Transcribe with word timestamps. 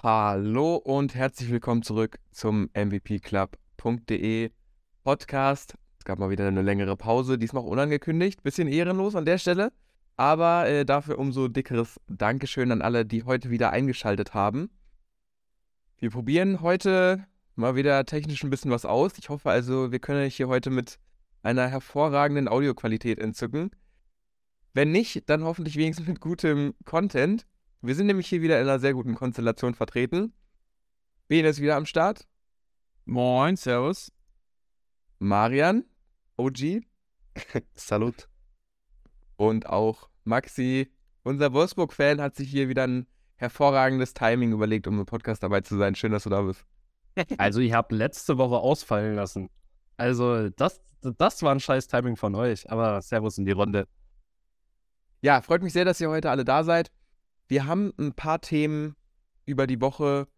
Hallo 0.00 0.76
und 0.76 1.16
herzlich 1.16 1.50
willkommen 1.50 1.82
zurück 1.82 2.20
zum 2.30 2.70
MVPclub.de 2.72 4.50
Podcast. 5.02 5.74
Es 5.98 6.04
gab 6.04 6.20
mal 6.20 6.30
wieder 6.30 6.46
eine 6.46 6.62
längere 6.62 6.96
Pause, 6.96 7.36
diesmal 7.36 7.64
auch 7.64 7.66
unangekündigt, 7.66 8.44
bisschen 8.44 8.68
ehrenlos 8.68 9.16
an 9.16 9.24
der 9.24 9.38
Stelle, 9.38 9.72
aber 10.16 10.68
äh, 10.68 10.84
dafür 10.84 11.18
umso 11.18 11.48
dickeres 11.48 12.00
Dankeschön 12.06 12.70
an 12.70 12.80
alle, 12.80 13.04
die 13.04 13.24
heute 13.24 13.50
wieder 13.50 13.72
eingeschaltet 13.72 14.34
haben. 14.34 14.70
Wir 15.96 16.10
probieren 16.10 16.60
heute 16.60 17.26
mal 17.56 17.74
wieder 17.74 18.04
technisch 18.04 18.44
ein 18.44 18.50
bisschen 18.50 18.70
was 18.70 18.84
aus. 18.84 19.18
Ich 19.18 19.30
hoffe 19.30 19.50
also, 19.50 19.90
wir 19.90 19.98
können 19.98 20.22
euch 20.22 20.36
hier 20.36 20.46
heute 20.46 20.70
mit 20.70 21.00
einer 21.42 21.66
hervorragenden 21.66 22.46
Audioqualität 22.46 23.18
entzücken. 23.18 23.72
Wenn 24.74 24.92
nicht, 24.92 25.28
dann 25.28 25.42
hoffentlich 25.42 25.74
wenigstens 25.74 26.06
mit 26.06 26.20
gutem 26.20 26.74
Content. 26.84 27.46
Wir 27.80 27.94
sind 27.94 28.06
nämlich 28.06 28.26
hier 28.26 28.42
wieder 28.42 28.60
in 28.60 28.68
einer 28.68 28.80
sehr 28.80 28.92
guten 28.92 29.14
Konstellation 29.14 29.74
vertreten. 29.74 30.32
Bene 31.28 31.48
ist 31.48 31.60
wieder 31.60 31.76
am 31.76 31.86
Start. 31.86 32.26
Moin, 33.04 33.54
Servus. 33.54 34.10
Marian, 35.20 35.84
OG. 36.36 36.82
Salut. 37.74 38.28
Und 39.36 39.66
auch 39.66 40.10
Maxi, 40.24 40.92
unser 41.22 41.52
Wolfsburg-Fan, 41.52 42.20
hat 42.20 42.34
sich 42.34 42.50
hier 42.50 42.68
wieder 42.68 42.84
ein 42.84 43.06
hervorragendes 43.36 44.12
Timing 44.12 44.50
überlegt, 44.52 44.88
um 44.88 44.98
im 44.98 45.06
Podcast 45.06 45.44
dabei 45.44 45.60
zu 45.60 45.78
sein. 45.78 45.94
Schön, 45.94 46.10
dass 46.10 46.24
du 46.24 46.30
da 46.30 46.42
bist. 46.42 46.64
Also, 47.38 47.60
ich 47.60 47.72
habe 47.72 47.94
letzte 47.96 48.38
Woche 48.38 48.56
ausfallen 48.56 49.16
lassen. 49.16 49.50
Also, 49.96 50.50
das, 50.50 50.80
das 51.00 51.42
war 51.42 51.52
ein 51.52 51.58
scheiß 51.60 51.86
Timing 51.88 52.16
von 52.16 52.34
euch. 52.34 52.70
Aber 52.70 53.02
Servus 53.02 53.38
in 53.38 53.44
die 53.44 53.52
Runde. 53.52 53.88
Ja, 55.20 55.40
freut 55.42 55.62
mich 55.62 55.72
sehr, 55.72 55.84
dass 55.84 56.00
ihr 56.00 56.10
heute 56.10 56.30
alle 56.30 56.44
da 56.44 56.62
seid. 56.62 56.92
Wir 57.48 57.66
haben 57.66 57.92
ein 57.98 58.12
paar 58.12 58.40
Themen 58.40 58.94
über 59.46 59.66
die 59.66 59.80
Woche 59.80 60.28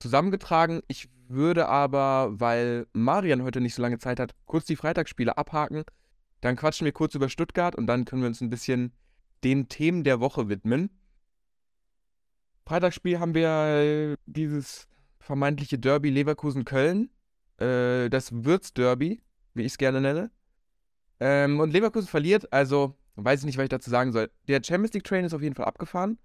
zusammengetragen. 0.00 0.82
Ich 0.88 1.08
würde 1.28 1.68
aber, 1.68 2.40
weil 2.40 2.86
Marian 2.92 3.42
heute 3.42 3.60
nicht 3.60 3.74
so 3.74 3.82
lange 3.82 3.98
Zeit 3.98 4.20
hat, 4.20 4.34
kurz 4.46 4.66
die 4.66 4.76
Freitagsspiele 4.76 5.38
abhaken. 5.38 5.84
Dann 6.40 6.56
quatschen 6.56 6.84
wir 6.84 6.92
kurz 6.92 7.14
über 7.14 7.28
Stuttgart 7.28 7.76
und 7.76 7.86
dann 7.86 8.04
können 8.04 8.22
wir 8.22 8.28
uns 8.28 8.40
ein 8.40 8.50
bisschen 8.50 8.92
den 9.44 9.68
Themen 9.68 10.04
der 10.04 10.20
Woche 10.20 10.48
widmen. 10.48 10.90
Freitagsspiel 12.66 13.20
haben 13.20 13.34
wir 13.34 14.16
dieses 14.26 14.88
vermeintliche 15.20 15.78
Derby 15.78 16.10
Leverkusen-Köln. 16.10 17.10
Äh, 17.58 18.10
das 18.10 18.32
Würz-Derby, 18.32 19.22
wie 19.54 19.62
ich 19.62 19.72
es 19.72 19.78
gerne 19.78 20.00
nenne. 20.00 20.30
Ähm, 21.20 21.60
und 21.60 21.72
Leverkusen 21.72 22.08
verliert, 22.08 22.52
also 22.52 22.96
weiß 23.14 23.40
ich 23.40 23.46
nicht, 23.46 23.56
was 23.56 23.64
ich 23.64 23.70
dazu 23.70 23.88
sagen 23.88 24.12
soll. 24.12 24.30
Der 24.48 24.60
Champions 24.62 24.92
League 24.94 25.04
Train 25.04 25.24
ist 25.24 25.32
auf 25.32 25.42
jeden 25.42 25.54
Fall 25.54 25.64
abgefahren. 25.64 26.18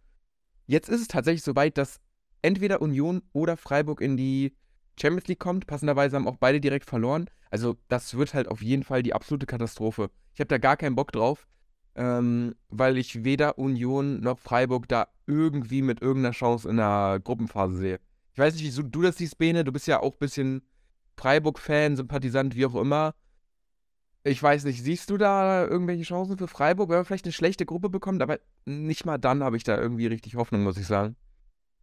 Jetzt 0.71 0.87
ist 0.87 1.01
es 1.01 1.09
tatsächlich 1.09 1.43
soweit, 1.43 1.77
dass 1.77 1.99
entweder 2.41 2.81
Union 2.81 3.23
oder 3.33 3.57
Freiburg 3.57 3.99
in 3.99 4.15
die 4.15 4.55
Champions 4.97 5.27
League 5.27 5.39
kommt. 5.39 5.67
Passenderweise 5.67 6.15
haben 6.15 6.29
auch 6.29 6.37
beide 6.37 6.61
direkt 6.61 6.85
verloren. 6.85 7.29
Also, 7.49 7.75
das 7.89 8.15
wird 8.15 8.33
halt 8.33 8.47
auf 8.47 8.61
jeden 8.61 8.83
Fall 8.83 9.03
die 9.03 9.13
absolute 9.13 9.45
Katastrophe. 9.45 10.09
Ich 10.33 10.39
habe 10.39 10.47
da 10.47 10.59
gar 10.59 10.77
keinen 10.77 10.95
Bock 10.95 11.11
drauf, 11.11 11.45
ähm, 11.95 12.55
weil 12.69 12.97
ich 12.97 13.25
weder 13.25 13.57
Union 13.57 14.21
noch 14.21 14.39
Freiburg 14.39 14.87
da 14.87 15.09
irgendwie 15.27 15.81
mit 15.81 16.01
irgendeiner 16.01 16.33
Chance 16.33 16.69
in 16.69 16.77
der 16.77 17.19
Gruppenphase 17.21 17.75
sehe. 17.75 17.99
Ich 18.31 18.39
weiß 18.39 18.53
nicht, 18.53 18.63
wieso 18.63 18.81
du 18.81 19.01
das 19.01 19.17
siehst, 19.17 19.37
Bene. 19.37 19.65
Du 19.65 19.73
bist 19.73 19.87
ja 19.87 19.99
auch 19.99 20.13
ein 20.13 20.19
bisschen 20.19 20.61
Freiburg-Fan, 21.17 21.97
Sympathisant, 21.97 22.55
wie 22.55 22.65
auch 22.65 22.75
immer. 22.75 23.13
Ich 24.23 24.41
weiß 24.41 24.65
nicht, 24.65 24.83
siehst 24.83 25.09
du 25.09 25.17
da 25.17 25.65
irgendwelche 25.65 26.03
Chancen 26.03 26.37
für 26.37 26.47
Freiburg, 26.47 26.89
wenn 26.89 26.97
man 26.97 27.05
vielleicht 27.05 27.25
eine 27.25 27.31
schlechte 27.31 27.65
Gruppe 27.65 27.89
bekommt? 27.89 28.21
Aber 28.21 28.39
nicht 28.65 29.05
mal 29.05 29.17
dann 29.17 29.43
habe 29.43 29.57
ich 29.57 29.63
da 29.63 29.79
irgendwie 29.79 30.05
richtig 30.07 30.35
Hoffnung, 30.35 30.63
muss 30.63 30.77
ich 30.77 30.85
sagen. 30.85 31.15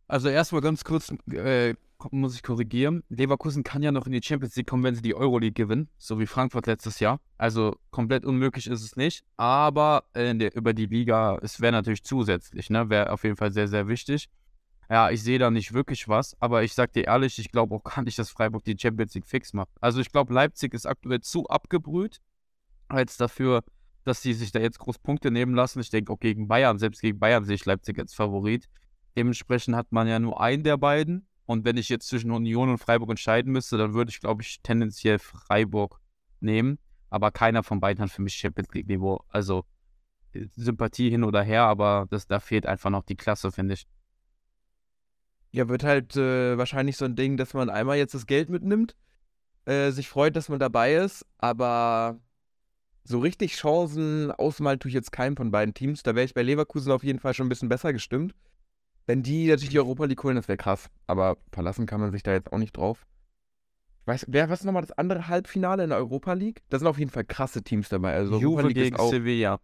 Also 0.06 0.28
erstmal 0.28 0.62
ganz 0.62 0.84
kurz 0.84 1.12
äh, 1.32 1.74
muss 2.12 2.36
ich 2.36 2.42
korrigieren. 2.42 3.02
Leverkusen 3.08 3.64
kann 3.64 3.82
ja 3.82 3.90
noch 3.90 4.06
in 4.06 4.12
die 4.12 4.22
Champions 4.22 4.54
League 4.54 4.68
kommen, 4.68 4.84
wenn 4.84 4.94
sie 4.94 5.02
die 5.02 5.16
Euroleague 5.16 5.64
gewinnen, 5.64 5.88
so 5.98 6.20
wie 6.20 6.26
Frankfurt 6.26 6.66
letztes 6.66 7.00
Jahr. 7.00 7.20
Also 7.36 7.76
komplett 7.90 8.24
unmöglich 8.24 8.68
ist 8.68 8.82
es 8.82 8.96
nicht. 8.96 9.24
Aber 9.36 10.04
äh, 10.14 10.34
der, 10.34 10.54
über 10.54 10.72
die 10.72 10.86
Liga, 10.86 11.38
es 11.42 11.60
wäre 11.60 11.72
natürlich 11.72 12.04
zusätzlich, 12.04 12.70
ne? 12.70 12.88
Wäre 12.88 13.12
auf 13.12 13.24
jeden 13.24 13.36
Fall 13.36 13.52
sehr, 13.52 13.66
sehr 13.66 13.88
wichtig. 13.88 14.28
Ja, 14.88 15.10
ich 15.10 15.22
sehe 15.22 15.38
da 15.38 15.50
nicht 15.50 15.74
wirklich 15.74 16.08
was, 16.08 16.34
aber 16.40 16.62
ich 16.62 16.72
sag 16.72 16.94
dir 16.94 17.04
ehrlich, 17.04 17.38
ich 17.38 17.50
glaube 17.50 17.74
auch 17.74 17.84
gar 17.84 18.02
nicht, 18.02 18.18
dass 18.18 18.30
Freiburg 18.30 18.64
die 18.64 18.76
Champions 18.78 19.12
League 19.14 19.26
fix 19.26 19.52
macht. 19.52 19.68
Also 19.82 20.00
ich 20.00 20.10
glaube, 20.10 20.32
Leipzig 20.32 20.72
ist 20.72 20.86
aktuell 20.86 21.20
zu 21.20 21.46
abgebrüht 21.48 22.20
als 22.88 23.16
dafür, 23.16 23.62
dass 24.04 24.22
sie 24.22 24.32
sich 24.32 24.52
da 24.52 24.60
jetzt 24.60 24.78
groß 24.78 24.98
Punkte 24.98 25.30
nehmen 25.30 25.54
lassen. 25.54 25.80
Ich 25.80 25.90
denke 25.90 26.12
auch 26.12 26.20
gegen 26.20 26.48
Bayern, 26.48 26.78
selbst 26.78 27.00
gegen 27.00 27.18
Bayern 27.18 27.44
sehe 27.44 27.56
ich 27.56 27.64
Leipzig 27.64 27.98
als 27.98 28.14
Favorit. 28.14 28.68
Dementsprechend 29.16 29.76
hat 29.76 29.92
man 29.92 30.08
ja 30.08 30.18
nur 30.18 30.40
einen 30.40 30.62
der 30.62 30.76
beiden. 30.76 31.26
Und 31.44 31.64
wenn 31.64 31.76
ich 31.76 31.88
jetzt 31.88 32.08
zwischen 32.08 32.30
Union 32.30 32.68
und 32.68 32.78
Freiburg 32.78 33.10
entscheiden 33.10 33.52
müsste, 33.52 33.78
dann 33.78 33.94
würde 33.94 34.10
ich, 34.10 34.20
glaube 34.20 34.42
ich, 34.42 34.60
tendenziell 34.62 35.18
Freiburg 35.18 36.00
nehmen. 36.40 36.78
Aber 37.10 37.30
keiner 37.30 37.62
von 37.62 37.80
beiden 37.80 38.02
hat 38.02 38.10
für 38.10 38.22
mich 38.22 38.34
Champions 38.34 38.68
League-Niveau. 38.72 39.24
Also 39.28 39.64
äh, 40.32 40.46
Sympathie 40.56 41.10
hin 41.10 41.24
oder 41.24 41.42
her, 41.42 41.62
aber 41.62 42.06
das, 42.10 42.26
da 42.26 42.40
fehlt 42.40 42.66
einfach 42.66 42.90
noch 42.90 43.02
die 43.02 43.16
Klasse, 43.16 43.50
finde 43.50 43.74
ich. 43.74 43.86
Ja, 45.50 45.68
wird 45.68 45.84
halt 45.84 46.16
äh, 46.16 46.58
wahrscheinlich 46.58 46.96
so 46.96 47.06
ein 47.06 47.16
Ding, 47.16 47.38
dass 47.38 47.54
man 47.54 47.70
einmal 47.70 47.96
jetzt 47.96 48.14
das 48.14 48.26
Geld 48.26 48.50
mitnimmt, 48.50 48.94
äh, 49.64 49.90
sich 49.90 50.08
freut, 50.08 50.36
dass 50.36 50.50
man 50.50 50.58
dabei 50.58 50.96
ist, 50.96 51.24
aber 51.38 52.20
so 53.04 53.18
richtig 53.18 53.54
Chancen 53.54 54.30
ausmalen 54.30 54.78
tue 54.78 54.90
ich 54.90 54.94
jetzt 54.94 55.12
keinem 55.12 55.36
von 55.36 55.50
beiden 55.50 55.74
Teams. 55.74 56.02
Da 56.02 56.14
wäre 56.14 56.24
ich 56.24 56.34
bei 56.34 56.42
Leverkusen 56.42 56.92
auf 56.92 57.04
jeden 57.04 57.18
Fall 57.18 57.34
schon 57.34 57.46
ein 57.46 57.48
bisschen 57.48 57.68
besser 57.68 57.92
gestimmt. 57.92 58.34
Wenn 59.06 59.22
die 59.22 59.46
natürlich 59.46 59.70
die 59.70 59.78
Europa 59.78 60.04
League 60.04 60.22
holen, 60.22 60.36
das 60.36 60.48
wäre 60.48 60.58
krass. 60.58 60.90
Aber 61.06 61.38
verlassen 61.52 61.86
kann 61.86 62.00
man 62.00 62.12
sich 62.12 62.22
da 62.22 62.32
jetzt 62.32 62.52
auch 62.52 62.58
nicht 62.58 62.76
drauf. 62.76 63.06
Weiß, 64.04 64.26
wer, 64.28 64.50
was 64.50 64.60
ist 64.60 64.66
nochmal 64.66 64.82
das 64.82 64.92
andere 64.92 65.28
Halbfinale 65.28 65.84
in 65.84 65.90
der 65.90 65.98
Europa 65.98 66.32
League? 66.34 66.62
Da 66.68 66.78
sind 66.78 66.86
auf 66.86 66.98
jeden 66.98 67.10
Fall 67.10 67.24
krasse 67.24 67.62
Teams 67.62 67.88
dabei. 67.88 68.14
Also 68.14 68.38
Juve 68.38 68.56
Europa 68.56 68.68
League 68.68 68.76
gegen 68.76 68.96
auch, 68.96 69.10
Sevilla. 69.10 69.60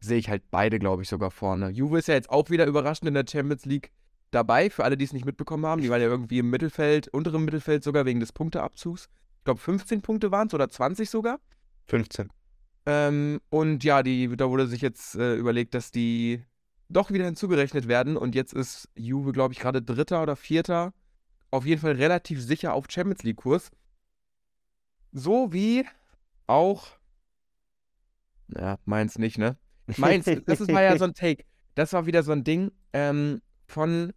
Sehe 0.00 0.18
ich 0.18 0.28
halt 0.28 0.42
beide, 0.50 0.78
glaube 0.78 1.02
ich, 1.02 1.08
sogar 1.08 1.30
vorne. 1.30 1.70
Juve 1.70 1.98
ist 1.98 2.08
ja 2.08 2.14
jetzt 2.14 2.28
auch 2.28 2.50
wieder 2.50 2.66
überraschend 2.66 3.08
in 3.08 3.14
der 3.14 3.24
Champions 3.26 3.64
League 3.64 3.92
dabei, 4.30 4.68
für 4.68 4.84
alle, 4.84 4.96
die 4.96 5.04
es 5.04 5.12
nicht 5.12 5.24
mitbekommen 5.24 5.64
haben. 5.64 5.80
Die 5.80 5.88
waren 5.88 6.00
ja 6.00 6.08
irgendwie 6.08 6.38
im 6.38 6.50
Mittelfeld, 6.50 7.08
unteren 7.08 7.44
Mittelfeld 7.44 7.84
sogar 7.84 8.04
wegen 8.04 8.20
des 8.20 8.32
Punkteabzugs. 8.32 9.08
Ich 9.38 9.44
glaube, 9.44 9.60
15 9.60 10.02
Punkte 10.02 10.30
waren 10.30 10.48
es 10.48 10.54
oder 10.54 10.68
20 10.68 11.08
sogar. 11.08 11.38
15. 11.86 12.30
Ähm, 12.86 13.40
und 13.50 13.82
ja, 13.84 14.02
die, 14.02 14.36
da 14.36 14.48
wurde 14.50 14.66
sich 14.66 14.82
jetzt 14.82 15.14
äh, 15.14 15.34
überlegt, 15.36 15.74
dass 15.74 15.90
die 15.90 16.44
doch 16.88 17.10
wieder 17.10 17.24
hinzugerechnet 17.24 17.88
werden. 17.88 18.16
Und 18.16 18.34
jetzt 18.34 18.52
ist 18.52 18.88
Juve, 18.94 19.32
glaube 19.32 19.54
ich, 19.54 19.60
gerade 19.60 19.82
Dritter 19.82 20.22
oder 20.22 20.36
Vierter. 20.36 20.92
Auf 21.50 21.66
jeden 21.66 21.80
Fall 21.80 21.92
relativ 21.92 22.42
sicher 22.42 22.74
auf 22.74 22.86
Champions 22.88 23.22
League-Kurs. 23.22 23.70
So 25.12 25.52
wie 25.52 25.86
auch. 26.46 26.86
Ja, 28.48 28.78
meins 28.84 29.18
nicht, 29.18 29.38
ne? 29.38 29.56
Meins, 29.96 30.26
das 30.46 30.60
ist 30.60 30.70
mal 30.70 30.82
ja 30.82 30.98
so 30.98 31.04
ein 31.04 31.14
Take. 31.14 31.44
Das 31.74 31.92
war 31.92 32.06
wieder 32.06 32.22
so 32.22 32.32
ein 32.32 32.44
Ding 32.44 32.72
ähm, 32.92 33.40
von 33.66 34.12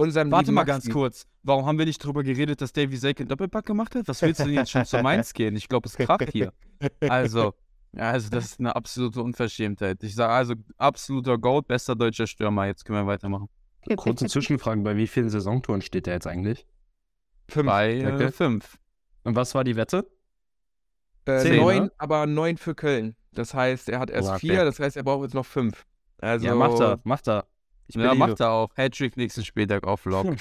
unserem 0.00 0.30
Warte 0.30 0.52
mal 0.52 0.64
ganz 0.64 0.88
kurz. 0.88 1.26
Warum 1.42 1.66
haben 1.66 1.78
wir 1.78 1.86
nicht 1.86 2.02
darüber 2.02 2.22
geredet, 2.22 2.60
dass 2.60 2.72
Davy 2.72 2.96
Selke 2.96 3.22
einen 3.22 3.28
Doppelpack 3.28 3.66
gemacht 3.66 3.94
hat? 3.94 4.08
Was 4.08 4.22
willst 4.22 4.40
du 4.40 4.44
denn 4.44 4.54
jetzt 4.54 4.70
schon 4.70 4.84
zu 4.84 4.98
Mainz 5.02 5.32
gehen? 5.32 5.56
Ich 5.56 5.68
glaube, 5.68 5.88
es 5.88 5.96
kracht 5.96 6.30
hier. 6.32 6.52
Also, 7.00 7.54
also 7.96 8.30
das 8.30 8.44
ist 8.46 8.60
eine 8.60 8.74
absolute 8.76 9.22
Unverschämtheit. 9.22 10.02
Ich 10.02 10.14
sage 10.14 10.32
also 10.32 10.54
absoluter 10.76 11.38
Gold, 11.38 11.68
bester 11.68 11.96
deutscher 11.96 12.26
Stürmer. 12.26 12.66
Jetzt 12.66 12.84
können 12.84 12.98
wir 12.98 13.06
weitermachen. 13.06 13.48
Kurze 13.96 14.26
Zwischenfrage, 14.26 14.80
bei 14.82 14.96
wie 14.96 15.06
vielen 15.06 15.30
Saisontouren 15.30 15.80
steht 15.80 16.06
der 16.06 16.14
jetzt 16.14 16.26
eigentlich? 16.26 16.66
Fünf. 17.48 17.66
Bei 17.66 17.94
äh, 17.94 18.30
fünf. 18.30 18.78
Und 19.24 19.36
was 19.36 19.54
war 19.54 19.64
die 19.64 19.76
Wette? 19.76 20.06
Äh, 21.24 21.38
Zehn, 21.38 21.56
neun, 21.56 21.82
ne? 21.84 21.92
aber 21.98 22.26
neun 22.26 22.56
für 22.56 22.74
Köln. 22.74 23.16
Das 23.32 23.54
heißt, 23.54 23.88
er 23.88 24.00
hat 24.00 24.10
erst 24.10 24.30
oh, 24.30 24.38
vier, 24.38 24.64
das 24.64 24.78
heißt, 24.80 24.96
er 24.96 25.02
braucht 25.02 25.24
jetzt 25.24 25.34
noch 25.34 25.46
fünf. 25.46 25.86
Also, 26.18 26.46
ja, 26.46 26.54
macht 26.54 26.80
er, 26.80 26.98
macht 27.04 27.28
er. 27.28 27.46
Ich 27.90 27.96
ja, 27.96 28.14
macht 28.14 28.40
er 28.40 28.50
auch. 28.50 28.70
Hattrick 28.76 29.16
nächsten 29.16 29.44
Spieltag 29.44 29.84
auf 29.84 30.04
Lock. 30.04 30.26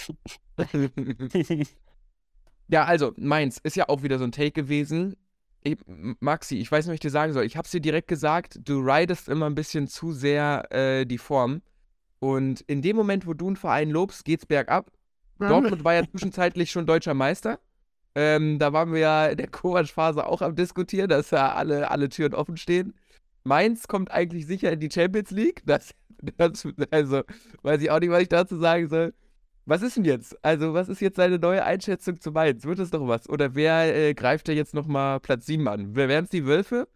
ja, 2.68 2.86
also, 2.86 3.14
meins 3.18 3.58
ist 3.64 3.76
ja 3.76 3.90
auch 3.90 4.04
wieder 4.04 4.20
so 4.20 4.24
ein 4.24 4.32
Take 4.32 4.52
gewesen. 4.52 5.16
Ich, 5.64 5.78
Maxi, 6.20 6.58
ich 6.58 6.72
weiß 6.72 6.86
nicht, 6.86 6.92
was 6.92 6.96
ich 6.96 7.00
dir 7.02 7.10
sagen 7.10 7.34
soll. 7.34 7.44
Ich 7.44 7.58
hab's 7.58 7.72
dir 7.72 7.82
direkt 7.82 8.08
gesagt, 8.08 8.60
du 8.64 8.80
ridest 8.80 9.28
immer 9.28 9.48
ein 9.48 9.56
bisschen 9.56 9.88
zu 9.88 10.14
sehr 10.14 10.72
äh, 10.72 11.06
die 11.06 11.18
Form. 11.18 11.62
Und 12.20 12.62
in 12.62 12.82
dem 12.82 12.96
Moment, 12.96 13.26
wo 13.26 13.34
du 13.34 13.48
einen 13.48 13.56
Verein 13.56 13.90
lobst, 13.90 14.26
geht's 14.26 14.46
bergab. 14.46 14.92
Dortmund 15.40 15.84
war 15.84 15.96
ja 15.96 16.04
zwischenzeitlich 16.10 16.70
schon 16.70 16.86
deutscher 16.86 17.14
Meister. 17.14 17.60
Ähm, 18.16 18.60
da 18.60 18.74
waren 18.74 18.92
wir 18.92 19.00
ja 19.00 19.28
in 19.28 19.38
der 19.38 19.48
Kovac-Phase 19.48 20.26
auch 20.26 20.42
am 20.42 20.56
Diskutieren, 20.56 21.10
dass 21.10 21.32
ja 21.32 21.54
alle, 21.54 21.90
alle 21.90 22.10
Türen 22.10 22.34
offen 22.34 22.58
stehen. 22.58 22.94
Mainz 23.44 23.88
kommt 23.88 24.12
eigentlich 24.12 24.46
sicher 24.46 24.72
in 24.72 24.80
die 24.80 24.90
Champions 24.92 25.32
League. 25.32 25.62
Das, 25.66 25.92
das, 26.38 26.68
also, 26.92 27.24
weiß 27.62 27.82
ich 27.82 27.92
auch 27.92 28.00
nicht, 28.00 28.10
was 28.10 28.22
ich 28.22 28.30
dazu 28.30 28.58
sagen 28.58 28.90
soll. 28.90 29.14
Was 29.66 29.82
ist 29.84 29.98
denn 29.98 30.06
jetzt? 30.06 30.44
Also, 30.44 30.74
was 30.74 30.90
ist 30.90 31.00
jetzt 31.00 31.18
seine 31.18 31.38
neue 31.38 31.64
Einschätzung 31.64 32.20
zu 32.20 32.32
Mainz? 32.32 32.66
Wird 32.66 32.80
es 32.80 32.90
doch 32.90 33.08
was? 33.08 33.30
Oder 33.30 33.54
wer 33.54 33.96
äh, 33.96 34.14
greift 34.14 34.48
da 34.48 34.52
jetzt 34.52 34.74
nochmal 34.74 35.20
Platz 35.20 35.46
7 35.46 35.68
an? 35.68 35.96
Wer 35.96 36.10
wären 36.10 36.24
es 36.24 36.32
die 36.32 36.46
Wölfe? 36.46 36.88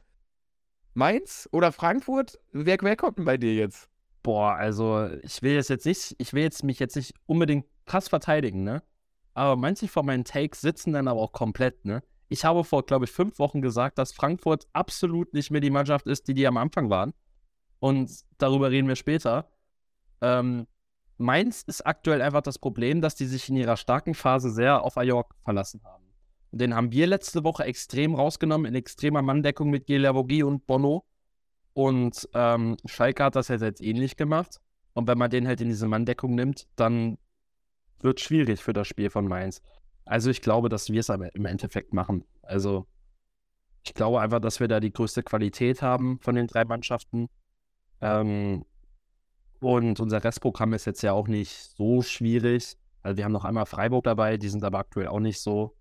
Mainz 0.96 1.48
oder 1.52 1.72
Frankfurt? 1.72 2.40
Wer, 2.52 2.78
wer 2.82 2.96
kommt 2.96 3.18
denn 3.20 3.26
bei 3.26 3.38
dir 3.38 3.54
jetzt? 3.54 3.90
Boah, 4.24 4.54
also 4.56 5.10
ich 5.22 5.42
will 5.42 5.54
jetzt, 5.54 5.70
jetzt 5.70 5.86
nicht, 5.86 6.16
ich 6.18 6.34
will 6.34 6.44
jetzt 6.44 6.64
mich 6.64 6.80
jetzt 6.80 6.96
nicht 6.96 7.14
unbedingt 7.26 7.66
krass 7.86 8.08
verteidigen, 8.08 8.64
ne? 8.64 8.82
Aber 9.34 9.56
manche 9.56 9.88
von 9.88 10.06
meinen 10.06 10.24
Takes 10.24 10.62
sitzen 10.62 10.94
dann 10.94 11.08
aber 11.08 11.20
auch 11.20 11.32
komplett, 11.32 11.86
ne? 11.86 12.04
Ich 12.30 12.46
habe 12.46 12.64
vor, 12.64 12.86
glaube 12.86 13.06
ich, 13.06 13.12
fünf 13.12 13.38
Wochen 13.38 13.62
gesagt, 13.62 13.98
dass 13.98 14.14
Frankfurt 14.14 14.68
absolut 14.74 15.34
nicht 15.34 15.52
mehr 15.52 15.62
die 15.62 15.70
Mannschaft 15.70 16.08
ist, 16.08 16.28
die 16.28 16.34
die 16.34 16.48
am 16.48 16.58
Anfang 16.58 16.90
waren. 16.90 17.14
Und 17.84 18.10
darüber 18.38 18.72
reden 18.72 18.88
wir 18.88 18.96
später. 18.96 19.50
Ähm, 20.22 20.68
Mainz 21.18 21.64
ist 21.64 21.86
aktuell 21.86 22.22
einfach 22.22 22.40
das 22.40 22.58
Problem, 22.58 23.02
dass 23.02 23.16
die 23.16 23.26
sich 23.26 23.50
in 23.50 23.58
ihrer 23.58 23.76
starken 23.76 24.14
Phase 24.14 24.52
sehr 24.52 24.84
auf 24.84 24.98
Ajork 24.98 25.36
verlassen 25.44 25.82
haben. 25.84 26.06
Und 26.52 26.62
den 26.62 26.74
haben 26.74 26.94
wir 26.94 27.08
letzte 27.08 27.44
Woche 27.44 27.66
extrem 27.66 28.16
rausgenommen, 28.16 28.68
in 28.68 28.76
extremer 28.76 29.22
Manndeckung 29.22 29.70
mit 29.70 29.86
Gelavogi 29.86 30.44
und 30.44 30.66
Bono. 30.66 31.04
Und 31.74 32.30
ähm, 32.34 32.78
Schalke 32.86 33.26
hat 33.26 33.36
das 33.36 33.50
jetzt, 33.50 33.64
jetzt 33.64 33.82
ähnlich 33.82 34.16
gemacht. 34.16 34.62
Und 34.94 35.10
wenn 35.10 35.18
man 35.18 35.30
den 35.30 35.46
halt 35.46 35.60
in 35.60 35.68
diese 35.68 35.90
Manndeckung 35.90 36.36
nimmt, 36.36 36.70
dann 36.78 37.18
wird 38.00 38.18
es 38.18 38.24
schwierig 38.24 38.64
für 38.64 38.72
das 38.72 38.88
Spiel 38.88 39.10
von 39.10 39.28
Mainz. 39.28 39.62
Also 40.06 40.30
ich 40.30 40.42
glaube, 40.42 40.70
dass 40.70 40.90
wir 40.90 41.02
es 41.02 41.10
aber 41.10 41.36
im 41.36 41.46
Endeffekt 41.46 41.92
machen. 41.92 42.24
Also 42.44 42.88
ich 43.84 43.94
glaube 43.94 44.22
einfach, 44.22 44.40
dass 44.40 44.62
wir 44.62 44.70
da 44.70 44.80
die 44.80 44.94
größte 44.94 45.22
Qualität 45.22 45.82
haben 45.82 46.22
von 46.22 46.36
den 46.36 46.48
drei 46.48 46.64
Mannschaften. 46.64 47.28
Ähm, 48.04 48.66
und 49.62 50.00
unser 50.02 50.24
Restprogramm 50.24 50.74
ist 50.74 50.86
jetzt 50.86 51.02
ja 51.04 51.14
auch 51.14 51.30
nicht 51.30 51.54
so 51.78 52.02
schwierig. 52.02 52.76
Also 53.02 53.18
wir 53.18 53.24
haben 53.24 53.32
noch 53.32 53.46
einmal 53.46 53.66
Freiburg 53.66 54.04
dabei, 54.04 54.38
die 54.38 54.50
sind 54.50 54.64
aber 54.64 54.80
aktuell 54.80 55.08
auch 55.08 55.22
nicht 55.22 55.40
so 55.40 55.76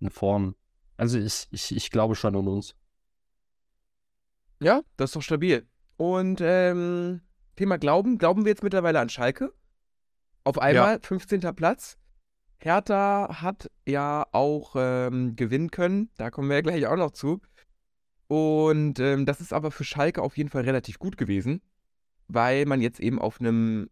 in 0.00 0.10
Form. 0.10 0.56
Also 0.96 1.18
ich, 1.18 1.46
ich, 1.50 1.76
ich 1.76 1.90
glaube 1.90 2.14
schon 2.14 2.34
an 2.34 2.48
uns. 2.48 2.74
Ja, 4.60 4.80
das 4.96 5.10
ist 5.10 5.16
doch 5.16 5.22
stabil. 5.22 5.68
Und 5.98 6.40
ähm, 6.42 7.20
Thema 7.56 7.76
Glauben. 7.76 8.16
Glauben 8.16 8.44
wir 8.44 8.52
jetzt 8.52 8.62
mittlerweile 8.62 9.00
an 9.00 9.10
Schalke? 9.10 9.52
Auf 10.44 10.58
einmal 10.58 10.94
ja. 10.94 11.00
15. 11.02 11.40
Platz. 11.54 11.98
Hertha 12.58 13.42
hat 13.42 13.70
ja 13.86 14.26
auch 14.32 14.76
ähm, 14.78 15.36
gewinnen 15.36 15.70
können. 15.70 16.10
Da 16.16 16.30
kommen 16.30 16.48
wir 16.48 16.56
ja 16.56 16.62
gleich 16.62 16.86
auch 16.86 16.96
noch 16.96 17.10
zu. 17.10 17.42
Und 18.28 18.98
ähm, 18.98 19.26
das 19.26 19.40
ist 19.40 19.52
aber 19.52 19.70
für 19.70 19.84
Schalke 19.84 20.22
auf 20.22 20.36
jeden 20.36 20.50
Fall 20.50 20.62
relativ 20.62 20.98
gut 20.98 21.16
gewesen, 21.16 21.62
weil 22.28 22.66
man 22.66 22.80
jetzt 22.80 23.00
eben 23.00 23.20
auf 23.20 23.40
einem 23.40 23.88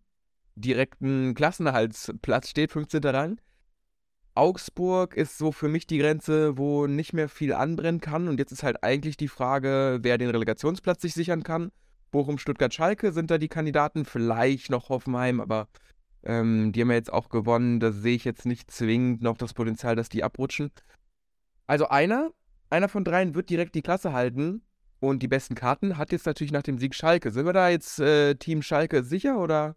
direkten 0.56 1.34
Klassenerhaltsplatz 1.34 2.50
steht, 2.50 2.72
15. 2.72 3.04
Rang. 3.04 3.40
Augsburg 4.34 5.16
ist 5.16 5.38
so 5.38 5.52
für 5.52 5.68
mich 5.68 5.86
die 5.86 5.98
Grenze, 5.98 6.58
wo 6.58 6.88
nicht 6.88 7.12
mehr 7.12 7.28
viel 7.28 7.52
anbrennen 7.52 8.00
kann. 8.00 8.26
Und 8.26 8.38
jetzt 8.38 8.50
ist 8.50 8.64
halt 8.64 8.82
eigentlich 8.82 9.16
die 9.16 9.28
Frage, 9.28 10.00
wer 10.02 10.18
den 10.18 10.30
Relegationsplatz 10.30 11.02
sich 11.02 11.14
sichern 11.14 11.44
kann. 11.44 11.70
Bochum, 12.10 12.38
Stuttgart, 12.38 12.74
Schalke 12.74 13.12
sind 13.12 13.30
da 13.30 13.38
die 13.38 13.48
Kandidaten. 13.48 14.04
Vielleicht 14.04 14.70
noch 14.70 14.88
Hoffenheim, 14.88 15.40
aber 15.40 15.68
ähm, 16.24 16.72
die 16.72 16.80
haben 16.80 16.90
ja 16.90 16.96
jetzt 16.96 17.12
auch 17.12 17.28
gewonnen. 17.28 17.78
Da 17.78 17.92
sehe 17.92 18.16
ich 18.16 18.24
jetzt 18.24 18.44
nicht 18.44 18.70
zwingend 18.72 19.22
noch 19.22 19.36
das 19.36 19.54
Potenzial, 19.54 19.94
dass 19.94 20.08
die 20.08 20.24
abrutschen. 20.24 20.72
Also 21.66 21.88
einer, 21.88 22.32
einer 22.70 22.88
von 22.88 23.04
dreien 23.04 23.34
wird 23.34 23.50
direkt 23.50 23.74
die 23.74 23.82
Klasse 23.82 24.12
halten. 24.12 24.62
Und 25.00 25.22
die 25.22 25.28
besten 25.28 25.54
Karten 25.54 25.98
hat 25.98 26.12
jetzt 26.12 26.24
natürlich 26.24 26.52
nach 26.52 26.62
dem 26.62 26.78
Sieg 26.78 26.94
Schalke. 26.94 27.30
Sind 27.30 27.44
wir 27.44 27.52
da 27.52 27.68
jetzt 27.68 28.00
äh, 28.00 28.36
Team 28.36 28.62
Schalke 28.62 29.04
sicher 29.04 29.38
oder? 29.38 29.76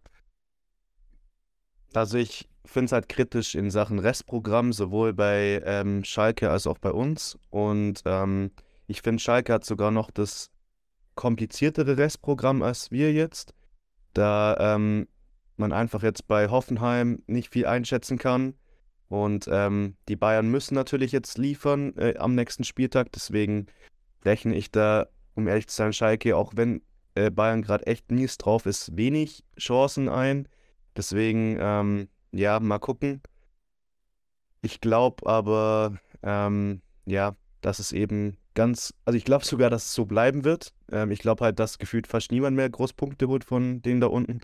Also 1.94 2.18
ich 2.18 2.48
finde 2.66 2.86
es 2.86 2.92
halt 2.92 3.10
kritisch 3.10 3.56
in 3.56 3.70
Sachen 3.70 4.00
Restprogramm, 4.00 4.72
sowohl 4.72 5.14
bei 5.14 5.62
ähm, 5.66 6.04
Schalke 6.04 6.50
als 6.50 6.68
auch 6.68 6.78
bei 6.78 6.92
uns. 6.92 7.38
Und 7.50 8.02
ähm, 8.06 8.52
ich 8.88 9.02
finde, 9.02 9.22
Schalke 9.22 9.54
hat 9.54 9.66
sogar 9.66 9.92
noch 9.92 10.12
das 10.12 10.50
kompliziertere 11.16 11.98
Restprogramm 11.98 12.62
als 12.62 12.92
wir 12.92 13.12
jetzt, 13.12 13.54
da 14.14 14.56
ähm, 14.60 15.08
man 15.58 15.74
einfach 15.74 16.04
jetzt 16.04 16.28
bei 16.28 16.50
Hoffenheim 16.50 17.24
nicht 17.28 17.52
viel 17.52 17.66
einschätzen 17.66 18.18
kann. 18.18 18.54
Und 19.10 19.48
ähm, 19.50 19.96
die 20.10 20.16
Bayern 20.16 20.50
müssen 20.50 20.76
natürlich 20.76 21.12
jetzt 21.12 21.38
liefern 21.38 21.96
äh, 21.98 22.16
am 22.18 22.36
nächsten 22.36 22.64
Spieltag. 22.64 23.12
Deswegen 23.14 23.68
rechne 24.26 24.56
ich 24.56 24.72
da, 24.72 25.08
um 25.36 25.48
ehrlich 25.48 25.68
zu 25.68 25.76
sein, 25.76 25.94
Schalke, 25.94 26.36
auch 26.36 26.54
wenn 26.56 26.82
äh, 27.16 27.32
Bayern 27.32 27.62
gerade 27.62 27.88
echt 27.88 28.12
mies 28.12 28.38
drauf 28.38 28.66
ist, 28.66 28.98
wenig 28.98 29.44
Chancen 29.58 30.10
ein. 30.10 30.48
Deswegen 30.96 31.58
ähm, 31.60 32.10
ja, 32.32 32.60
mal 32.60 32.80
gucken. 32.80 33.22
Ich 34.62 34.82
glaube 34.82 35.26
aber, 35.28 35.98
ähm, 36.24 36.82
ja, 37.06 37.36
dass 37.62 37.80
es 37.80 37.92
eben 37.92 38.38
ganz, 38.54 38.94
also 39.06 39.18
ich 39.18 39.24
glaube 39.24 39.46
sogar, 39.46 39.70
dass 39.70 39.86
es 39.86 39.94
so 39.94 40.06
bleiben 40.06 40.44
wird. 40.44 40.74
Ähm, 40.92 41.12
ich 41.12 41.20
glaube 41.20 41.46
halt, 41.46 41.60
dass 41.60 41.78
gefühlt 41.78 42.08
fast 42.08 42.32
niemand 42.32 42.56
mehr 42.56 42.70
Großpunkte 42.70 43.28
holt 43.28 43.44
von 43.44 43.82
denen 43.82 44.02
da 44.02 44.08
unten. 44.08 44.42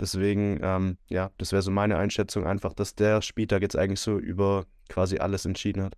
Deswegen, 0.00 0.58
ähm, 0.62 0.98
ja, 1.08 1.30
das 1.38 1.52
wäre 1.52 1.62
so 1.62 1.70
meine 1.70 1.96
Einschätzung 1.96 2.46
einfach, 2.46 2.72
dass 2.72 2.94
der 2.94 3.22
Spieltag 3.22 3.62
jetzt 3.62 3.76
eigentlich 3.76 4.00
so 4.00 4.18
über 4.18 4.66
quasi 4.88 5.18
alles 5.18 5.44
entschieden 5.44 5.82
hat. 5.82 5.94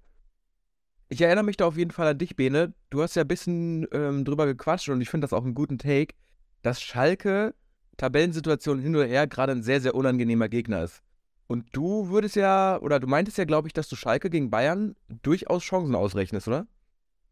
Ich 1.09 1.21
erinnere 1.21 1.45
mich 1.45 1.57
da 1.57 1.67
auf 1.67 1.77
jeden 1.77 1.93
Fall 1.93 2.09
an 2.09 2.19
dich, 2.19 2.37
Bene. 2.37 2.75
Du 2.91 3.01
hast 3.01 3.15
ja 3.15 3.23
ein 3.23 3.29
bisschen 3.29 3.87
ähm, 3.93 4.25
drüber 4.25 4.47
gequatscht 4.47 4.89
und 4.89 5.01
ich 5.01 5.09
finde 5.09 5.25
das 5.25 5.33
auch 5.33 5.45
einen 5.45 5.55
guten 5.55 5.79
Take, 5.79 6.15
dass 6.63 6.83
Schalke 6.83 7.55
Tabellensituation 7.97 8.81
hin 8.81 8.95
oder 8.95 9.07
her 9.07 9.27
gerade 9.27 9.53
ein 9.53 9.63
sehr, 9.63 9.81
sehr 9.81 9.95
unangenehmer 9.95 10.49
Gegner 10.49 10.83
ist. 10.83 11.03
Und 11.47 11.65
du 11.73 12.09
würdest 12.09 12.37
ja, 12.37 12.79
oder 12.81 12.99
du 12.99 13.07
meintest 13.07 13.39
ja, 13.39 13.45
glaube 13.45 13.69
ich, 13.69 13.73
dass 13.73 13.89
du 13.89 13.97
Schalke 13.97 14.31
gegen 14.31 14.51
Bayern 14.51 14.97
durchaus 15.23 15.63
Chancen 15.63 15.95
ausrechnest, 15.95 16.49
oder? 16.49 16.67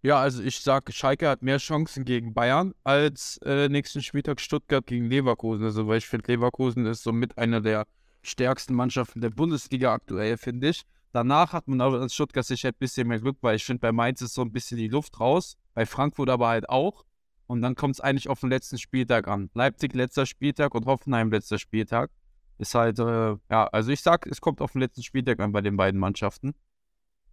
Ja, 0.04 0.18
also 0.20 0.42
ich 0.42 0.60
sage, 0.60 0.92
Schalke 0.92 1.26
hat 1.30 1.40
mehr 1.40 1.56
Chancen 1.56 2.04
gegen 2.04 2.34
Bayern 2.34 2.74
als 2.84 3.38
äh, 3.38 3.70
nächsten 3.70 4.02
Spieltag 4.02 4.38
Stuttgart 4.38 4.86
gegen 4.86 5.08
Leverkusen. 5.08 5.64
Also, 5.64 5.88
weil 5.88 5.96
ich 5.96 6.06
finde, 6.06 6.30
Leverkusen 6.30 6.84
ist 6.84 7.04
somit 7.04 7.38
einer 7.38 7.62
der 7.62 7.86
stärksten 8.22 8.74
Mannschaften 8.74 9.22
der 9.22 9.30
Bundesliga 9.30 9.94
aktuell, 9.94 10.36
finde 10.36 10.68
ich. 10.68 10.82
Danach 11.12 11.54
hat 11.54 11.68
man 11.68 11.80
aber 11.80 12.02
als 12.02 12.12
Stuttgart 12.12 12.44
sicher 12.44 12.68
ein 12.68 12.74
bisschen 12.78 13.08
mehr 13.08 13.18
Glück, 13.18 13.38
weil 13.40 13.56
ich 13.56 13.64
finde, 13.64 13.80
bei 13.80 13.92
Mainz 13.92 14.20
ist 14.20 14.34
so 14.34 14.42
ein 14.42 14.52
bisschen 14.52 14.76
die 14.76 14.88
Luft 14.88 15.20
raus, 15.20 15.56
bei 15.72 15.86
Frankfurt 15.86 16.28
aber 16.28 16.48
halt 16.48 16.68
auch. 16.68 17.06
Und 17.46 17.62
dann 17.62 17.74
kommt 17.74 17.94
es 17.94 18.00
eigentlich 18.02 18.28
auf 18.28 18.40
den 18.40 18.50
letzten 18.50 18.76
Spieltag 18.76 19.26
an. 19.26 19.48
Leipzig 19.54 19.94
letzter 19.94 20.26
Spieltag 20.26 20.74
und 20.74 20.84
Hoffenheim 20.84 21.30
letzter 21.30 21.58
Spieltag. 21.58 22.10
Ist 22.58 22.74
halt, 22.74 22.98
äh, 22.98 23.36
ja, 23.48 23.66
also 23.72 23.90
ich 23.90 24.02
sag, 24.02 24.26
es 24.26 24.42
kommt 24.42 24.60
auf 24.60 24.72
den 24.72 24.82
letzten 24.82 25.02
Spieltag 25.02 25.40
an 25.40 25.52
bei 25.52 25.62
den 25.62 25.78
beiden 25.78 25.98
Mannschaften. 25.98 26.52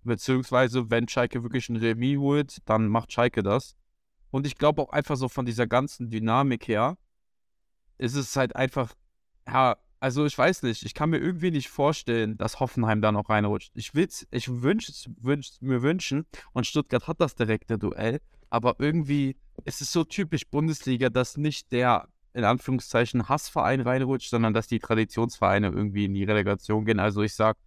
Beziehungsweise, 0.03 0.89
wenn 0.89 1.07
Schalke 1.07 1.43
wirklich 1.43 1.69
ein 1.69 1.75
Remis 1.75 2.17
holt, 2.17 2.57
dann 2.65 2.87
macht 2.87 3.11
Schalke 3.13 3.43
das. 3.43 3.75
Und 4.31 4.47
ich 4.47 4.57
glaube 4.57 4.81
auch 4.81 4.89
einfach 4.89 5.15
so 5.15 5.29
von 5.29 5.45
dieser 5.45 5.67
ganzen 5.67 6.09
Dynamik 6.09 6.67
her, 6.67 6.97
ist 7.97 8.15
es 8.15 8.35
halt 8.35 8.55
einfach, 8.55 8.93
ja, 9.47 9.77
also 9.99 10.25
ich 10.25 10.35
weiß 10.35 10.63
nicht, 10.63 10.83
ich 10.83 10.95
kann 10.95 11.11
mir 11.11 11.19
irgendwie 11.19 11.51
nicht 11.51 11.69
vorstellen, 11.69 12.37
dass 12.37 12.59
Hoffenheim 12.59 13.01
da 13.01 13.11
noch 13.11 13.29
reinrutscht. 13.29 13.71
Ich 13.75 13.93
will's, 13.93 14.25
ich 14.31 14.49
wünsche 14.63 14.91
es 14.91 15.07
wünsch, 15.17 15.51
mir 15.59 15.83
wünschen 15.83 16.25
und 16.53 16.65
Stuttgart 16.65 17.07
hat 17.07 17.21
das 17.21 17.35
direkte 17.35 17.77
Duell, 17.77 18.19
aber 18.49 18.77
irgendwie 18.79 19.37
ist 19.65 19.81
es 19.81 19.91
so 19.91 20.03
typisch 20.03 20.47
Bundesliga, 20.47 21.09
dass 21.09 21.37
nicht 21.37 21.71
der 21.71 22.07
in 22.33 22.43
Anführungszeichen 22.45 23.29
Hassverein 23.29 23.81
reinrutscht, 23.81 24.29
sondern 24.29 24.53
dass 24.53 24.67
die 24.67 24.79
Traditionsvereine 24.79 25.67
irgendwie 25.67 26.05
in 26.05 26.13
die 26.13 26.23
Relegation 26.23 26.85
gehen. 26.85 26.99
Also 26.99 27.21
ich 27.21 27.35
sage, 27.35 27.59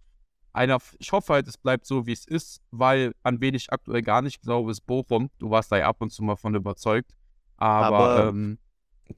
einer, 0.55 0.79
ich 0.99 1.11
hoffe 1.11 1.33
halt, 1.33 1.47
es 1.47 1.57
bleibt 1.57 1.85
so, 1.85 2.07
wie 2.07 2.13
es 2.13 2.25
ist, 2.25 2.61
weil 2.71 3.13
an 3.23 3.41
wen 3.41 3.53
ich 3.53 3.71
aktuell 3.71 4.01
gar 4.01 4.21
nicht 4.21 4.41
glaube, 4.41 4.71
ist 4.71 4.81
Bochum. 4.81 5.29
Du 5.39 5.49
warst 5.49 5.71
da 5.71 5.77
ja 5.77 5.87
ab 5.87 5.97
und 5.99 6.11
zu 6.11 6.23
mal 6.23 6.35
von 6.35 6.55
überzeugt. 6.55 7.11
Aber, 7.57 7.97
Aber 7.97 8.29
ähm, 8.29 8.57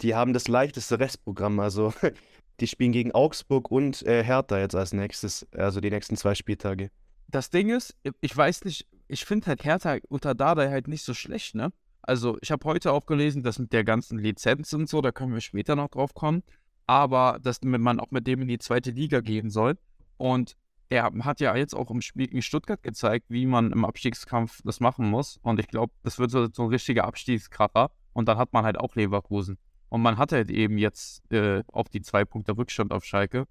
die 0.02 0.16
haben 0.16 0.34
das 0.34 0.48
leichteste 0.48 1.00
Restprogramm. 1.00 1.60
Also 1.60 1.94
die 2.60 2.68
spielen 2.68 2.92
gegen 2.92 3.12
Augsburg 3.12 3.72
und 3.72 4.04
äh, 4.04 4.24
Hertha 4.24 4.60
jetzt 4.60 4.76
als 4.76 4.94
nächstes, 4.94 5.48
also 5.54 5.80
die 5.80 5.90
nächsten 5.90 6.18
zwei 6.18 6.36
Spieltage. 6.36 6.90
Das 7.30 7.50
Ding 7.50 7.70
ist, 7.70 7.96
ich 8.22 8.36
weiß 8.36 8.64
nicht, 8.66 8.88
ich 9.08 9.26
finde 9.26 9.48
halt 9.48 9.64
Hertha 9.64 9.98
unter 10.10 10.36
Dada 10.36 10.70
halt 10.70 10.88
nicht 10.88 11.04
so 11.04 11.14
schlecht, 11.14 11.56
ne? 11.56 11.72
Also, 12.02 12.38
ich 12.42 12.52
habe 12.52 12.64
heute 12.64 12.94
auch 12.94 13.06
gelesen, 13.06 13.44
dass 13.44 13.60
mit 13.60 13.74
der 13.74 13.84
ganzen 13.84 14.18
Lizenz 14.18 14.72
und 14.72 14.88
so, 14.88 15.02
da 15.02 15.12
können 15.12 15.34
wir 15.34 15.42
später 15.42 15.76
noch 15.76 15.90
drauf 15.90 16.14
kommen, 16.14 16.42
aber 16.86 17.38
dass 17.42 17.62
man 17.64 18.00
auch 18.00 18.12
mit 18.12 18.26
dem 18.28 18.42
in 18.44 18.48
die 18.48 18.60
zweite 18.60 18.92
Liga 18.92 19.20
gehen 19.20 19.50
soll. 19.50 19.78
Und 20.16 20.56
er 20.90 21.12
hat 21.24 21.40
ja 21.40 21.56
jetzt 21.56 21.76
auch 21.76 21.92
im 21.92 22.02
Spiel 22.02 22.28
gegen 22.28 22.42
Stuttgart 22.42 22.82
gezeigt, 22.82 23.26
wie 23.30 23.46
man 23.46 23.72
im 23.72 23.86
Abstiegskampf 23.86 24.62
das 24.64 24.80
machen 24.80 25.10
muss. 25.10 25.38
Und 25.42 25.60
ich 25.60 25.68
glaube, 25.68 25.94
das 26.04 26.18
wird 26.18 26.32
so, 26.32 26.48
so 26.52 26.64
ein 26.64 26.70
richtiger 26.70 27.06
Abstiegskracher. 27.06 27.92
Und 28.14 28.28
dann 28.28 28.38
hat 28.38 28.54
man 28.54 28.64
halt 28.64 28.80
auch 28.80 28.96
Leverkusen. 28.96 29.58
Und 29.90 30.02
man 30.02 30.18
hat 30.18 30.32
halt 30.32 30.50
eben 30.50 30.78
jetzt 30.78 31.30
äh, 31.32 31.64
auch 31.72 31.88
die 31.88 32.02
zwei 32.02 32.26
Punkte 32.26 32.58
Rückstand 32.58 32.92
auf 32.92 33.04
Schalke. 33.04 33.48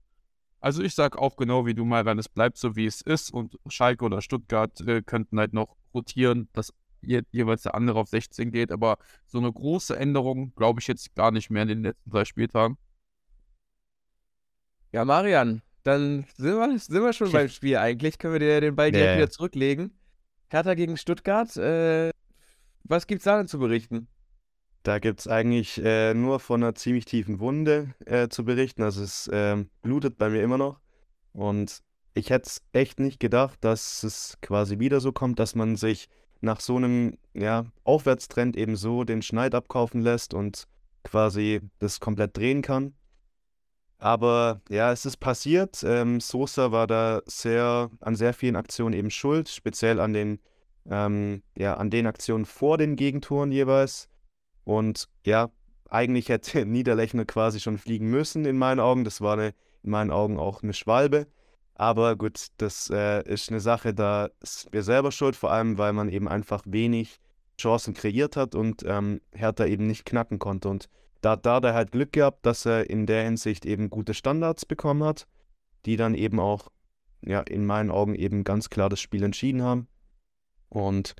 Also 0.60 0.82
ich 0.82 0.94
sage 0.94 1.18
auch 1.18 1.36
genau 1.36 1.66
wie 1.66 1.74
du 1.74 1.84
mal, 1.84 2.04
wenn 2.06 2.18
es 2.18 2.28
bleibt 2.28 2.56
so 2.56 2.74
wie 2.76 2.86
es 2.86 3.00
ist 3.00 3.30
und 3.30 3.58
Schalke 3.68 4.04
oder 4.04 4.20
Stuttgart 4.22 4.80
äh, 4.80 5.02
könnten 5.02 5.38
halt 5.38 5.52
noch 5.52 5.76
rotieren, 5.94 6.48
dass 6.52 6.72
je, 7.02 7.22
jeweils 7.30 7.62
der 7.62 7.74
andere 7.74 8.00
auf 8.00 8.08
16 8.08 8.50
geht. 8.50 8.72
Aber 8.72 8.98
so 9.26 9.38
eine 9.38 9.52
große 9.52 9.96
Änderung 9.96 10.54
glaube 10.56 10.80
ich 10.80 10.86
jetzt 10.86 11.14
gar 11.14 11.30
nicht 11.30 11.50
mehr 11.50 11.62
in 11.62 11.68
den 11.68 11.82
letzten 11.82 12.10
drei 12.10 12.24
Spieltagen. 12.24 12.78
Ja, 14.92 15.04
Marian, 15.04 15.62
dann 15.86 16.26
sind 16.36 16.56
wir, 16.56 16.78
sind 16.78 17.02
wir 17.02 17.12
schon 17.12 17.30
beim 17.30 17.48
Spiel 17.48 17.76
eigentlich. 17.76 18.18
Können 18.18 18.32
wir 18.32 18.40
dir 18.40 18.60
den 18.60 18.74
Ball 18.74 18.90
direkt 18.90 19.16
wieder 19.16 19.30
zurücklegen. 19.30 19.96
Hertha 20.48 20.74
gegen 20.74 20.96
Stuttgart. 20.96 21.56
Äh, 21.56 22.10
was 22.82 23.06
es 23.08 23.22
da 23.22 23.36
denn 23.36 23.46
zu 23.48 23.58
berichten? 23.58 24.08
Da 24.82 24.98
gibt 24.98 25.20
es 25.20 25.28
eigentlich 25.28 25.82
äh, 25.84 26.14
nur 26.14 26.40
von 26.40 26.62
einer 26.62 26.74
ziemlich 26.74 27.04
tiefen 27.04 27.40
Wunde 27.40 27.94
äh, 28.04 28.28
zu 28.28 28.44
berichten. 28.44 28.82
Also 28.82 29.02
es 29.02 29.30
ähm, 29.32 29.70
blutet 29.82 30.18
bei 30.18 30.28
mir 30.28 30.42
immer 30.42 30.58
noch. 30.58 30.80
Und 31.32 31.82
ich 32.14 32.30
hätte 32.30 32.48
es 32.48 32.62
echt 32.72 32.98
nicht 32.98 33.20
gedacht, 33.20 33.58
dass 33.60 34.02
es 34.02 34.38
quasi 34.40 34.78
wieder 34.78 35.00
so 35.00 35.12
kommt, 35.12 35.38
dass 35.38 35.54
man 35.54 35.76
sich 35.76 36.08
nach 36.40 36.60
so 36.60 36.76
einem 36.76 37.18
ja, 37.34 37.66
Aufwärtstrend 37.84 38.56
eben 38.56 38.76
so 38.76 39.04
den 39.04 39.22
Schneid 39.22 39.54
abkaufen 39.54 40.00
lässt 40.00 40.34
und 40.34 40.66
quasi 41.04 41.60
das 41.78 42.00
komplett 42.00 42.36
drehen 42.36 42.62
kann. 42.62 42.94
Aber 43.98 44.60
ja, 44.68 44.92
es 44.92 45.06
ist 45.06 45.18
passiert. 45.18 45.82
Ähm, 45.84 46.20
Sosa 46.20 46.70
war 46.70 46.86
da 46.86 47.22
sehr 47.26 47.90
an 48.00 48.14
sehr 48.14 48.34
vielen 48.34 48.56
Aktionen 48.56 48.94
eben 48.94 49.10
schuld, 49.10 49.48
speziell 49.48 50.00
an 50.00 50.12
den, 50.12 50.40
ähm, 50.88 51.42
ja, 51.56 51.74
an 51.74 51.90
den 51.90 52.06
Aktionen 52.06 52.44
vor 52.44 52.78
den 52.78 52.96
Gegentoren 52.96 53.52
jeweils. 53.52 54.08
Und 54.64 55.08
ja, 55.24 55.50
eigentlich 55.88 56.28
hätte 56.28 56.66
Niederlechner 56.66 57.24
quasi 57.24 57.60
schon 57.60 57.78
fliegen 57.78 58.10
müssen 58.10 58.44
in 58.44 58.58
meinen 58.58 58.80
Augen. 58.80 59.04
Das 59.04 59.20
war 59.20 59.34
eine, 59.34 59.54
in 59.82 59.90
meinen 59.90 60.10
Augen 60.10 60.38
auch 60.38 60.62
eine 60.62 60.74
Schwalbe. 60.74 61.26
Aber 61.74 62.16
gut, 62.16 62.46
das 62.56 62.90
äh, 62.90 63.22
ist 63.30 63.50
eine 63.50 63.60
Sache, 63.60 63.92
da 63.92 64.30
ist 64.40 64.72
wir 64.72 64.82
selber 64.82 65.12
schuld, 65.12 65.36
vor 65.36 65.52
allem 65.52 65.76
weil 65.76 65.92
man 65.92 66.08
eben 66.08 66.26
einfach 66.26 66.62
wenig 66.64 67.18
Chancen 67.58 67.92
kreiert 67.92 68.36
hat 68.36 68.54
und 68.54 68.82
ähm, 68.86 69.20
Hertha 69.32 69.66
eben 69.66 69.86
nicht 69.86 70.06
knacken 70.06 70.38
konnte. 70.38 70.68
Und 70.68 70.88
da, 71.20 71.36
da 71.36 71.56
hat 71.56 71.64
er 71.64 71.74
halt 71.74 71.92
Glück 71.92 72.12
gehabt, 72.12 72.44
dass 72.46 72.66
er 72.66 72.88
in 72.88 73.06
der 73.06 73.24
Hinsicht 73.24 73.66
eben 73.66 73.90
gute 73.90 74.14
Standards 74.14 74.66
bekommen 74.66 75.04
hat, 75.04 75.26
die 75.84 75.96
dann 75.96 76.14
eben 76.14 76.40
auch, 76.40 76.70
ja, 77.22 77.40
in 77.40 77.66
meinen 77.66 77.90
Augen 77.90 78.14
eben 78.14 78.44
ganz 78.44 78.70
klar 78.70 78.88
das 78.88 79.00
Spiel 79.00 79.22
entschieden 79.22 79.62
haben. 79.62 79.88
Und 80.68 81.14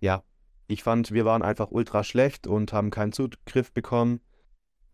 ja, 0.00 0.22
ich 0.66 0.82
fand, 0.82 1.12
wir 1.12 1.24
waren 1.24 1.42
einfach 1.42 1.70
ultra 1.70 2.04
schlecht 2.04 2.46
und 2.46 2.72
haben 2.72 2.90
keinen 2.90 3.12
Zugriff 3.12 3.72
bekommen. 3.72 4.20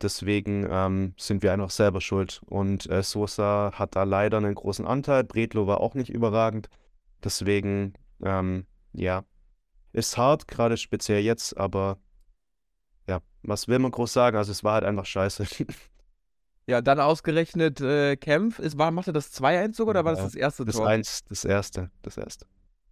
Deswegen 0.03 0.67
ähm, 0.71 1.15
sind 1.19 1.43
wir 1.43 1.53
einfach 1.53 1.71
selber 1.71 2.01
schuld. 2.01 2.41
Und 2.47 2.89
äh, 2.89 3.03
Sosa 3.03 3.73
hat 3.75 3.97
da 3.97 4.05
leider 4.05 4.39
einen 4.39 4.55
großen 4.55 4.87
Anteil. 4.87 5.25
Bredlo 5.25 5.67
war 5.67 5.81
auch 5.81 5.95
nicht 5.95 6.11
überragend. 6.11 6.69
Deswegen, 7.23 7.93
ähm, 8.23 8.67
ja, 8.93 9.25
ist 9.93 10.17
hart, 10.17 10.49
gerade 10.49 10.77
speziell 10.77 11.23
jetzt, 11.23 11.57
aber 11.57 11.99
was 13.43 13.69
will 13.69 13.79
man 13.79 13.91
groß 13.91 14.13
sagen? 14.13 14.37
Also 14.37 14.53
es 14.53 14.65
war 14.65 14.75
halt 14.75 14.85
einfach 14.85 15.07
scheiße. 15.07 15.45
Ja, 16.67 16.81
dann 16.81 17.01
ausgerechnet 17.01 17.81
äh, 17.81 18.17
Kempf. 18.17 18.59
Ist, 18.59 18.79
war, 18.79 18.91
machte 18.91 19.13
das 19.13 19.33
2-1 19.33 19.77
sogar 19.77 19.91
oder 19.93 20.05
war 20.05 20.13
das 20.13 20.23
das 20.23 20.35
erste 20.35 20.65
Das 20.65 20.77
Tor? 20.77 20.87
eins, 20.89 21.25
das 21.29 21.45
erste, 21.45 21.91
das 22.03 22.17
erste. 22.17 22.47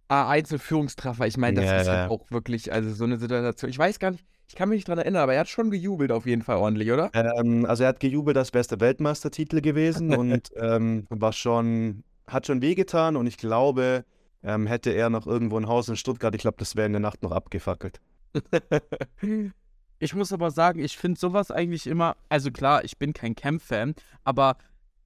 Ah, 0.07 0.27
Einzelführungstreffer. 0.29 1.27
Ich 1.27 1.37
meine, 1.37 1.61
das 1.61 1.69
Ja, 1.69 1.77
ist 1.81 1.85
ja, 1.85 1.91
halt 1.93 2.11
ja. 2.11 2.15
auch 2.15 2.31
wirklich, 2.31 2.73
also 2.73 2.91
so 2.93 3.03
eine 3.03 3.17
Situation. 3.17 3.69
Ich 3.69 3.77
weiß 3.77 3.99
gar 3.99 4.11
nicht, 4.11 4.25
ich 4.47 4.55
kann 4.55 4.67
mich 4.69 4.77
nicht 4.77 4.87
dran 4.87 4.97
erinnern, 4.97 5.21
aber 5.21 5.35
er 5.35 5.41
hat 5.41 5.49
schon 5.49 5.69
gejubelt 5.69 6.11
auf 6.11 6.25
jeden 6.25 6.41
Fall 6.41 6.57
ordentlich, 6.57 6.91
oder? 6.91 7.11
Ähm, 7.13 7.65
also 7.65 7.83
er 7.83 7.89
hat 7.89 7.99
gejubelt, 7.99 8.35
das 8.35 8.51
beste 8.51 8.79
Weltmeistertitel 8.79 9.61
gewesen 9.61 10.11
und 10.17 10.51
ähm, 10.55 11.05
war 11.09 11.31
schon, 11.31 12.03
hat 12.27 12.47
schon 12.47 12.61
wehgetan 12.61 13.15
und 13.15 13.27
ich 13.27 13.37
glaube, 13.37 14.03
ähm, 14.43 14.65
hätte 14.65 14.89
er 14.91 15.09
noch 15.11 15.27
irgendwo 15.27 15.57
ein 15.57 15.67
Haus 15.67 15.87
in 15.89 15.95
Stuttgart, 15.95 16.33
ich 16.33 16.41
glaube, 16.41 16.57
das 16.57 16.75
wäre 16.75 16.87
in 16.87 16.93
der 16.93 16.99
Nacht 17.01 17.21
noch 17.21 17.31
abgefackelt. 17.31 18.01
Ich 19.99 20.15
muss 20.15 20.31
aber 20.31 20.49
sagen, 20.49 20.79
ich 20.79 20.97
finde 20.97 21.19
sowas 21.19 21.51
eigentlich 21.51 21.85
immer, 21.85 22.15
also 22.29 22.51
klar, 22.51 22.85
ich 22.85 22.97
bin 22.97 23.13
kein 23.13 23.35
Camp-Fan, 23.35 23.95
aber 24.23 24.57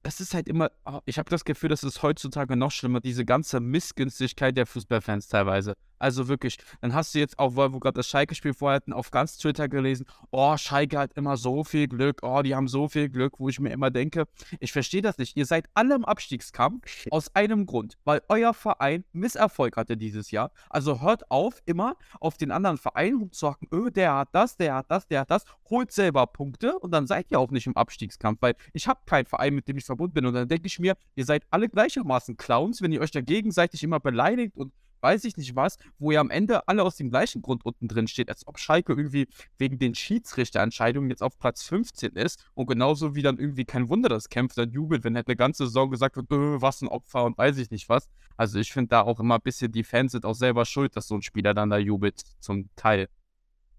das 0.04 0.20
ist 0.20 0.34
halt 0.34 0.48
immer, 0.48 0.70
oh, 0.84 1.00
ich 1.04 1.18
habe 1.18 1.28
das 1.30 1.44
Gefühl, 1.44 1.70
das 1.70 1.82
ist 1.82 2.02
heutzutage 2.02 2.56
noch 2.56 2.70
schlimmer, 2.70 3.00
diese 3.00 3.24
ganze 3.24 3.58
Missgünstigkeit 3.58 4.56
der 4.56 4.66
Fußballfans 4.66 5.28
teilweise. 5.28 5.74
Also 5.98 6.28
wirklich, 6.28 6.58
dann 6.80 6.94
hast 6.94 7.14
du 7.14 7.18
jetzt 7.18 7.38
auch, 7.38 7.56
weil 7.56 7.72
wir 7.72 7.80
gerade 7.80 7.96
das 7.96 8.08
Schalke-Spiel 8.08 8.54
vorher 8.54 8.76
hatten, 8.76 8.92
auf 8.92 9.10
ganz 9.10 9.38
Twitter 9.38 9.68
gelesen, 9.68 10.06
oh, 10.30 10.56
Schalke 10.56 10.98
hat 10.98 11.12
immer 11.14 11.36
so 11.36 11.64
viel 11.64 11.88
Glück, 11.88 12.20
oh, 12.22 12.42
die 12.42 12.54
haben 12.54 12.68
so 12.68 12.88
viel 12.88 13.08
Glück, 13.08 13.38
wo 13.38 13.48
ich 13.48 13.60
mir 13.60 13.70
immer 13.70 13.90
denke, 13.90 14.24
ich 14.60 14.72
verstehe 14.72 15.02
das 15.02 15.18
nicht. 15.18 15.36
Ihr 15.36 15.46
seid 15.46 15.66
alle 15.74 15.94
im 15.94 16.04
Abstiegskampf 16.04 17.06
aus 17.10 17.34
einem 17.34 17.66
Grund, 17.66 17.96
weil 18.04 18.22
euer 18.28 18.54
Verein 18.54 19.04
Misserfolg 19.12 19.76
hatte 19.76 19.96
dieses 19.96 20.30
Jahr. 20.30 20.50
Also 20.68 21.00
hört 21.00 21.30
auf, 21.30 21.62
immer 21.66 21.96
auf 22.20 22.36
den 22.36 22.50
anderen 22.50 22.76
Verein 22.76 23.14
rumzuhacken, 23.14 23.68
öh, 23.72 23.90
der 23.90 24.14
hat 24.14 24.28
das, 24.32 24.56
der 24.56 24.74
hat 24.74 24.90
das, 24.90 25.06
der 25.06 25.20
hat 25.20 25.30
das, 25.30 25.44
holt 25.70 25.92
selber 25.92 26.26
Punkte 26.26 26.78
und 26.78 26.90
dann 26.90 27.06
seid 27.06 27.30
ihr 27.30 27.38
auch 27.38 27.50
nicht 27.50 27.66
im 27.66 27.76
Abstiegskampf, 27.76 28.42
weil 28.42 28.54
ich 28.72 28.88
habe 28.88 29.00
keinen 29.06 29.26
Verein, 29.26 29.54
mit 29.54 29.68
dem 29.68 29.76
ich 29.76 29.84
verbunden 29.84 30.14
bin 30.14 30.26
und 30.26 30.34
dann 30.34 30.48
denke 30.48 30.66
ich 30.66 30.78
mir, 30.78 30.96
ihr 31.14 31.24
seid 31.24 31.44
alle 31.50 31.68
gleichermaßen 31.68 32.36
Clowns, 32.36 32.82
wenn 32.82 32.92
ihr 32.92 33.00
euch 33.00 33.10
da 33.10 33.20
gegenseitig 33.20 33.82
immer 33.82 34.00
beleidigt 34.00 34.56
und 34.56 34.72
weiß 35.04 35.22
ich 35.24 35.36
nicht 35.36 35.54
was, 35.54 35.76
wo 35.98 36.10
ihr 36.10 36.18
am 36.20 36.30
Ende 36.30 36.66
alle 36.66 36.82
aus 36.82 36.96
dem 36.96 37.10
gleichen 37.10 37.42
Grund 37.42 37.64
unten 37.64 37.86
drin 37.86 38.08
steht, 38.08 38.28
als 38.30 38.46
ob 38.48 38.58
Schalke 38.58 38.94
irgendwie 38.94 39.28
wegen 39.58 39.78
den 39.78 39.94
Schiedsrichterentscheidungen 39.94 41.10
jetzt 41.10 41.22
auf 41.22 41.38
Platz 41.38 41.62
15 41.62 42.12
ist 42.16 42.44
und 42.54 42.66
genauso 42.66 43.14
wie 43.14 43.22
dann 43.22 43.38
irgendwie 43.38 43.64
kein 43.64 43.88
Wunder, 43.88 44.08
dass 44.08 44.28
Kempf 44.28 44.54
dann 44.54 44.70
jubelt, 44.72 45.04
wenn 45.04 45.14
halt 45.14 45.28
eine 45.28 45.36
ganze 45.36 45.66
Saison 45.66 45.90
gesagt 45.90 46.16
wird, 46.16 46.30
"Öh, 46.32 46.56
was 46.60 46.82
ein 46.82 46.88
Opfer 46.88 47.24
und 47.24 47.38
weiß 47.38 47.58
ich 47.58 47.70
nicht 47.70 47.88
was. 47.88 48.08
Also 48.36 48.58
ich 48.58 48.72
finde 48.72 48.88
da 48.88 49.02
auch 49.02 49.20
immer 49.20 49.36
ein 49.36 49.42
bisschen, 49.42 49.70
die 49.70 49.84
Fans 49.84 50.12
sind 50.12 50.24
auch 50.24 50.34
selber 50.34 50.64
schuld, 50.64 50.96
dass 50.96 51.06
so 51.06 51.14
ein 51.14 51.22
Spieler 51.22 51.54
dann 51.54 51.70
da 51.70 51.76
jubelt, 51.78 52.22
zum 52.40 52.68
Teil. 52.74 53.08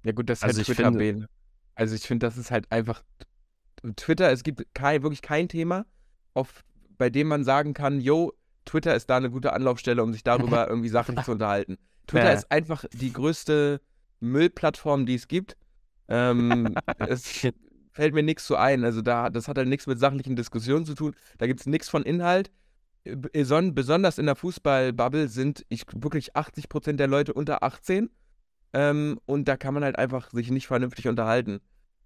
Ja, 0.03 0.11
gut, 0.13 0.29
das 0.29 0.39
ist 0.39 0.43
Also 0.43 0.57
halt 0.59 0.69
ich 0.69 0.75
Twitter 0.75 0.89
finde- 0.91 0.99
Bene. 0.99 1.29
Also 1.73 1.95
ich 1.95 2.03
finde, 2.03 2.25
das 2.27 2.37
ist 2.37 2.51
halt 2.51 2.71
einfach 2.71 3.03
Twitter, 3.97 4.31
es 4.31 4.43
gibt 4.43 4.63
kein, 4.73 5.03
wirklich 5.03 5.21
kein 5.21 5.49
Thema, 5.49 5.85
auf, 6.33 6.63
bei 6.97 7.09
dem 7.09 7.27
man 7.27 7.43
sagen 7.43 7.73
kann, 7.73 7.99
yo, 7.99 8.31
Twitter 8.65 8.95
ist 8.95 9.09
da 9.09 9.17
eine 9.17 9.29
gute 9.29 9.53
Anlaufstelle, 9.53 10.01
um 10.03 10.11
sich 10.13 10.23
darüber 10.23 10.67
irgendwie 10.69 10.89
Sachen 10.89 11.21
zu 11.23 11.31
unterhalten. 11.31 11.77
Twitter 12.07 12.25
Ja. 12.25 12.33
ist 12.33 12.51
einfach 12.51 12.85
die 12.93 13.13
größte 13.13 13.81
Müllplattform, 14.19 15.05
die 15.05 15.15
es 15.15 15.27
gibt. 15.27 15.55
Ähm, 16.07 16.75
es 16.99 17.47
fällt 17.91 18.13
mir 18.13 18.23
nichts 18.23 18.45
zu 18.45 18.55
ein. 18.57 18.83
Also 18.83 19.01
da, 19.01 19.29
das 19.29 19.47
hat 19.47 19.57
halt 19.57 19.67
nichts 19.67 19.87
mit 19.87 19.99
sachlichen 19.99 20.35
Diskussionen 20.35 20.85
zu 20.85 20.93
tun. 20.95 21.15
Da 21.37 21.47
gibt 21.47 21.61
es 21.61 21.65
nichts 21.67 21.89
von 21.89 22.03
Inhalt. 22.03 22.51
Beson- 23.05 23.73
Besonders 23.73 24.17
in 24.17 24.25
der 24.25 24.35
Fußballbubble 24.35 25.27
sind 25.27 25.65
ich, 25.69 25.85
wirklich 25.93 26.35
80% 26.35 26.93
der 26.93 27.07
Leute 27.07 27.33
unter 27.33 27.63
18. 27.63 28.09
Ähm, 28.73 29.19
und 29.25 29.47
da 29.47 29.57
kann 29.57 29.73
man 29.73 29.83
halt 29.83 29.97
einfach 29.97 30.31
sich 30.31 30.49
nicht 30.51 30.67
vernünftig 30.67 31.07
unterhalten. 31.07 31.59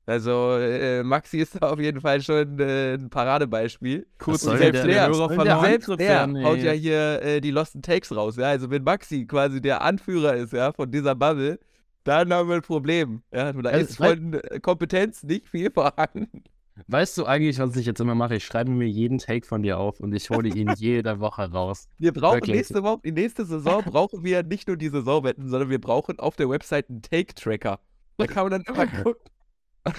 Also 0.09 0.57
äh, 0.57 1.03
Maxi 1.03 1.37
ist 1.39 1.61
da 1.61 1.69
auf 1.71 1.79
jeden 1.79 2.01
Fall 2.01 2.21
schon 2.21 2.59
äh, 2.59 2.95
ein 2.95 3.09
Paradebeispiel. 3.09 4.07
Kurz 4.17 4.43
Und 4.43 4.57
selbst 4.57 4.83
der- 4.83 4.87
der, 4.87 5.07
der 5.07 5.07
Hörer 5.15 5.29
verloren 5.29 5.61
selbst 5.65 5.89
Angriff 5.89 5.97
der 5.97 6.07
werden, 6.09 6.43
haut 6.43 6.57
ja 6.59 6.71
hier 6.71 7.21
äh, 7.21 7.41
die 7.41 7.51
Losten 7.51 7.81
Takes 7.81 8.15
raus. 8.15 8.35
Ja? 8.37 8.47
Also 8.47 8.69
wenn 8.71 8.83
Maxi 8.83 9.25
quasi 9.25 9.61
der 9.61 9.81
Anführer 9.81 10.35
ist 10.35 10.53
ja, 10.53 10.71
von 10.73 10.89
dieser 10.91 11.15
Bubble, 11.15 11.59
dann 12.05 12.33
haben 12.33 12.49
wir 12.49 12.55
ein 12.55 12.61
Problem. 12.61 13.21
Ja? 13.31 13.53
Da 13.53 13.69
Also, 13.69 13.85
ist 13.85 13.97
von 13.97 14.33
äh, 14.33 14.59
Kompetenz 14.59 15.23
nicht 15.23 15.47
viel 15.47 15.69
vorhanden. 15.73 16.43
Weißt 16.87 17.17
du 17.17 17.25
eigentlich, 17.25 17.59
was 17.59 17.75
ich 17.75 17.85
jetzt 17.85 17.99
immer 17.99 18.15
mache? 18.15 18.35
Ich 18.37 18.45
schreibe 18.45 18.71
mir 18.71 18.87
jeden 18.87 19.17
Take 19.17 19.45
von 19.45 19.61
dir 19.61 19.77
auf 19.77 19.99
und 19.99 20.13
ich 20.15 20.29
hole 20.29 20.47
ihn 20.47 20.71
jede 20.77 21.19
Woche 21.19 21.51
raus. 21.51 21.87
Wir 21.97 22.13
brauchen 22.13 22.35
Wirklich. 22.35 22.55
nächste 22.55 22.83
Woche, 22.83 23.01
die 23.03 23.11
nächste 23.11 23.43
Saison 23.45 23.83
brauchen 23.83 24.23
wir 24.23 24.43
nicht 24.43 24.67
nur 24.69 24.77
die 24.77 24.87
Saisonwetten, 24.87 25.49
sondern 25.49 25.69
wir 25.69 25.81
brauchen 25.81 26.19
auf 26.19 26.35
der 26.37 26.49
Website 26.49 26.89
einen 26.89 27.01
Take-Tracker. 27.01 27.79
Da 28.17 28.27
kann 28.27 28.49
man 28.49 28.63
dann 28.63 28.73
immer 28.73 28.87
gucken, 28.87 29.21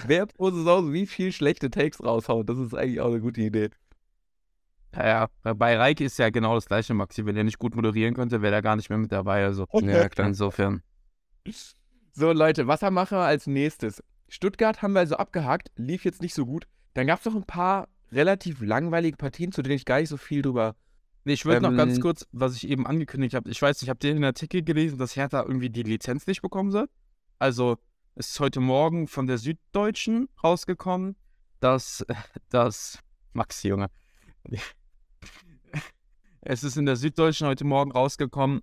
wer 0.07 0.25
pro 0.25 0.51
Saison 0.51 0.93
wie 0.93 1.05
viel 1.05 1.31
schlechte 1.31 1.69
Takes 1.69 2.03
raushaut. 2.03 2.49
Das 2.49 2.57
ist 2.57 2.73
eigentlich 2.73 3.01
auch 3.01 3.09
eine 3.09 3.21
gute 3.21 3.41
Idee. 3.41 3.69
Ja, 4.93 5.29
ja, 5.43 5.53
bei 5.53 5.77
Reike 5.77 6.03
ist 6.03 6.19
ja 6.19 6.29
genau 6.29 6.55
das 6.55 6.65
gleiche, 6.65 6.93
Maxi. 6.93 7.25
Wenn 7.25 7.37
er 7.37 7.45
nicht 7.45 7.59
gut 7.59 7.75
moderieren 7.75 8.13
könnte, 8.13 8.41
wäre 8.41 8.55
er 8.55 8.61
gar 8.61 8.75
nicht 8.75 8.89
mehr 8.89 8.97
mit 8.99 9.11
dabei. 9.11 9.45
Also, 9.45 9.65
Ja, 9.81 10.09
klar. 10.09 10.27
insofern. 10.27 10.83
So, 12.13 12.31
Leute, 12.33 12.67
Wassermacher 12.67 13.19
als 13.19 13.47
nächstes. 13.47 14.03
Stuttgart 14.27 14.81
haben 14.81 14.93
wir 14.93 14.99
also 14.99 15.15
abgehakt, 15.15 15.71
lief 15.77 16.03
jetzt 16.05 16.21
nicht 16.21 16.33
so 16.33 16.45
gut. 16.45 16.65
Dann 16.93 17.07
gab 17.07 17.19
es 17.19 17.25
noch 17.25 17.35
ein 17.35 17.45
paar 17.45 17.87
relativ 18.11 18.61
langweilige 18.61 19.15
Partien, 19.17 19.51
zu 19.51 19.61
denen 19.61 19.75
ich 19.75 19.85
gar 19.85 19.99
nicht 19.99 20.09
so 20.09 20.17
viel 20.17 20.41
drüber. 20.41 20.75
Nee, 21.23 21.33
ich 21.33 21.45
würde 21.45 21.61
noch 21.61 21.75
ganz 21.75 21.95
Ähm, 21.95 22.01
kurz, 22.01 22.27
was 22.31 22.55
ich 22.55 22.67
eben 22.67 22.85
angekündigt 22.87 23.33
habe, 23.35 23.49
ich 23.49 23.61
weiß 23.61 23.81
nicht, 23.81 23.89
habt 23.89 24.03
ihr 24.03 24.13
den 24.13 24.23
Artikel 24.23 24.63
gelesen, 24.63 24.97
dass 24.97 25.15
Hertha 25.15 25.43
irgendwie 25.43 25.69
die 25.69 25.83
Lizenz 25.83 26.27
nicht 26.27 26.41
bekommen 26.41 26.71
soll? 26.71 26.89
Also, 27.39 27.77
ist 28.15 28.39
heute 28.39 28.59
Morgen 28.59 29.07
von 29.07 29.27
der 29.27 29.37
Süddeutschen 29.37 30.29
rausgekommen, 30.43 31.15
dass 31.59 32.05
das 32.49 32.99
Maxi, 33.33 33.69
Junge. 33.69 33.89
Es 36.43 36.63
ist 36.63 36.75
in 36.75 36.87
der 36.87 36.95
Süddeutschen 36.95 37.45
heute 37.45 37.65
Morgen 37.65 37.91
rausgekommen, 37.91 38.61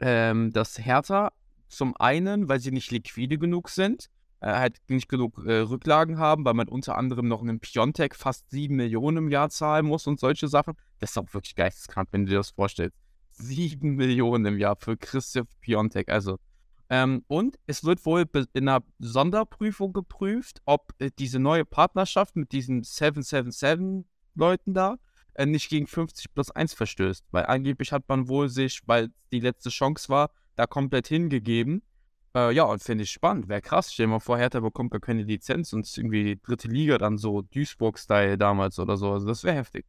ähm, 0.00 0.50
dass 0.50 0.78
Hertha 0.78 1.30
zum 1.68 1.94
einen, 1.98 2.48
weil 2.48 2.58
sie 2.58 2.70
nicht 2.70 2.90
liquide 2.90 3.36
genug 3.36 3.68
sind, 3.68 4.08
äh, 4.40 4.46
halt 4.46 4.78
nicht 4.88 5.06
genug 5.10 5.44
äh, 5.44 5.58
Rücklagen 5.58 6.16
haben, 6.16 6.46
weil 6.46 6.54
man 6.54 6.68
unter 6.68 6.96
anderem 6.96 7.28
noch 7.28 7.42
einen 7.42 7.60
Piontek 7.60 8.16
fast 8.16 8.48
7 8.50 8.74
Millionen 8.74 9.18
im 9.18 9.28
Jahr 9.28 9.50
zahlen 9.50 9.84
muss 9.84 10.06
und 10.06 10.18
solche 10.18 10.48
Sachen. 10.48 10.72
Das 11.00 11.10
ist 11.10 11.18
auch 11.18 11.34
wirklich 11.34 11.54
geisteskrank, 11.54 12.08
wenn 12.12 12.24
du 12.24 12.30
dir 12.30 12.38
das 12.38 12.50
vorstellst. 12.50 12.96
7 13.32 13.96
Millionen 13.96 14.46
im 14.46 14.58
Jahr 14.58 14.76
für 14.76 14.96
Christoph 14.96 15.48
Piontek. 15.60 16.08
Also, 16.08 16.38
ähm, 16.90 17.24
und 17.28 17.56
es 17.68 17.84
wird 17.84 18.04
wohl 18.04 18.28
in 18.52 18.68
einer 18.68 18.82
Sonderprüfung 18.98 19.92
geprüft, 19.92 20.60
ob 20.64 20.92
äh, 20.98 21.10
diese 21.16 21.38
neue 21.38 21.64
Partnerschaft 21.64 22.34
mit 22.34 22.50
diesen 22.50 22.82
777-Leuten 22.82 24.74
da 24.74 24.98
äh, 25.34 25.46
nicht 25.46 25.70
gegen 25.70 25.86
50 25.86 26.34
plus 26.34 26.50
1 26.50 26.74
verstößt. 26.74 27.26
Weil 27.30 27.46
angeblich 27.46 27.92
hat 27.92 28.08
man 28.08 28.26
wohl 28.26 28.48
sich, 28.48 28.80
weil 28.86 29.10
die 29.30 29.38
letzte 29.38 29.70
Chance 29.70 30.08
war, 30.08 30.30
da 30.56 30.66
komplett 30.66 31.06
hingegeben. 31.06 31.82
Äh, 32.34 32.52
ja, 32.54 32.64
und 32.64 32.82
finde 32.82 33.04
ich 33.04 33.12
spannend. 33.12 33.48
Wäre 33.48 33.62
krass. 33.62 33.92
Stell 33.92 34.06
dir 34.06 34.10
mal 34.10 34.18
vor, 34.18 34.38
Hertha 34.38 34.58
bekommt 34.58 34.90
gar 34.90 35.00
keine 35.00 35.22
Lizenz 35.22 35.72
und 35.72 35.96
irgendwie 35.96 36.24
die 36.24 36.42
dritte 36.42 36.66
Liga 36.66 36.98
dann 36.98 37.18
so 37.18 37.42
Duisburg-Style 37.42 38.36
damals 38.36 38.80
oder 38.80 38.96
so. 38.96 39.12
Also 39.12 39.28
das 39.28 39.44
wäre 39.44 39.56
heftig. 39.56 39.86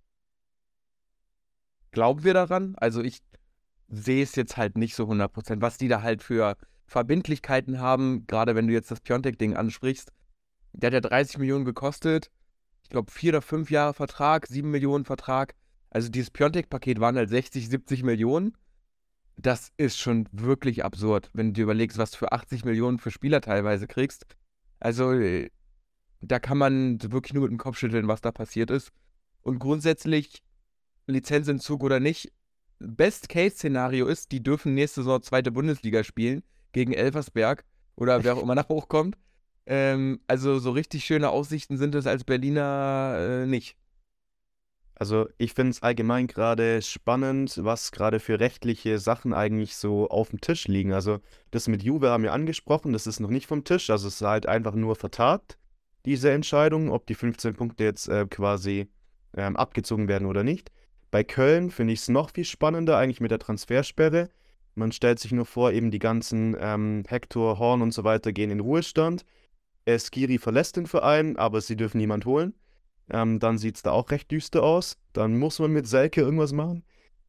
glauben 1.90 2.24
wir 2.24 2.36
daran? 2.36 2.76
Also 2.78 3.02
ich 3.02 3.22
sehe 3.88 4.24
es 4.24 4.36
jetzt 4.36 4.56
halt 4.58 4.78
nicht 4.78 4.96
so 4.96 5.06
100%, 5.06 5.62
was 5.62 5.78
die 5.80 5.88
da 5.88 6.04
halt 6.04 6.22
für 6.22 6.56
Verbindlichkeiten 6.92 7.80
haben, 7.80 8.28
gerade 8.28 8.54
wenn 8.54 8.68
du 8.68 8.74
jetzt 8.74 8.92
das 8.92 9.00
Piontek-Ding 9.00 9.56
ansprichst. 9.56 10.12
Der 10.74 10.88
hat 10.88 10.94
ja 10.94 11.00
30 11.00 11.38
Millionen 11.38 11.64
gekostet. 11.64 12.30
Ich 12.84 12.90
glaube, 12.90 13.10
vier 13.10 13.32
oder 13.32 13.42
fünf 13.42 13.72
Jahre 13.72 13.94
Vertrag, 13.94 14.46
sieben 14.48 14.72
Millionen 14.72 15.06
Vertrag. 15.06 15.56
Also 15.90 16.10
dieses 16.10 16.32
Piontek-Paket 16.32 17.00
waren 17.00 17.16
halt 17.16 17.30
60, 17.30 17.70
70 17.70 18.04
Millionen. 18.04 18.58
Das 19.38 19.72
ist 19.78 20.00
schon 20.00 20.28
wirklich 20.34 20.84
absurd, 20.84 21.30
wenn 21.32 21.48
du 21.48 21.54
dir 21.54 21.64
überlegst, 21.64 21.98
was 21.98 22.12
du 22.12 22.18
für 22.18 22.34
80 22.34 22.66
Millionen 22.66 23.00
für 23.00 23.10
Spieler 23.10 23.40
teilweise 23.40 23.88
kriegst. 23.88 24.26
Also 24.82 25.14
äh, 25.14 25.50
da 26.20 26.40
kann 26.40 26.58
man 26.58 27.02
wirklich 27.02 27.34
nur 27.34 27.44
mit 27.44 27.52
dem 27.52 27.58
Kopf 27.58 27.78
schütteln, 27.78 28.10
was 28.10 28.20
da 28.20 28.34
passiert 28.34 28.70
ist. 28.70 28.92
Und 29.44 29.60
grundsätzlich, 29.60 30.44
Lizenzentzug 31.08 31.84
oder 31.84 32.02
nicht, 32.02 32.34
Best-Case-Szenario 32.80 34.08
ist, 34.08 34.34
die 34.34 34.44
dürfen 34.44 34.74
nächste 34.74 35.04
Saison 35.04 35.22
zweite 35.22 35.54
Bundesliga 35.54 36.04
spielen 36.04 36.44
gegen 36.72 36.94
Elversberg 36.94 37.64
oder 37.96 38.24
wer 38.24 38.36
auch 38.36 38.42
immer 38.44 38.56
nach 38.56 38.70
hochkommt. 38.70 39.18
Ähm, 39.66 40.20
also 40.28 40.60
so 40.60 40.72
richtig 40.72 41.06
schöne 41.06 41.30
Aussichten 41.30 41.78
sind 41.78 41.96
es 41.96 42.08
als 42.08 42.24
Berliner 42.24 43.18
äh, 43.20 43.46
nicht. 43.46 43.78
Also 44.96 45.28
ich 45.40 45.54
finde 45.56 45.72
es 45.72 45.82
allgemein 45.82 46.28
gerade 46.28 46.80
spannend, 46.84 47.60
was 47.64 47.92
gerade 47.92 48.20
für 48.20 48.40
rechtliche 48.40 49.00
Sachen 49.00 49.34
eigentlich 49.34 49.76
so 49.76 50.08
auf 50.08 50.30
dem 50.30 50.42
Tisch 50.42 50.68
liegen. 50.68 50.94
Also 50.94 51.22
das 51.50 51.68
mit 51.68 51.82
Juve 51.82 52.10
haben 52.10 52.22
wir 52.22 52.34
angesprochen, 52.34 52.94
das 52.94 53.08
ist 53.08 53.20
noch 53.20 53.32
nicht 53.32 53.48
vom 53.48 53.64
Tisch, 53.64 53.90
also 53.90 54.08
es 54.08 54.16
ist 54.16 54.22
halt 54.22 54.46
einfach 54.46 54.76
nur 54.76 54.96
vertagt, 54.96 55.58
diese 56.06 56.32
Entscheidung, 56.32 56.92
ob 56.92 57.08
die 57.08 57.16
15 57.16 57.56
Punkte 57.56 57.84
jetzt 57.84 58.10
äh, 58.10 58.28
quasi 58.28 58.90
ähm, 59.36 59.56
abgezogen 59.56 60.08
werden 60.08 60.28
oder 60.28 60.44
nicht. 60.44 60.72
Bei 61.10 61.24
Köln 61.24 61.72
finde 61.72 61.94
ich 61.94 62.02
es 62.02 62.08
noch 62.08 62.30
viel 62.30 62.46
spannender, 62.46 62.98
eigentlich 62.98 63.22
mit 63.22 63.32
der 63.32 63.40
Transfersperre. 63.40 64.30
Man 64.82 64.92
stellt 64.92 65.20
sich 65.20 65.32
nur 65.32 65.46
vor, 65.46 65.72
eben 65.72 65.92
die 65.92 66.00
ganzen 66.00 66.58
ähm, 66.60 67.04
Hector, 67.08 67.60
Horn 67.60 67.82
und 67.82 67.94
so 67.94 68.04
weiter 68.04 68.34
gehen 68.34 68.50
in 68.50 68.60
Ruhestand. 68.60 69.26
Skiri 69.88 70.38
verlässt 70.38 70.76
den 70.76 70.88
Verein, 70.88 71.38
aber 71.38 71.62
sie 71.62 71.76
dürfen 71.76 72.00
niemand 72.00 72.26
holen. 72.26 72.54
Ähm, 73.12 73.40
dann 73.40 73.58
sieht 73.58 73.76
es 73.76 73.84
da 73.84 73.92
auch 73.92 74.10
recht 74.10 74.32
düster 74.32 74.64
aus. 74.64 74.98
Dann 75.14 75.38
muss 75.38 75.60
man 75.60 75.72
mit 75.72 75.88
Selke 75.88 76.22
irgendwas 76.22 76.52
machen. 76.52 76.84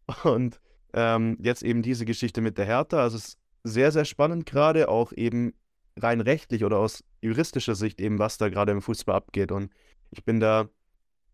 Und 0.25 0.61
ähm, 0.95 1.37
jetzt 1.41 1.63
eben 1.63 1.83
diese 1.83 2.07
Geschichte 2.07 2.41
mit 2.41 2.57
der 2.57 2.65
Hertha. 2.65 3.01
Also 3.01 3.19
es 3.19 3.29
ist 3.29 3.39
sehr, 3.65 3.93
sehr 3.93 4.05
spannend 4.07 4.47
gerade, 4.47 4.89
auch 4.89 5.13
eben 5.13 5.53
rein 5.99 6.21
rechtlich 6.21 6.65
oder 6.65 6.79
aus 6.79 7.05
juristischer 7.21 7.75
Sicht 7.75 8.01
eben, 8.01 8.19
was 8.19 8.39
da 8.39 8.49
gerade 8.49 8.73
im 8.73 8.81
Fußball 8.83 9.15
abgeht. 9.15 9.53
Und 9.53 9.71
ich 10.11 10.25
bin 10.25 10.41
da 10.41 10.69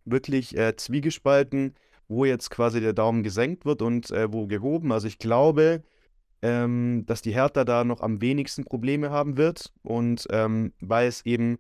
wirklich 0.04 0.56
äh, 0.56 0.75
zwiegespalten 0.75 1.75
wo 2.08 2.25
jetzt 2.25 2.50
quasi 2.50 2.80
der 2.80 2.94
Daumen 2.94 3.22
gesenkt 3.22 3.64
wird 3.66 3.82
und 3.82 4.10
äh, 4.10 4.32
wo 4.32 4.46
gehoben. 4.46 4.92
Also 4.92 5.06
ich 5.06 5.18
glaube, 5.18 5.82
ähm, 6.42 7.04
dass 7.07 7.23
die 7.23 7.35
Hertha 7.35 7.64
da 7.64 7.85
noch 7.85 8.00
am 8.00 8.21
wenigsten 8.21 8.64
Probleme 8.64 9.11
haben 9.11 9.37
wird. 9.37 9.73
Und 9.83 10.26
ähm, 10.30 10.73
weil 10.80 11.09
es 11.09 11.25
eben 11.26 11.59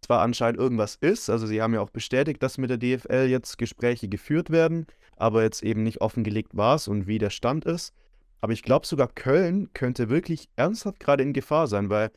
zwar 0.00 0.20
anscheinend 0.20 0.58
irgendwas 0.58 0.96
ist, 0.96 1.30
also 1.30 1.46
sie 1.46 1.62
haben 1.62 1.74
ja 1.74 1.80
auch 1.80 1.90
bestätigt, 1.90 2.42
dass 2.42 2.58
mit 2.58 2.70
der 2.70 2.78
DFL 2.78 3.28
jetzt 3.28 3.56
Gespräche 3.56 4.08
geführt 4.08 4.50
werden, 4.50 4.86
aber 5.16 5.42
jetzt 5.42 5.62
eben 5.62 5.82
nicht 5.84 6.00
offengelegt 6.00 6.56
war 6.56 6.74
es 6.74 6.88
und 6.88 7.06
wie 7.06 7.18
der 7.18 7.30
Stand 7.30 7.64
ist. 7.64 7.94
Aber 8.40 8.52
ich 8.52 8.64
glaube 8.64 8.86
sogar 8.86 9.08
Köln 9.08 9.70
könnte 9.72 10.10
wirklich 10.10 10.48
ernsthaft 10.56 10.98
gerade 10.98 11.22
in 11.22 11.32
Gefahr 11.32 11.68
sein, 11.68 11.88
weil 11.90 12.10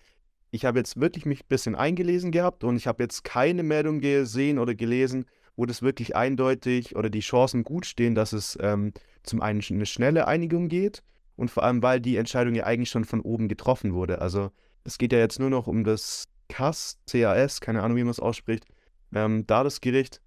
ich 0.49 0.65
habe 0.65 0.79
jetzt 0.79 0.99
wirklich 0.99 1.25
mich 1.25 1.41
ein 1.41 1.47
bisschen 1.47 1.75
eingelesen 1.75 2.31
gehabt 2.31 2.63
und 2.63 2.77
ich 2.77 2.87
habe 2.87 3.03
jetzt 3.03 3.23
keine 3.23 3.61
Meldung 3.61 3.99
gesehen 3.99 4.57
oder 4.57 4.73
gelesen, 4.73 5.25
wo 5.55 5.65
das 5.65 5.83
wirklich 5.83 6.15
eindeutig 6.15 6.95
oder 6.95 7.09
die 7.09 7.19
Chancen 7.19 7.63
gut 7.63 7.85
stehen, 7.85 8.15
dass 8.15 8.33
es 8.33 8.57
ähm, 8.59 8.93
zum 9.21 9.41
einen 9.41 9.61
eine 9.69 9.85
schnelle 9.85 10.27
Einigung 10.27 10.67
geht 10.67 11.03
und 11.35 11.51
vor 11.51 11.63
allem, 11.63 11.81
weil 11.83 11.99
die 11.99 12.17
Entscheidung 12.17 12.55
ja 12.55 12.65
eigentlich 12.65 12.89
schon 12.89 13.05
von 13.05 13.21
oben 13.21 13.47
getroffen 13.47 13.93
wurde. 13.93 14.19
Also 14.21 14.51
es 14.83 14.97
geht 14.97 15.11
ja 15.11 15.19
jetzt 15.19 15.39
nur 15.39 15.49
noch 15.49 15.67
um 15.67 15.83
das 15.83 16.27
CAS, 16.47 16.99
CAS, 17.09 17.61
keine 17.61 17.81
Ahnung, 17.81 17.97
wie 17.97 18.03
man 18.03 18.11
es 18.11 18.19
ausspricht, 18.19 18.65
ähm, 19.13 19.45
da 19.47 19.63
das 19.63 19.81
Gericht. 19.81 20.21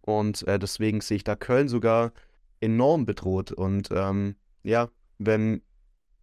Und 0.00 0.46
äh, 0.48 0.58
deswegen 0.58 1.00
sehe 1.00 1.16
ich 1.18 1.24
da 1.24 1.36
Köln 1.36 1.68
sogar 1.68 2.12
enorm 2.60 3.06
bedroht. 3.06 3.52
Und 3.52 3.88
ähm, 3.92 4.36
ja, 4.62 4.88
wenn 5.18 5.62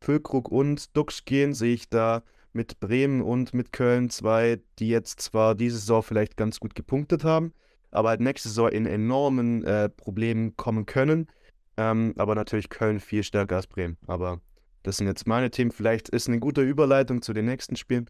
Füllkrug 0.01 0.49
und 0.49 0.95
Dux 0.95 1.25
gehen, 1.25 1.53
sehe 1.53 1.73
ich 1.73 1.89
da 1.89 2.23
mit 2.53 2.79
Bremen 2.79 3.21
und 3.21 3.53
mit 3.53 3.71
Köln 3.71 4.09
zwei, 4.09 4.59
die 4.79 4.89
jetzt 4.89 5.21
zwar 5.21 5.55
diese 5.55 5.77
Saison 5.77 6.03
vielleicht 6.03 6.35
ganz 6.37 6.59
gut 6.59 6.75
gepunktet 6.75 7.23
haben, 7.23 7.53
aber 7.91 8.09
halt 8.09 8.21
nächste 8.21 8.49
Saison 8.49 8.69
in 8.69 8.85
enormen 8.85 9.63
äh, 9.63 9.89
Problemen 9.89 10.55
kommen 10.57 10.85
können. 10.85 11.27
Ähm, 11.77 12.13
aber 12.17 12.35
natürlich 12.35 12.69
Köln 12.69 12.99
viel 12.99 13.23
stärker 13.23 13.57
als 13.57 13.67
Bremen. 13.67 13.97
Aber 14.07 14.41
das 14.83 14.97
sind 14.97 15.07
jetzt 15.07 15.27
meine 15.27 15.51
Themen. 15.51 15.71
Vielleicht 15.71 16.09
ist 16.09 16.27
eine 16.27 16.39
gute 16.39 16.61
Überleitung 16.61 17.21
zu 17.21 17.33
den 17.33 17.45
nächsten 17.45 17.75
Spielen. 17.75 18.09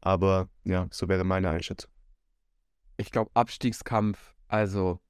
Aber 0.00 0.48
ja, 0.64 0.86
so 0.90 1.08
wäre 1.08 1.24
meine 1.24 1.50
Einschätzung. 1.50 1.90
Ich 2.96 3.10
glaube, 3.10 3.30
Abstiegskampf. 3.34 4.34
Also, 4.48 5.00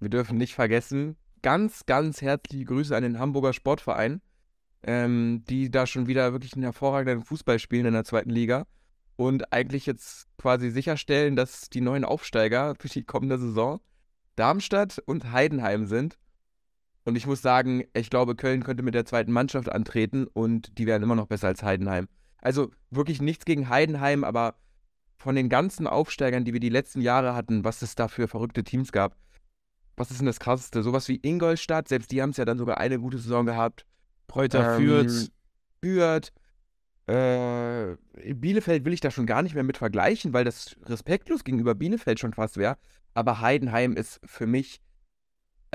wir 0.00 0.08
dürfen 0.08 0.38
nicht 0.38 0.54
vergessen, 0.54 1.16
ganz, 1.42 1.86
ganz 1.86 2.22
herzliche 2.22 2.64
Grüße 2.64 2.96
an 2.96 3.02
den 3.02 3.18
Hamburger 3.18 3.52
Sportverein, 3.52 4.20
ähm, 4.82 5.42
die 5.48 5.70
da 5.70 5.86
schon 5.86 6.06
wieder 6.06 6.32
wirklich 6.32 6.54
einen 6.54 6.62
hervorragenden 6.62 7.24
Fußball 7.24 7.58
spielen 7.58 7.86
in 7.86 7.94
der 7.94 8.04
zweiten 8.04 8.30
Liga 8.30 8.66
und 9.16 9.52
eigentlich 9.52 9.86
jetzt 9.86 10.28
quasi 10.38 10.70
sicherstellen, 10.70 11.36
dass 11.36 11.68
die 11.70 11.80
neuen 11.80 12.04
Aufsteiger 12.04 12.74
für 12.78 12.88
die 12.88 13.04
kommende 13.04 13.38
Saison 13.38 13.80
Darmstadt 14.36 15.02
und 15.06 15.32
Heidenheim 15.32 15.86
sind. 15.86 16.18
Und 17.06 17.14
ich 17.14 17.26
muss 17.26 17.40
sagen, 17.40 17.84
ich 17.94 18.10
glaube, 18.10 18.34
Köln 18.34 18.64
könnte 18.64 18.82
mit 18.82 18.94
der 18.94 19.04
zweiten 19.04 19.30
Mannschaft 19.30 19.70
antreten 19.70 20.26
und 20.26 20.76
die 20.76 20.86
wären 20.86 21.04
immer 21.04 21.14
noch 21.14 21.28
besser 21.28 21.46
als 21.46 21.62
Heidenheim. 21.62 22.08
Also 22.38 22.72
wirklich 22.90 23.22
nichts 23.22 23.44
gegen 23.44 23.68
Heidenheim, 23.68 24.24
aber 24.24 24.56
von 25.16 25.36
den 25.36 25.48
ganzen 25.48 25.86
Aufsteigern, 25.86 26.44
die 26.44 26.52
wir 26.52 26.60
die 26.60 26.68
letzten 26.68 27.00
Jahre 27.00 27.36
hatten, 27.36 27.62
was 27.62 27.80
es 27.82 27.94
da 27.94 28.08
für 28.08 28.26
verrückte 28.26 28.64
Teams 28.64 28.90
gab, 28.90 29.16
was 29.96 30.10
ist 30.10 30.18
denn 30.18 30.26
das 30.26 30.40
Krasseste? 30.40 30.82
Sowas 30.82 31.08
wie 31.08 31.20
Ingolstadt, 31.22 31.88
selbst 31.88 32.10
die 32.10 32.20
haben 32.20 32.30
es 32.30 32.38
ja 32.38 32.44
dann 32.44 32.58
sogar 32.58 32.78
eine 32.78 32.98
gute 32.98 33.18
Saison 33.18 33.46
gehabt. 33.46 33.86
Kräuter 34.26 34.76
ähm, 34.78 35.28
Fürth. 35.80 36.32
Äh, 37.06 37.96
Bielefeld 38.34 38.84
will 38.84 38.92
ich 38.92 39.00
da 39.00 39.12
schon 39.12 39.26
gar 39.26 39.42
nicht 39.42 39.54
mehr 39.54 39.62
mit 39.62 39.76
vergleichen, 39.76 40.32
weil 40.32 40.44
das 40.44 40.74
respektlos 40.84 41.44
gegenüber 41.44 41.76
Bielefeld 41.76 42.18
schon 42.18 42.34
fast 42.34 42.56
wäre. 42.56 42.76
Aber 43.14 43.40
Heidenheim 43.40 43.92
ist 43.92 44.20
für 44.24 44.46
mich, 44.46 44.80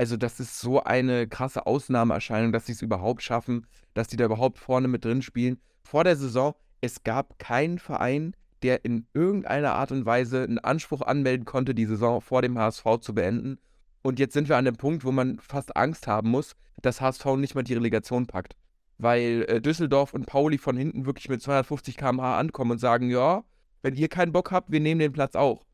also 0.02 0.16
das 0.16 0.40
ist 0.40 0.58
so 0.58 0.82
eine 0.82 1.28
krasse 1.28 1.64
Ausnahmeerscheinung, 1.64 2.50
dass 2.50 2.66
sie 2.66 2.72
es 2.72 2.82
überhaupt 2.82 3.22
schaffen, 3.22 3.68
dass 3.94 4.08
die 4.08 4.16
da 4.16 4.24
überhaupt 4.24 4.58
vorne 4.58 4.88
mit 4.88 5.04
drin 5.04 5.22
spielen. 5.22 5.60
Vor 5.84 6.02
der 6.02 6.16
Saison, 6.16 6.56
es 6.80 7.04
gab 7.04 7.38
keinen 7.38 7.78
Verein, 7.78 8.34
der 8.64 8.84
in 8.84 9.06
irgendeiner 9.14 9.74
Art 9.74 9.92
und 9.92 10.04
Weise 10.04 10.42
einen 10.42 10.58
Anspruch 10.58 11.02
anmelden 11.02 11.44
konnte, 11.44 11.72
die 11.72 11.86
Saison 11.86 12.20
vor 12.20 12.42
dem 12.42 12.58
HSV 12.58 12.84
zu 13.00 13.14
beenden. 13.14 13.60
Und 14.02 14.18
jetzt 14.18 14.34
sind 14.34 14.48
wir 14.48 14.56
an 14.56 14.64
dem 14.64 14.74
Punkt, 14.74 15.04
wo 15.04 15.12
man 15.12 15.38
fast 15.38 15.76
Angst 15.76 16.08
haben 16.08 16.30
muss, 16.30 16.56
dass 16.80 17.00
HSV 17.00 17.24
nicht 17.36 17.54
mal 17.54 17.62
die 17.62 17.74
Relegation 17.74 18.26
packt 18.26 18.56
weil 18.98 19.44
äh, 19.48 19.60
Düsseldorf 19.60 20.14
und 20.14 20.26
Pauli 20.26 20.58
von 20.58 20.76
hinten 20.76 21.06
wirklich 21.06 21.28
mit 21.28 21.42
250 21.42 21.96
km/h 21.96 22.38
ankommen 22.38 22.72
und 22.72 22.78
sagen, 22.78 23.10
ja, 23.10 23.42
wenn 23.82 23.96
ihr 23.96 24.08
keinen 24.08 24.32
Bock 24.32 24.52
habt, 24.52 24.70
wir 24.70 24.78
nehmen 24.80 25.00
den 25.00 25.12
Platz 25.12 25.34
auch. 25.34 25.64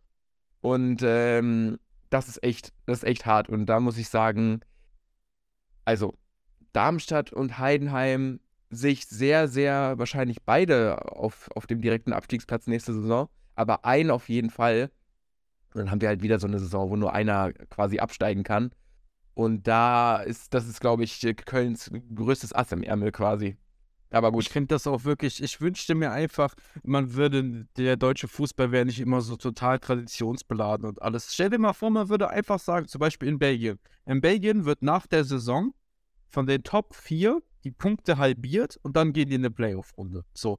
Und 0.60 1.02
ähm, 1.04 1.78
das 2.10 2.28
ist 2.28 2.42
echt, 2.42 2.72
das 2.86 2.98
ist 2.98 3.04
echt 3.04 3.26
hart. 3.26 3.48
Und 3.48 3.66
da 3.66 3.80
muss 3.80 3.98
ich 3.98 4.08
sagen, 4.08 4.60
also 5.84 6.14
Darmstadt 6.72 7.32
und 7.32 7.58
Heidenheim 7.58 8.40
sich 8.70 9.06
sehr, 9.06 9.48
sehr 9.48 9.98
wahrscheinlich 9.98 10.42
beide 10.44 11.12
auf, 11.12 11.48
auf 11.54 11.66
dem 11.66 11.80
direkten 11.80 12.12
Abstiegsplatz 12.12 12.66
nächste 12.66 12.92
Saison, 12.92 13.28
aber 13.54 13.84
ein 13.84 14.10
auf 14.10 14.28
jeden 14.28 14.50
Fall. 14.50 14.90
Und 15.74 15.78
dann 15.78 15.90
haben 15.90 16.00
wir 16.00 16.08
halt 16.08 16.22
wieder 16.22 16.38
so 16.38 16.46
eine 16.46 16.58
Saison, 16.58 16.90
wo 16.90 16.96
nur 16.96 17.12
einer 17.12 17.52
quasi 17.52 17.98
absteigen 17.98 18.42
kann. 18.42 18.70
Und 19.34 19.66
da 19.68 20.16
ist, 20.16 20.52
das 20.52 20.66
ist, 20.66 20.80
glaube 20.80 21.04
ich, 21.04 21.20
Kölns 21.46 21.90
größtes 22.14 22.52
Ass 22.52 22.72
im 22.72 22.82
Ärmel 22.82 23.12
quasi. 23.12 23.56
Aber 24.10 24.32
gut. 24.32 24.44
Ich 24.44 24.48
finde 24.50 24.68
das 24.68 24.86
auch 24.86 25.04
wirklich, 25.04 25.42
ich 25.42 25.60
wünschte 25.60 25.94
mir 25.94 26.10
einfach, 26.10 26.54
man 26.82 27.14
würde, 27.14 27.66
der 27.76 27.96
deutsche 27.96 28.28
Fußball 28.28 28.72
wäre 28.72 28.86
nicht 28.86 29.00
immer 29.00 29.20
so 29.20 29.36
total 29.36 29.78
traditionsbeladen 29.78 30.86
und 30.86 31.02
alles. 31.02 31.32
Stell 31.34 31.50
dir 31.50 31.58
mal 31.58 31.72
vor, 31.72 31.90
man 31.90 32.08
würde 32.08 32.30
einfach 32.30 32.58
sagen, 32.58 32.88
zum 32.88 33.00
Beispiel 33.00 33.28
in 33.28 33.38
Belgien. 33.38 33.78
In 34.06 34.20
Belgien 34.20 34.64
wird 34.64 34.82
nach 34.82 35.06
der 35.06 35.24
Saison 35.24 35.74
von 36.28 36.46
den 36.46 36.62
Top 36.62 36.94
4 36.94 37.42
die 37.64 37.70
Punkte 37.70 38.18
halbiert 38.18 38.78
und 38.82 38.96
dann 38.96 39.12
gehen 39.12 39.28
die 39.28 39.34
in 39.34 39.42
eine 39.42 39.50
Playoff-Runde. 39.50 40.24
So. 40.32 40.58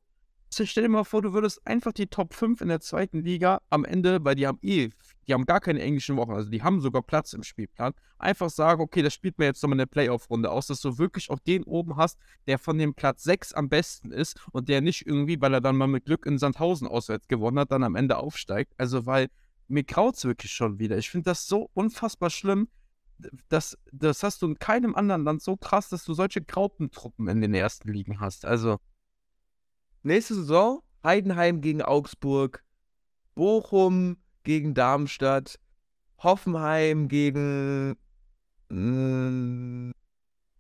Also 0.52 0.66
stell 0.66 0.84
dir 0.84 0.90
mal 0.90 1.04
vor, 1.04 1.22
du 1.22 1.34
würdest 1.34 1.66
einfach 1.66 1.94
die 1.94 2.08
Top 2.08 2.34
5 2.34 2.62
in 2.62 2.70
der 2.70 2.80
zweiten 2.80 3.24
Liga 3.24 3.62
am 3.70 3.86
Ende, 3.86 4.24
weil 4.24 4.36
die 4.36 4.48
haben 4.48 4.60
eh, 4.62 4.90
die 5.30 5.34
haben 5.34 5.46
gar 5.46 5.60
keine 5.62 5.82
englischen 5.82 6.18
Wochen, 6.18 6.32
also 6.32 6.50
die 6.50 6.64
haben 6.64 6.82
sogar 6.82 7.04
Platz 7.04 7.34
im 7.34 7.44
Spielplan, 7.44 7.94
einfach 8.18 8.50
sagen, 8.50 8.82
okay, 8.82 9.02
das 9.02 9.14
spielt 9.14 9.38
mir 9.38 9.46
jetzt 9.46 9.62
nochmal 9.64 9.78
eine 9.78 9.88
Playoff-Runde 9.88 10.50
aus, 10.50 10.68
dass 10.68 10.82
du 10.82 10.98
wirklich 10.98 11.30
auch 11.30 11.40
den 11.40 11.64
oben 11.64 11.96
hast, 11.96 12.20
der 12.48 12.58
von 12.58 12.78
dem 12.78 12.96
Platz 12.96 13.24
6 13.24 13.54
am 13.54 13.70
besten 13.70 14.12
ist 14.12 14.38
und 14.52 14.68
der 14.68 14.82
nicht 14.82 15.06
irgendwie, 15.06 15.40
weil 15.40 15.54
er 15.54 15.62
dann 15.62 15.78
mal 15.78 15.88
mit 15.88 16.06
Glück 16.06 16.26
in 16.26 16.38
Sandhausen 16.38 16.88
auswärts 16.88 17.28
gewonnen 17.28 17.60
hat, 17.60 17.72
dann 17.72 17.84
am 17.84 17.96
Ende 17.96 18.18
aufsteigt. 18.18 18.74
Also, 18.78 19.06
weil 19.06 19.30
mir 19.68 19.84
kraut 19.84 20.16
es 20.16 20.26
wirklich 20.26 20.52
schon 20.52 20.80
wieder. 20.80 20.98
Ich 20.98 21.10
finde 21.10 21.26
das 21.30 21.48
so 21.48 21.70
unfassbar 21.74 22.32
schlimm, 22.32 22.68
das, 23.50 23.78
das 23.92 24.24
hast 24.24 24.42
du 24.42 24.48
in 24.48 24.58
keinem 24.58 24.96
anderen 24.96 25.24
Land 25.24 25.44
so 25.44 25.56
krass, 25.56 25.90
dass 25.90 26.06
du 26.06 26.14
solche 26.14 26.42
Graupentruppen 26.42 27.28
in 27.28 27.42
den 27.42 27.54
ersten 27.54 27.92
Ligen 27.92 28.20
hast. 28.20 28.46
Also, 28.46 28.80
Nächste 30.02 30.36
Saison 30.36 30.82
Heidenheim 31.04 31.60
gegen 31.60 31.82
Augsburg, 31.82 32.64
Bochum 33.36 34.18
gegen 34.50 34.74
Darmstadt, 34.74 35.60
Hoffenheim 36.24 37.08
gegen 37.08 37.96
mm, 38.70 39.92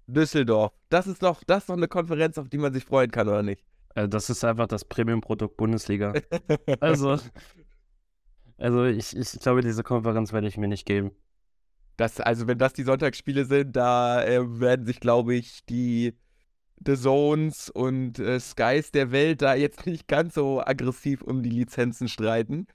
Düsseldorf. 0.05 0.73
Das 0.89 1.07
ist 1.07 1.23
doch, 1.23 1.43
das 1.43 1.63
ist 1.63 1.69
doch 1.69 1.75
eine 1.75 1.87
Konferenz, 1.87 2.37
auf 2.37 2.49
die 2.49 2.59
man 2.59 2.71
sich 2.71 2.85
freuen 2.85 3.09
kann, 3.09 3.27
oder 3.27 3.41
nicht? 3.41 3.63
Äh, 3.95 4.07
das 4.07 4.29
ist 4.29 4.45
einfach 4.45 4.67
das 4.67 4.85
Premium-Produkt 4.85 5.57
Bundesliga. 5.57 6.13
Also, 6.79 7.17
also 8.59 8.85
ich, 8.85 9.17
ich 9.17 9.31
glaube, 9.39 9.61
diese 9.61 9.81
Konferenz 9.81 10.33
werde 10.33 10.47
ich 10.47 10.57
mir 10.57 10.67
nicht 10.67 10.85
geben. 10.85 11.09
Das, 11.97 12.19
also, 12.19 12.45
wenn 12.45 12.59
das 12.59 12.73
die 12.73 12.83
Sonntagsspiele 12.83 13.45
sind, 13.45 13.75
da 13.75 14.23
äh, 14.23 14.59
werden 14.59 14.85
sich, 14.85 14.99
glaube 14.99 15.33
ich, 15.33 15.65
die 15.65 16.13
The 16.85 16.95
Zones 16.95 17.71
und 17.71 18.19
äh, 18.19 18.39
Skies 18.39 18.91
der 18.91 19.11
Welt 19.11 19.41
da 19.41 19.55
jetzt 19.55 19.83
nicht 19.87 20.07
ganz 20.07 20.35
so 20.35 20.61
aggressiv 20.61 21.23
um 21.23 21.41
die 21.41 21.49
Lizenzen 21.49 22.07
streiten. 22.07 22.67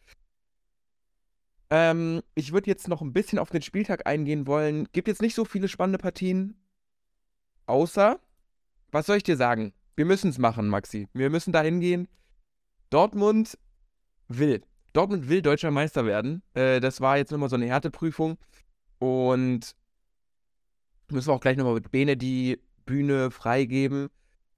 Ähm, 1.71 2.23
ich 2.35 2.53
würde 2.53 2.71
jetzt 2.71 2.89
noch 2.89 3.01
ein 3.01 3.13
bisschen 3.13 3.39
auf 3.39 3.51
den 3.51 3.63
Spieltag 3.63 4.07
eingehen 4.07 4.47
wollen. 4.47 4.89
Gibt 4.93 5.09
jetzt 5.09 5.23
nicht 5.23 5.35
so 5.35 5.45
viele 5.45 5.69
spannende 5.69 5.99
Partien. 5.99 6.57
Außer, 7.67 8.21
was 8.91 9.07
soll 9.07 9.17
ich 9.17 9.23
dir 9.23 9.37
sagen? 9.37 9.73
Wir 9.97 10.05
müssen 10.05 10.31
es 10.31 10.39
machen, 10.39 10.69
Maxi. 10.69 11.09
Wir 11.13 11.31
müssen 11.31 11.53
da 11.53 11.63
hingehen. 11.63 12.09
Dortmund 12.91 13.59
will. 14.29 14.63
Dortmund 14.93 15.29
will 15.29 15.43
deutscher 15.43 15.71
Meister 15.71 16.05
werden. 16.05 16.43
Äh, 16.55 16.81
das 16.81 17.01
war 17.01 17.17
jetzt 17.17 17.33
nochmal 17.33 17.49
so 17.49 17.57
eine 17.57 17.67
Härteprüfung. 17.67 18.39
Und 18.99 19.75
müssen 21.11 21.29
wir 21.29 21.35
auch 21.35 21.41
gleich 21.41 21.57
nochmal 21.57 21.75
mit 21.75 21.91
Bene 21.91 22.17
die 22.17 22.61
Bühne 22.87 23.31
freigeben, 23.31 24.09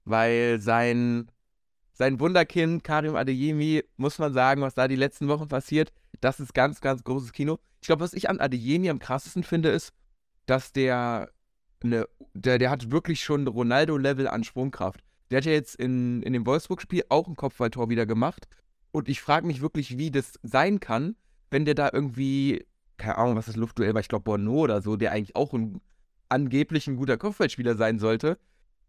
weil 0.05 0.59
sein, 0.59 1.31
sein 1.97 2.19
Wunderkind 2.19 2.83
Karim 2.83 3.15
Adeyemi, 3.15 3.83
muss 3.97 4.19
man 4.19 4.31
sagen, 4.31 4.61
was 4.61 4.75
da 4.75 4.87
die 4.87 4.95
letzten 4.95 5.27
Wochen 5.27 5.47
passiert, 5.47 5.91
das 6.21 6.39
ist 6.39 6.53
ganz, 6.53 6.79
ganz 6.79 7.03
großes 7.03 7.33
Kino. 7.33 7.57
Ich 7.81 7.87
glaube, 7.87 8.03
was 8.03 8.13
ich 8.13 8.29
an 8.29 8.39
Adeyemi 8.39 8.89
am 8.89 8.99
krassesten 8.99 9.43
finde, 9.43 9.69
ist, 9.69 9.93
dass 10.45 10.71
der, 10.71 11.31
eine, 11.83 12.07
der, 12.33 12.59
der 12.59 12.69
hat 12.69 12.91
wirklich 12.91 13.23
schon 13.23 13.47
Ronaldo-Level 13.47 14.27
an 14.27 14.43
Sprungkraft. 14.43 15.03
Der 15.31 15.37
hat 15.37 15.45
ja 15.45 15.51
jetzt 15.51 15.75
in, 15.75 16.21
in 16.21 16.33
dem 16.33 16.45
Wolfsburg-Spiel 16.45 17.03
auch 17.09 17.27
ein 17.27 17.35
Kopfballtor 17.35 17.89
wieder 17.89 18.05
gemacht. 18.05 18.47
Und 18.91 19.09
ich 19.09 19.19
frage 19.19 19.47
mich 19.47 19.61
wirklich, 19.61 19.97
wie 19.97 20.11
das 20.11 20.39
sein 20.43 20.79
kann, 20.79 21.15
wenn 21.49 21.65
der 21.65 21.75
da 21.75 21.89
irgendwie, 21.91 22.65
keine 22.97 23.17
Ahnung, 23.17 23.35
was 23.35 23.47
das 23.47 23.55
Luftduell 23.55 23.93
war, 23.93 24.01
ich 24.01 24.07
glaube 24.07 24.23
Bono 24.23 24.53
oder 24.53 24.81
so, 24.81 24.95
der 24.95 25.11
eigentlich 25.11 25.35
auch 25.35 25.53
ein 25.53 25.81
angeblich 26.29 26.87
ein 26.87 26.97
guter 26.97 27.17
Kopfballspieler 27.17 27.75
sein 27.75 27.99
sollte. 27.99 28.37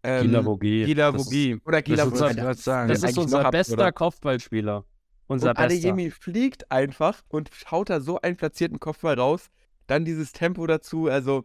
Ähm, 0.03 0.23
Gila 0.23 0.45
Vogie. 0.45 1.61
Oder 1.65 1.83
Gila 1.83 2.05
das 2.05 2.15
ist 2.15 2.21
unser, 2.21 2.55
sagen. 2.55 2.89
Das 2.89 3.03
ist 3.03 3.19
unser 3.19 3.51
bester 3.51 3.87
habt, 3.87 3.97
Kopfballspieler. 3.97 4.85
Unser 5.27 5.51
und 5.51 5.57
bester. 5.57 5.65
Adeyemi 5.65 6.11
fliegt 6.11 6.71
einfach 6.71 7.23
und 7.29 7.51
haut 7.71 7.91
da 7.91 8.01
so 8.01 8.21
einen 8.21 8.37
platzierten 8.37 8.81
Kopfball 8.81 9.19
raus. 9.19 9.51
Dann 9.87 10.05
dieses 10.05 10.33
Tempo 10.33 10.67
dazu, 10.67 11.09
also 11.09 11.45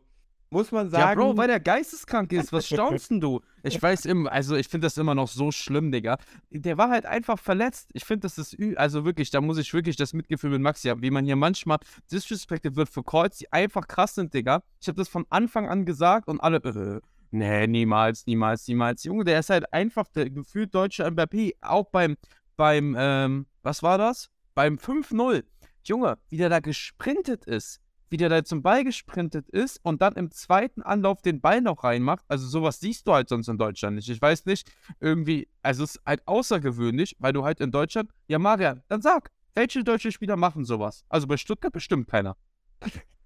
muss 0.54 0.72
man 0.72 0.90
sagen. 0.90 1.02
Ja, 1.02 1.16
Bro, 1.16 1.36
weil 1.36 1.48
der 1.48 1.60
geisteskrank 1.60 2.32
ist. 2.32 2.54
Was 2.54 2.68
staunst 2.68 3.10
denn 3.10 3.20
du? 3.20 3.42
Ich 3.64 3.82
weiß 3.82 4.06
immer, 4.06 4.32
also 4.32 4.56
ich 4.56 4.68
finde 4.68 4.86
das 4.86 4.98
immer 4.98 5.16
noch 5.16 5.28
so 5.28 5.52
schlimm, 5.52 5.92
Digga. 5.92 6.18
Der 6.52 6.78
war 6.78 6.90
halt 6.90 7.06
einfach 7.06 7.40
verletzt. 7.40 7.90
Ich 7.94 8.06
finde, 8.06 8.22
das 8.22 8.38
ist, 8.38 8.56
also 8.78 9.04
wirklich, 9.04 9.32
da 9.32 9.42
muss 9.42 9.58
ich 9.58 9.74
wirklich 9.74 9.96
das 9.96 10.14
Mitgefühl 10.14 10.52
mit 10.52 10.62
Maxi 10.62 10.90
haben, 10.90 11.02
wie 11.02 11.12
man 11.12 11.26
hier 11.26 11.36
manchmal 11.36 11.80
disrespected 12.12 12.76
wird 12.76 12.90
für 12.90 13.04
Calls, 13.04 13.38
die 13.38 13.52
einfach 13.52 13.88
krass 13.88 14.16
sind, 14.16 14.34
Digga. 14.34 14.64
Ich 14.80 14.88
habe 14.88 14.98
das 14.98 15.10
von 15.10 15.26
Anfang 15.30 15.68
an 15.68 15.86
gesagt 15.86 16.28
und 16.28 16.40
alle, 16.40 16.58
äh, 16.58 17.02
nee, 17.34 17.68
niemals, 17.68 18.26
niemals, 18.26 18.68
niemals. 18.68 19.04
Junge, 19.04 19.24
der 19.24 19.40
ist 19.40 19.50
halt 19.50 19.72
einfach 19.74 20.08
der 20.08 20.30
gefühlt 20.30 20.74
deutsche 20.74 21.06
Mbappé. 21.06 21.54
Auch 21.62 21.90
beim, 21.92 22.16
beim, 22.56 22.96
ähm, 22.98 23.48
was 23.62 23.84
war 23.84 23.98
das? 23.98 24.30
Beim 24.56 24.78
5-0. 24.78 25.44
Junge, 25.84 26.18
wie 26.30 26.38
der 26.38 26.50
da 26.50 26.60
gesprintet 26.60 27.46
ist 27.46 27.84
wie 28.14 28.18
der 28.18 28.30
da 28.30 28.44
zum 28.44 28.62
Ball 28.62 28.84
gesprintet 28.84 29.50
ist 29.50 29.80
und 29.82 30.04
dann 30.04 30.14
im 30.14 30.30
zweiten 30.30 30.84
Anlauf 30.84 31.24
den 31.24 31.42
Ball 31.42 31.62
noch 31.62 31.84
reinmacht. 31.84 32.24
Also 32.28 32.46
sowas 32.46 32.80
siehst 32.80 33.08
du 33.08 33.14
halt 33.14 33.28
sonst 33.28 33.48
in 33.48 33.58
Deutschland 33.58 33.96
nicht. 33.96 34.08
Ich 34.08 34.22
weiß 34.22 34.46
nicht, 34.46 34.72
irgendwie, 35.00 35.50
also 35.64 35.84
es 35.84 35.96
ist 35.96 36.02
halt 36.06 36.22
außergewöhnlich, 36.28 37.16
weil 37.18 37.34
du 37.34 37.44
halt 37.44 37.60
in 37.60 37.72
Deutschland, 37.72 38.12
ja 38.28 38.38
Marian, 38.38 38.84
dann 38.88 39.02
sag, 39.02 39.32
welche 39.56 39.84
deutsche 39.84 40.12
Spieler 40.12 40.36
machen 40.36 40.64
sowas? 40.64 41.04
Also 41.10 41.26
bei 41.26 41.38
Stuttgart 41.38 41.74
bestimmt 41.74 42.08
keiner. 42.08 42.38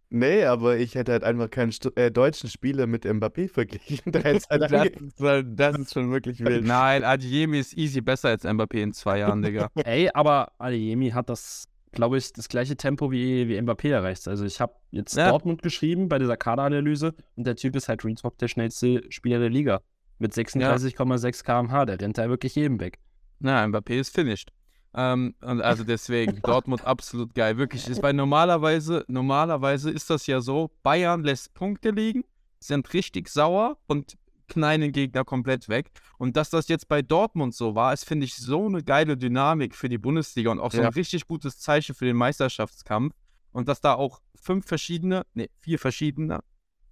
Nee, 0.09 0.45
aber 0.45 0.77
ich 0.77 0.95
hätte 0.95 1.11
halt 1.11 1.23
einfach 1.23 1.49
keinen 1.49 1.71
Stu 1.71 1.89
äh, 1.95 2.09
deutschen 2.09 2.49
Spieler 2.49 2.87
mit 2.87 3.05
Mbappé 3.05 3.49
verglichen. 3.49 4.13
halt 4.23 4.45
das, 4.49 4.71
ist, 4.71 5.15
das, 5.19 5.77
ist, 5.77 5.93
schon 5.93 6.11
wirklich 6.11 6.39
wild. 6.39 6.65
Nein, 6.65 7.03
Adeyemi 7.03 7.59
ist 7.59 7.77
easy 7.77 7.99
besser 7.99 8.29
als 8.29 8.45
Mbappé 8.45 8.81
in 8.81 8.93
zwei 8.93 9.19
Jahren, 9.19 9.41
Digga. 9.41 9.69
Ey, 9.83 10.09
aber 10.13 10.53
Adeyemi 10.59 11.09
hat 11.09 11.29
das 11.29 11.67
glaube 11.91 12.17
ich, 12.17 12.31
das 12.33 12.47
gleiche 12.47 12.75
Tempo 12.75 13.11
wie, 13.11 13.47
wie 13.47 13.57
Mbappé 13.59 13.89
erreicht. 13.89 14.27
Also 14.27 14.45
ich 14.45 14.61
habe 14.61 14.73
jetzt 14.91 15.15
ja. 15.15 15.29
Dortmund 15.29 15.61
geschrieben 15.63 16.09
bei 16.09 16.19
dieser 16.19 16.37
Kaderanalyse 16.37 17.15
und 17.35 17.47
der 17.47 17.55
Typ 17.55 17.75
ist 17.75 17.89
halt 17.89 18.05
Retalk 18.05 18.37
der 18.37 18.47
schnellste 18.47 19.03
Spieler 19.09 19.39
der 19.39 19.49
Liga. 19.49 19.81
Mit 20.19 20.33
36,6 20.33 21.43
km/h, 21.43 21.85
der 21.85 21.99
rennt 21.99 22.17
da 22.17 22.29
wirklich 22.29 22.55
jedem 22.55 22.79
weg. 22.79 22.99
Na, 23.39 23.63
Mbappé 23.63 23.99
ist 23.99 24.13
finished. 24.13 24.51
Ähm, 24.97 25.35
und 25.41 25.61
also 25.61 25.83
deswegen, 25.83 26.41
Dortmund 26.43 26.83
absolut 26.83 27.35
geil. 27.35 27.57
Wirklich, 27.57 27.87
ist, 27.87 28.01
weil 28.01 28.13
normalerweise, 28.13 29.05
normalerweise 29.07 29.91
ist 29.91 30.09
das 30.09 30.25
ja 30.25 30.41
so, 30.41 30.71
Bayern 30.81 31.23
lässt 31.23 31.53
Punkte 31.53 31.91
liegen, 31.91 32.23
sind 32.59 32.91
richtig 32.93 33.29
sauer 33.29 33.77
und 33.85 34.17
knallen 34.47 34.81
den 34.81 34.91
Gegner 34.91 35.23
komplett 35.23 35.69
weg. 35.69 35.91
Und 36.17 36.35
dass 36.35 36.49
das 36.49 36.67
jetzt 36.67 36.87
bei 36.87 37.03
Dortmund 37.03 37.53
so 37.53 37.75
war, 37.75 37.93
ist, 37.93 38.05
finde 38.05 38.25
ich, 38.25 38.35
so 38.35 38.65
eine 38.65 38.83
geile 38.83 39.17
Dynamik 39.17 39.75
für 39.75 39.87
die 39.87 39.99
Bundesliga 39.99 40.49
und 40.49 40.59
auch 40.59 40.71
so 40.71 40.81
ja. 40.81 40.87
ein 40.87 40.93
richtig 40.93 41.27
gutes 41.27 41.59
Zeichen 41.59 41.93
für 41.93 42.05
den 42.05 42.17
Meisterschaftskampf. 42.17 43.13
Und 43.51 43.67
dass 43.67 43.81
da 43.81 43.93
auch 43.93 44.21
fünf 44.35 44.65
verschiedene, 44.65 45.25
ne, 45.33 45.49
vier 45.59 45.77
verschiedene, 45.77 46.39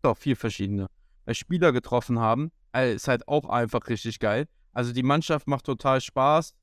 doch, 0.03 0.17
vier 0.17 0.37
verschiedene 0.37 0.87
äh, 1.25 1.33
Spieler 1.33 1.71
getroffen 1.71 2.19
haben, 2.19 2.51
äh, 2.75 2.93
ist 2.93 3.07
halt 3.07 3.27
auch 3.27 3.49
einfach 3.49 3.87
richtig 3.87 4.19
geil. 4.19 4.47
Also 4.73 4.93
die 4.93 5.03
Mannschaft 5.03 5.47
macht 5.47 5.65
total 5.65 6.01
Spaß. 6.01 6.53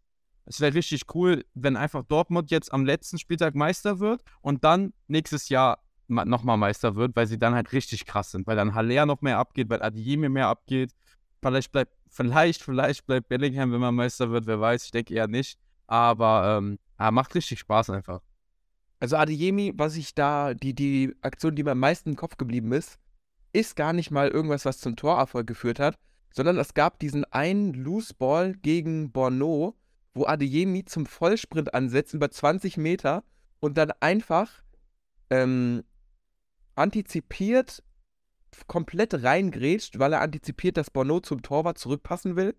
Es 0.45 0.61
wäre 0.61 0.75
richtig 0.75 1.03
cool, 1.15 1.45
wenn 1.55 1.77
einfach 1.77 2.03
Dortmund 2.03 2.51
jetzt 2.51 2.73
am 2.73 2.85
letzten 2.85 3.19
Spieltag 3.19 3.55
Meister 3.55 4.01
wird 4.01 4.23
und 4.41 4.65
dann 4.65 4.93
nächstes 5.07 5.49
Jahr 5.49 5.79
nochmal 6.09 6.57
Meister 6.57 6.97
wird, 6.97 7.17
weil 7.17 7.27
sie 7.27 7.39
dann 7.39 7.55
halt 7.55 7.73
richtig 7.73 8.05
krass 8.07 8.33
sind, 8.33 8.47
weil 8.47 8.57
dann 8.57 8.75
Haller 8.75 9.07
noch 9.07 9.23
mehr 9.23 9.39
abgeht, 9.39 9.71
weil 9.71 9.83
Adiemi 9.83 10.29
mehr 10.29 10.49
abgeht. 10.49 10.93
Vielleicht 11.41 11.73
bleibt, 11.73 11.95
vielleicht, 12.09 12.63
vielleicht 12.63 13.07
bleibt 13.07 13.29
Bellingham, 13.29 13.73
wenn 13.73 13.81
man 13.81 13.95
Meister 13.95 14.31
wird, 14.31 14.47
wer 14.47 14.61
weiß, 14.61 14.85
ich 14.85 14.91
denke 14.91 15.15
eher 15.15 15.29
nicht. 15.29 15.59
Aber 15.87 16.59
ähm, 16.59 16.79
macht 16.99 17.35
richtig 17.35 17.61
Spaß 17.61 17.91
einfach. 17.91 18.21
Also 19.01 19.17
Adeyemi, 19.17 19.73
was 19.75 19.97
ich 19.97 20.15
da, 20.15 20.55
die, 20.55 20.75
die 20.75 21.15
Aktion, 21.23 21.57
die 21.57 21.65
mir 21.65 21.73
am 21.73 21.81
meisten 21.81 22.11
im 22.11 22.17
Kopf 22.17 22.37
geblieben 22.37 22.73
ist, 22.73 22.99
ist 23.53 23.75
gar 23.75 23.93
nicht 23.93 24.11
mal 24.11 24.29
irgendwas, 24.29 24.65
was 24.65 24.79
zum 24.79 24.97
Torerfolg 24.97 25.47
geführt 25.47 25.81
hat, 25.81 25.97
sondern 26.33 26.57
es 26.59 26.75
gab 26.75 26.99
diesen 27.01 27.25
einen 27.27 27.75
Loose 27.75 28.15
Ball 28.15 28.55
gegen 28.55 29.11
Borneau, 29.11 29.75
wo 30.15 30.27
Adeyemi 30.27 30.85
zum 30.85 31.07
Vollsprint 31.07 31.75
ansetzt 31.75 32.15
über 32.15 32.31
20 32.31 32.77
Meter 32.77 33.25
und 33.61 33.79
dann 33.79 33.93
einfach 34.01 34.63
ähm, 35.31 35.85
antizipiert 36.75 37.83
komplett 38.67 39.23
reingrätscht, 39.23 39.99
weil 39.99 40.13
er 40.13 40.21
antizipiert, 40.21 40.77
dass 40.77 40.91
Bono 40.91 41.21
zum 41.21 41.43
Torwart 41.43 41.79
zurückpassen 41.79 42.37
will. 42.37 42.55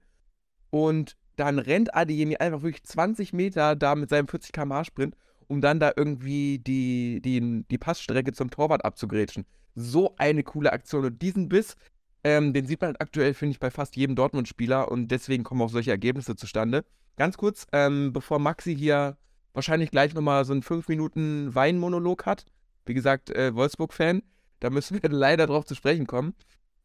Und 0.69 1.15
dann 1.35 1.59
rennt 1.59 1.93
Adeyemi 1.93 2.37
einfach 2.37 2.63
wirklich 2.63 2.83
20 2.83 3.33
Meter 3.33 3.75
da 3.75 3.95
mit 3.95 4.09
seinem 4.09 4.27
40 4.27 4.51
km/h 4.51 4.85
Sprint, 4.85 5.15
um 5.47 5.61
dann 5.61 5.79
da 5.79 5.91
irgendwie 5.95 6.59
die, 6.59 7.21
die, 7.21 7.63
die 7.69 7.77
Passstrecke 7.77 8.33
zum 8.33 8.49
Torwart 8.49 8.85
abzugrätschen. 8.85 9.45
So 9.75 10.15
eine 10.17 10.43
coole 10.43 10.71
Aktion. 10.71 11.05
Und 11.05 11.21
diesen 11.21 11.49
Biss, 11.49 11.75
ähm, 12.23 12.53
den 12.53 12.65
sieht 12.65 12.81
man 12.81 12.95
aktuell, 12.95 13.33
finde 13.33 13.51
ich, 13.51 13.59
bei 13.59 13.71
fast 13.71 13.95
jedem 13.95 14.15
Dortmund-Spieler 14.15 14.91
und 14.91 15.09
deswegen 15.09 15.43
kommen 15.43 15.61
auch 15.61 15.69
solche 15.69 15.91
Ergebnisse 15.91 16.35
zustande. 16.35 16.85
Ganz 17.15 17.37
kurz, 17.37 17.67
ähm, 17.71 18.11
bevor 18.11 18.39
Maxi 18.39 18.75
hier 18.75 19.17
wahrscheinlich 19.53 19.91
gleich 19.91 20.13
nochmal 20.13 20.45
so 20.45 20.53
einen 20.53 20.63
5 20.63 20.87
Minuten 20.87 21.53
Weinmonolog 21.53 22.25
hat, 22.25 22.45
wie 22.85 22.93
gesagt, 22.93 23.29
äh, 23.29 23.53
Wolfsburg-Fan. 23.53 24.23
Da 24.59 24.69
müssen 24.69 25.01
wir 25.01 25.09
leider 25.09 25.47
drauf 25.47 25.65
zu 25.65 25.75
sprechen 25.75 26.07
kommen. 26.07 26.33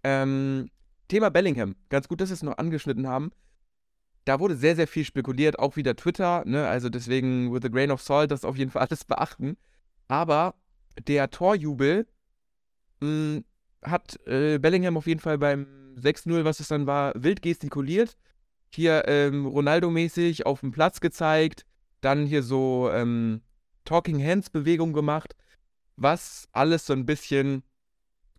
Ähm, 0.05 0.71
Thema 1.09 1.31
Bellingham. 1.31 1.77
Ganz 1.89 2.09
gut, 2.09 2.21
dass 2.21 2.29
wir 2.29 2.35
es 2.35 2.43
noch 2.43 2.59
angeschnitten 2.59 3.07
haben. 3.07 3.31
Da 4.27 4.41
wurde 4.41 4.57
sehr, 4.57 4.77
sehr 4.77 4.87
viel 4.87 5.05
spekuliert, 5.05 5.59
auch 5.59 5.77
wieder 5.77 5.97
Twitter. 5.97 6.45
Ne? 6.45 6.69
Also 6.69 6.91
deswegen, 6.91 7.53
with 7.53 7.65
a 7.65 7.69
grain 7.69 7.91
of 7.91 8.03
salt, 8.03 8.31
das 8.31 8.45
auf 8.45 8.57
jeden 8.57 8.71
Fall 8.71 8.87
alles 8.87 9.05
beachten. 9.07 9.57
Aber 10.07 10.55
der 11.07 11.31
Torjubel 11.31 12.07
mh, 13.01 13.09
hm, 13.09 13.45
hat 13.83 14.19
äh, 14.27 14.59
Bellingham 14.59 14.97
auf 14.99 15.07
jeden 15.07 15.21
Fall 15.21 15.39
beim 15.39 15.67
6-0, 15.97 16.45
was 16.45 16.61
es 16.61 16.69
dann 16.69 16.87
war, 16.87 17.13
wild 17.17 17.41
gestikuliert. 17.41 18.19
Hier 18.71 19.05
ähm, 19.07 19.47
Ronaldo-mäßig 19.47 20.47
auf 20.47 20.61
dem 20.61 20.73
Platz 20.73 21.01
gezeigt. 21.01 21.65
Dann 22.01 22.27
hier 22.27 22.43
so 22.43 22.91
ähm, 22.93 23.41
Talking 23.85 24.23
Hands-Bewegung 24.23 24.93
gemacht 24.93 25.35
was 25.99 26.49
alles 26.53 26.87
so 26.87 26.93
ein 26.93 27.07
bisschen 27.07 27.63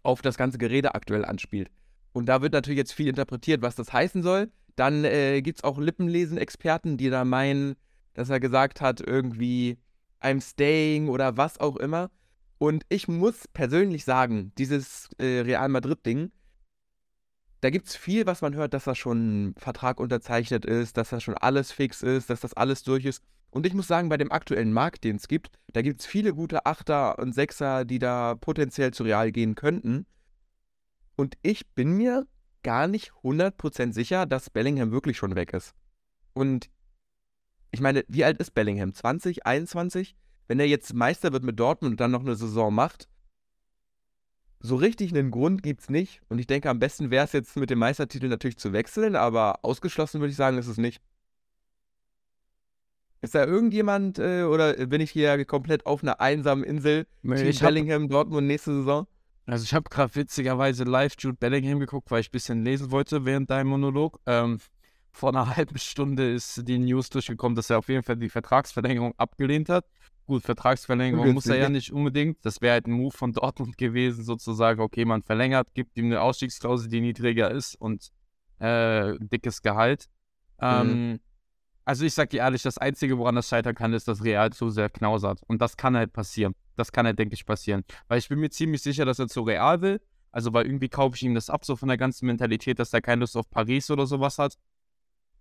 auf 0.04 0.22
das 0.22 0.38
ganze 0.38 0.58
Gerede 0.58 0.96
aktuell 0.96 1.26
anspielt. 1.26 1.70
Und 2.14 2.28
da 2.28 2.42
wird 2.42 2.54
natürlich 2.54 2.78
jetzt 2.78 2.94
viel 2.94 3.08
interpretiert, 3.08 3.62
was 3.62 3.76
das 3.76 3.94
heißen 3.94 4.24
soll. 4.24 4.52
Dann 4.76 5.04
äh, 5.04 5.42
gibt 5.42 5.60
es 5.60 5.64
auch 5.64 5.78
Lippenlesen-Experten, 5.78 6.98
die 6.98 7.10
da 7.10 7.26
meinen, 7.26 7.76
dass 8.14 8.30
er 8.30 8.40
gesagt 8.40 8.82
hat, 8.82 9.02
irgendwie, 9.02 9.78
I'm 10.22 10.42
staying 10.42 11.10
oder 11.10 11.38
was 11.38 11.60
auch 11.60 11.76
immer. 11.76 12.10
Und 12.58 12.86
ich 12.90 13.08
muss 13.08 13.48
persönlich 13.50 14.06
sagen, 14.06 14.52
dieses 14.58 15.10
äh, 15.18 15.42
Real 15.42 15.70
Madrid-Ding, 15.70 16.32
da 17.62 17.70
gibt 17.70 17.88
es 17.88 17.96
viel, 17.96 18.26
was 18.26 18.42
man 18.42 18.56
hört, 18.56 18.74
dass 18.74 18.86
da 18.86 18.96
schon 18.96 19.50
ein 19.50 19.56
Vertrag 19.58 20.00
unterzeichnet 20.00 20.66
ist, 20.66 20.98
dass 20.98 21.10
da 21.10 21.20
schon 21.20 21.36
alles 21.36 21.72
fix 21.72 22.02
ist, 22.02 22.30
dass 22.30 22.42
das 22.42 22.54
alles 22.54 22.84
durch 22.84 23.06
ist. 23.06 23.24
Und 23.52 23.66
ich 23.66 23.74
muss 23.74 23.88
sagen, 23.88 24.10
bei 24.10 24.18
dem 24.18 24.32
aktuellen 24.32 24.72
Markt, 24.72 25.04
den 25.04 25.16
es 25.16 25.28
gibt, 25.28 25.50
da 25.74 25.82
gibt 25.82 26.02
es 26.02 26.06
viele 26.06 26.34
gute 26.34 26.66
Achter 26.66 27.18
und 27.20 27.34
Sechser, 27.34 27.84
die 27.84 28.00
da 28.00 28.36
potenziell 28.36 28.92
zu 28.92 29.04
Real 29.04 29.32
gehen 29.32 29.56
könnten. 29.56 30.06
Und 31.16 31.36
ich 31.42 31.68
bin 31.74 31.98
mir 31.98 32.28
gar 32.64 32.88
nicht 32.88 33.12
100% 33.24 33.94
sicher, 33.94 34.26
dass 34.26 34.50
Bellingham 34.50 34.92
wirklich 34.92 35.18
schon 35.18 35.36
weg 35.36 35.54
ist. 35.54 35.74
Und 36.34 36.70
ich 37.72 37.82
meine, 37.82 38.06
wie 38.08 38.24
alt 38.24 38.40
ist 38.40 38.54
Bellingham? 38.54 38.94
20, 38.94 39.46
21? 39.46 40.16
Wenn 40.48 40.60
er 40.60 40.68
jetzt 40.68 40.94
Meister 40.94 41.34
wird 41.34 41.44
mit 41.44 41.60
Dortmund 41.60 41.94
und 41.94 42.00
dann 42.00 42.12
noch 42.12 42.22
eine 42.22 42.36
Saison 42.36 42.74
macht, 42.74 43.08
so 44.62 44.76
richtig 44.76 45.12
einen 45.14 45.32
Grund 45.32 45.64
gibt 45.64 45.82
es 45.82 45.90
nicht. 45.90 46.22
Und 46.30 46.40
ich 46.40 46.48
denke, 46.48 46.70
am 46.70 46.80
besten 46.80 47.12
wäre 47.12 47.26
es 47.26 47.32
jetzt 47.32 47.56
mit 47.56 47.70
dem 47.70 47.80
Meistertitel 47.80 48.28
natürlich 48.28 48.58
zu 48.58 48.74
wechseln, 48.74 49.16
aber 49.16 49.60
ausgeschlossen 49.64 50.20
würde 50.20 50.32
ich 50.32 50.38
sagen, 50.38 50.58
ist 50.58 50.68
es 50.68 50.78
nicht. 50.78 51.02
Ist 53.22 53.36
da 53.36 53.46
irgendjemand 53.46 54.18
äh, 54.18 54.44
oder 54.44 54.74
bin 54.88 55.02
ich 55.02 55.12
hier 55.12 55.44
komplett 55.46 55.86
auf 55.86 56.04
einer 56.04 56.22
einsamen 56.22 56.64
Insel? 56.64 57.06
Nee, 57.22 57.36
Team 57.36 57.48
ich 57.50 57.62
hab- 57.62 57.68
Bellingham, 57.70 58.08
Dortmund 58.08 58.48
nächste 58.48 58.74
Saison? 58.74 59.08
Also 59.46 59.64
ich 59.64 59.74
habe 59.74 59.90
gerade 59.90 60.14
witzigerweise 60.16 60.84
live 60.84 61.16
Jude 61.18 61.36
Bellingham 61.38 61.80
geguckt, 61.80 62.12
weil 62.12 62.22
ich 62.22 62.30
ein 62.30 62.32
bisschen 62.32 62.64
lesen 62.64 62.92
wollte 62.92 63.26
während 63.26 63.50
deinem 63.50 63.68
Monolog. 63.68 64.20
Ähm, 64.26 64.60
vor 65.12 65.30
einer 65.30 65.48
halben 65.58 65.78
Stunde 65.80 66.32
ist 66.34 66.68
die 66.68 66.78
News 66.78 67.10
durchgekommen, 67.10 67.56
dass 67.56 67.70
er 67.70 67.80
auf 67.80 67.90
jeden 67.90 68.04
Fall 68.04 68.16
die 68.18 68.30
Vertragsverlängerung 68.30 69.14
abgelehnt 69.18 69.68
hat. 69.70 69.86
Gut, 70.30 70.44
Vertragsverlängerung 70.44 71.28
Ungünstig, 71.28 71.50
muss 71.50 71.56
er 71.58 71.64
ja 71.64 71.70
nicht 71.70 71.92
unbedingt. 71.92 72.38
Das 72.46 72.62
wäre 72.62 72.74
halt 72.74 72.86
ein 72.86 72.92
Move 72.92 73.12
von 73.12 73.34
Dortmund 73.34 73.80
gewesen, 73.80 74.24
sozusagen, 74.24 74.80
okay, 74.80 75.04
man 75.04 75.24
verlängert, 75.24 75.74
gibt 75.74 75.98
ihm 75.98 76.06
eine 76.06 76.22
Ausstiegsklausel, 76.22 76.88
die 76.88 77.02
niedriger 77.02 77.50
ist 77.50 77.74
und 77.76 78.12
äh, 78.60 79.16
dickes 79.20 79.64
Gehalt. 79.64 80.06
Ähm, 80.62 81.20
Also 81.84 82.06
ich 82.06 82.14
sag 82.14 82.30
dir 82.30 82.42
ehrlich, 82.42 82.62
das 82.62 82.78
Einzige, 82.78 83.18
woran 83.18 83.34
das 83.34 83.48
scheitern 83.48 83.74
kann, 83.74 83.94
ist, 83.94 84.08
dass 84.08 84.24
Real 84.24 84.52
zu 84.54 84.70
sehr 84.70 84.92
knausert. 84.92 85.42
Und 85.48 85.60
das 85.64 85.76
kann 85.76 85.98
halt 85.98 86.14
passieren. 86.14 86.54
Das 86.76 86.92
kann 86.92 87.08
halt, 87.08 87.18
denke 87.18 87.34
ich, 87.34 87.44
passieren. 87.44 87.84
Weil 88.08 88.20
ich 88.20 88.30
bin 88.30 88.40
mir 88.40 88.52
ziemlich 88.52 88.84
sicher, 88.84 89.06
dass 89.06 89.18
er 89.18 89.28
zu 89.28 89.42
Real 89.42 89.82
will. 89.82 90.00
Also 90.32 90.54
weil 90.54 90.68
irgendwie 90.68 90.90
kaufe 90.90 91.16
ich 91.16 91.24
ihm 91.24 91.34
das 91.34 91.50
ab, 91.50 91.66
so 91.66 91.76
von 91.76 91.88
der 91.88 91.98
ganzen 91.98 92.28
Mentalität, 92.28 92.78
dass 92.78 92.94
er 92.94 93.02
keine 93.02 93.22
Lust 93.22 93.36
auf 93.36 93.50
Paris 93.50 93.90
oder 93.90 94.06
sowas 94.06 94.38
hat. 94.38 94.60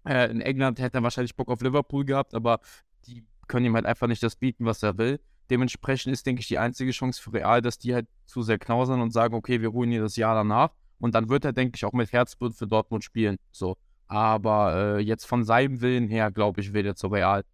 Äh, 0.07 0.31
in 0.31 0.41
England 0.41 0.79
hätte 0.79 0.97
er 0.97 1.03
wahrscheinlich 1.03 1.37
Bock 1.37 1.51
auf 1.51 1.61
Liverpool 1.61 2.07
gehabt, 2.07 2.33
aber 2.33 2.61
die 3.05 3.27
können 3.49 3.67
ihm 3.67 3.75
halt 3.75 3.87
einfach 3.87 4.07
nicht 4.07 4.23
das 4.23 4.37
bieten, 4.37 4.65
was 4.65 4.83
er 4.83 4.99
will. 4.99 5.21
Dementsprechend 5.51 6.13
ist, 6.13 6.27
denke 6.27 6.41
ich, 6.41 6.49
die 6.49 6.59
einzige 6.59 6.91
Chance 6.91 7.21
für 7.23 7.33
Real, 7.33 7.63
dass 7.63 7.79
die 7.79 7.95
halt 7.95 8.07
zu 8.27 8.43
sehr 8.43 8.59
knausern 8.59 9.01
und 9.01 9.13
sagen, 9.13 9.35
okay, 9.35 9.61
wir 9.61 9.73
holen 9.73 9.91
ihr 9.91 10.03
das 10.03 10.17
Jahr 10.17 10.35
danach. 10.35 10.75
Und 10.99 11.15
dann 11.15 11.29
wird 11.29 11.45
er, 11.45 11.53
denke 11.53 11.77
ich, 11.77 11.85
auch 11.85 11.93
mit 11.93 12.13
Herzblut 12.13 12.55
für 12.55 12.67
Dortmund 12.67 13.05
spielen. 13.05 13.39
So. 13.51 13.77
Aber 14.07 14.75
äh, 14.75 14.99
jetzt 15.01 15.27
von 15.27 15.45
seinem 15.45 15.81
Willen 15.81 16.09
her, 16.09 16.31
glaube 16.31 16.61
ich, 16.61 16.73
will 16.73 16.87
er 16.87 16.97
zu 16.97 17.09
Real. 17.09 17.45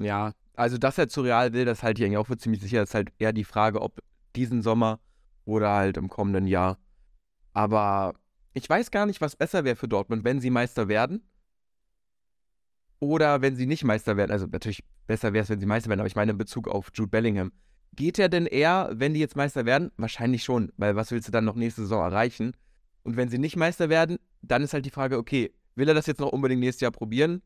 Ja, 0.00 0.32
also 0.54 0.76
dass 0.78 0.98
er 0.98 1.08
zu 1.08 1.22
Real 1.22 1.52
will, 1.52 1.64
das 1.64 1.82
halte 1.82 2.02
ich 2.02 2.06
eigentlich 2.06 2.18
auch 2.18 2.26
für 2.26 2.36
ziemlich 2.36 2.60
sicher. 2.60 2.80
Das 2.80 2.90
ist 2.90 2.94
halt 2.94 3.12
eher 3.18 3.32
die 3.32 3.44
Frage, 3.44 3.80
ob 3.80 3.98
diesen 4.34 4.62
Sommer 4.62 5.00
oder 5.44 5.70
halt 5.70 5.96
im 5.96 6.08
kommenden 6.08 6.46
Jahr. 6.46 6.78
Aber 7.52 8.14
ich 8.52 8.68
weiß 8.68 8.90
gar 8.90 9.06
nicht, 9.06 9.20
was 9.20 9.36
besser 9.36 9.64
wäre 9.64 9.76
für 9.76 9.88
Dortmund, 9.88 10.24
wenn 10.24 10.40
sie 10.40 10.50
Meister 10.50 10.88
werden 10.88 11.27
oder 13.00 13.42
wenn 13.42 13.56
sie 13.56 13.66
nicht 13.66 13.84
Meister 13.84 14.16
werden. 14.16 14.32
Also 14.32 14.46
natürlich 14.46 14.82
besser 15.06 15.32
wäre 15.32 15.42
es, 15.42 15.50
wenn 15.50 15.60
sie 15.60 15.66
Meister 15.66 15.88
werden, 15.88 16.00
aber 16.00 16.08
ich 16.08 16.16
meine 16.16 16.32
in 16.32 16.38
Bezug 16.38 16.68
auf 16.68 16.90
Jude 16.94 17.10
Bellingham. 17.10 17.52
Geht 17.94 18.18
er 18.18 18.28
denn 18.28 18.46
eher, 18.46 18.90
wenn 18.92 19.14
die 19.14 19.20
jetzt 19.20 19.36
Meister 19.36 19.66
werden? 19.66 19.90
Wahrscheinlich 19.96 20.44
schon, 20.44 20.72
weil 20.76 20.96
was 20.96 21.10
willst 21.10 21.28
du 21.28 21.32
dann 21.32 21.44
noch 21.44 21.56
nächste 21.56 21.82
Saison 21.82 22.02
erreichen? 22.04 22.54
Und 23.02 23.16
wenn 23.16 23.28
sie 23.28 23.38
nicht 23.38 23.56
Meister 23.56 23.88
werden, 23.88 24.18
dann 24.42 24.62
ist 24.62 24.72
halt 24.72 24.84
die 24.84 24.90
Frage, 24.90 25.16
okay, 25.18 25.52
will 25.74 25.88
er 25.88 25.94
das 25.94 26.06
jetzt 26.06 26.20
noch 26.20 26.32
unbedingt 26.32 26.60
nächstes 26.60 26.82
Jahr 26.82 26.92
probieren? 26.92 27.42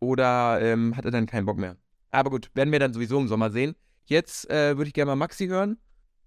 Oder 0.00 0.60
ähm, 0.60 0.96
hat 0.96 1.04
er 1.04 1.10
dann 1.10 1.26
keinen 1.26 1.46
Bock 1.46 1.58
mehr? 1.58 1.76
Aber 2.10 2.30
gut, 2.30 2.50
werden 2.54 2.72
wir 2.72 2.78
dann 2.78 2.92
sowieso 2.92 3.18
im 3.18 3.28
Sommer 3.28 3.50
sehen. 3.50 3.76
Jetzt 4.04 4.50
äh, 4.50 4.76
würde 4.76 4.88
ich 4.88 4.94
gerne 4.94 5.10
mal 5.10 5.16
Maxi 5.16 5.46
hören. 5.46 5.78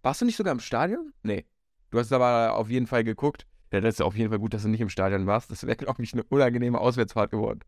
Warst 0.03 0.21
du 0.21 0.25
nicht 0.25 0.37
sogar 0.37 0.53
im 0.53 0.59
Stadion? 0.59 1.13
Nee. 1.23 1.45
Du 1.91 1.99
hast 1.99 2.11
aber 2.11 2.55
auf 2.55 2.69
jeden 2.69 2.87
Fall 2.87 3.03
geguckt. 3.03 3.45
Ja, 3.71 3.81
das 3.81 3.95
ist 3.95 4.01
auf 4.01 4.15
jeden 4.15 4.29
Fall 4.29 4.39
gut, 4.39 4.53
dass 4.53 4.63
du 4.63 4.69
nicht 4.69 4.81
im 4.81 4.89
Stadion 4.89 5.25
warst. 5.25 5.51
Das 5.51 5.65
wäre, 5.65 5.75
glaube 5.75 6.01
ich, 6.03 6.13
eine 6.13 6.23
unangenehme 6.23 6.79
Auswärtsfahrt 6.79 7.31
geworden. 7.31 7.59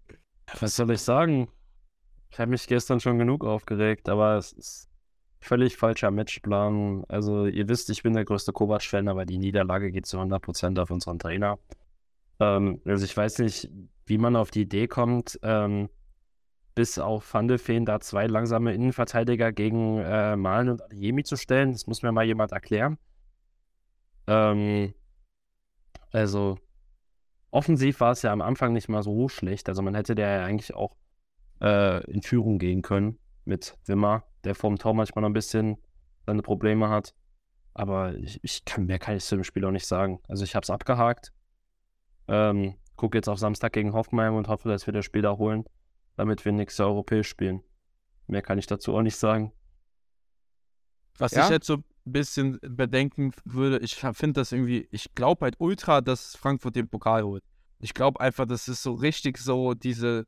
Was 0.59 0.75
soll 0.75 0.91
ich 0.91 1.01
sagen? 1.01 1.49
Ich 2.31 2.39
habe 2.39 2.51
mich 2.51 2.67
gestern 2.67 2.99
schon 2.99 3.17
genug 3.17 3.45
aufgeregt, 3.45 4.09
aber 4.09 4.37
es 4.37 4.51
ist 4.51 4.89
völlig 5.39 5.77
falscher 5.77 6.11
Matchplan. 6.11 7.03
Also, 7.07 7.45
ihr 7.45 7.67
wisst, 7.69 7.89
ich 7.89 8.03
bin 8.03 8.13
der 8.13 8.25
größte 8.25 8.51
Kovac-Fan, 8.51 9.07
aber 9.07 9.25
die 9.25 9.37
Niederlage 9.37 9.91
geht 9.91 10.05
zu 10.05 10.19
100% 10.19 10.79
auf 10.79 10.91
unseren 10.91 11.19
Trainer. 11.19 11.59
Ähm, 12.39 12.81
also, 12.85 13.05
ich 13.05 13.15
weiß 13.15 13.39
nicht, 13.39 13.69
wie 14.05 14.17
man 14.17 14.35
auf 14.35 14.51
die 14.51 14.61
Idee 14.61 14.87
kommt, 14.87 15.39
ähm, 15.43 15.89
bis 16.75 16.99
auf 16.99 17.33
Van 17.33 17.47
de 17.47 17.57
Ven 17.57 17.85
da 17.85 17.99
zwei 18.01 18.27
langsame 18.27 18.73
Innenverteidiger 18.73 19.53
gegen 19.53 19.99
äh, 19.99 20.35
Malen 20.35 20.69
und 20.69 20.81
Adeyemi 20.83 21.23
zu 21.23 21.37
stellen. 21.37 21.71
Das 21.71 21.87
muss 21.87 22.01
mir 22.01 22.11
mal 22.11 22.25
jemand 22.25 22.51
erklären. 22.51 22.97
Ähm, 24.27 24.93
also, 26.11 26.57
offensiv 27.55 28.01
war 28.01 28.11
es 28.11 28.21
ja 28.21 28.31
am 28.31 28.41
Anfang 28.41 28.73
nicht 28.73 28.89
mal 28.89 29.01
so 29.01 29.29
schlecht. 29.29 29.69
Also 29.69 29.81
man 29.81 29.95
hätte 29.95 30.13
der 30.13 30.29
ja 30.29 30.45
eigentlich 30.45 30.75
auch 30.75 30.95
äh, 31.61 32.03
in 32.11 32.21
Führung 32.21 32.59
gehen 32.59 32.81
können 32.81 33.17
mit 33.45 33.77
Wimmer, 33.85 34.23
der 34.43 34.55
vorm 34.55 34.77
Tor 34.77 34.93
manchmal 34.93 35.21
noch 35.21 35.29
ein 35.29 35.33
bisschen 35.33 35.77
seine 36.25 36.41
Probleme 36.41 36.89
hat. 36.89 37.15
Aber 37.73 38.15
ich, 38.15 38.43
ich 38.43 38.65
kann, 38.65 38.85
mehr 38.85 38.99
kann 38.99 39.15
ich 39.15 39.23
zu 39.23 39.35
dem 39.35 39.43
Spiel 39.43 39.63
auch 39.65 39.71
nicht 39.71 39.87
sagen. 39.87 40.19
Also 40.27 40.43
ich 40.43 40.55
habe 40.55 40.63
es 40.63 40.69
abgehakt. 40.69 41.31
Ähm, 42.27 42.75
gucke 42.95 43.17
jetzt 43.17 43.29
auf 43.29 43.39
Samstag 43.39 43.73
gegen 43.73 43.93
Hoffenheim 43.93 44.35
und 44.35 44.47
hoffe, 44.47 44.69
dass 44.69 44.85
wir 44.85 44.93
das 44.93 45.05
Spiel 45.05 45.21
da 45.21 45.37
holen, 45.37 45.65
damit 46.17 46.43
wir 46.43 46.51
nächstes 46.51 46.79
Jahr 46.79 46.89
europäisch 46.89 47.27
spielen. 47.27 47.61
Mehr 48.27 48.41
kann 48.41 48.57
ich 48.57 48.67
dazu 48.67 48.95
auch 48.95 49.01
nicht 49.01 49.17
sagen. 49.17 49.51
Was 51.17 51.31
Ja? 51.31 51.45
ich 51.45 51.51
jetzt 51.51 51.67
so 51.67 51.77
ein 52.05 52.11
bisschen 52.11 52.59
bedenken 52.61 53.31
würde, 53.45 53.79
ich 53.79 53.95
finde 53.95 54.33
das 54.33 54.51
irgendwie, 54.51 54.87
ich 54.91 55.13
glaube 55.15 55.45
halt 55.45 55.55
ultra, 55.59 56.01
dass 56.01 56.35
Frankfurt 56.35 56.75
den 56.75 56.87
Pokal 56.87 57.23
holt. 57.23 57.43
Ich 57.79 57.93
glaube 57.93 58.19
einfach, 58.19 58.45
das 58.45 58.67
ist 58.67 58.83
so 58.83 58.93
richtig 58.93 59.37
so 59.37 59.73
diese, 59.73 60.25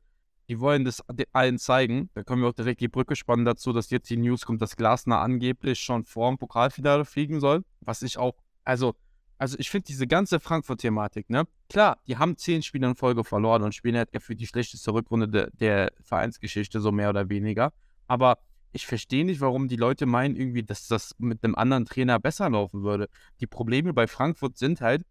die 0.48 0.60
wollen 0.60 0.84
das 0.84 1.02
allen 1.32 1.58
zeigen. 1.58 2.10
Da 2.14 2.24
können 2.24 2.42
wir 2.42 2.48
auch 2.48 2.54
direkt 2.54 2.80
die 2.80 2.88
Brücke 2.88 3.16
spannen 3.16 3.44
dazu, 3.44 3.72
dass 3.72 3.90
jetzt 3.90 4.10
die 4.10 4.16
News 4.16 4.44
kommt, 4.44 4.62
dass 4.62 4.76
Glasner 4.76 5.20
angeblich 5.20 5.78
schon 5.80 6.04
vor 6.04 6.30
dem 6.30 6.38
Pokalfinale 6.38 7.04
fliegen 7.04 7.40
soll. 7.40 7.64
Was 7.80 8.02
ich 8.02 8.18
auch, 8.18 8.34
also, 8.64 8.94
also 9.38 9.56
ich 9.58 9.70
finde 9.70 9.86
diese 9.86 10.06
ganze 10.06 10.40
Frankfurt-Thematik, 10.40 11.30
ne? 11.30 11.46
Klar, 11.68 11.98
die 12.06 12.16
haben 12.16 12.36
zehn 12.36 12.62
Spiele 12.62 12.88
in 12.88 12.96
Folge 12.96 13.24
verloren 13.24 13.62
und 13.62 13.74
spielen 13.74 13.96
halt 13.96 14.10
für 14.20 14.34
die 14.34 14.46
schlechteste 14.46 14.92
Rückrunde 14.92 15.28
de, 15.28 15.48
der 15.52 15.92
Vereinsgeschichte, 16.02 16.80
so 16.80 16.92
mehr 16.92 17.10
oder 17.10 17.28
weniger. 17.28 17.72
Aber 18.06 18.38
ich 18.72 18.86
verstehe 18.86 19.24
nicht, 19.24 19.40
warum 19.40 19.68
die 19.68 19.76
Leute 19.76 20.06
meinen 20.06 20.36
irgendwie, 20.36 20.62
dass 20.62 20.86
das 20.88 21.14
mit 21.18 21.42
einem 21.42 21.54
anderen 21.54 21.86
Trainer 21.86 22.18
besser 22.18 22.50
laufen 22.50 22.82
würde. 22.82 23.08
Die 23.40 23.46
Probleme 23.46 23.92
bei 23.92 24.06
Frankfurt 24.06 24.58
sind 24.58 24.80
halt, 24.80 25.02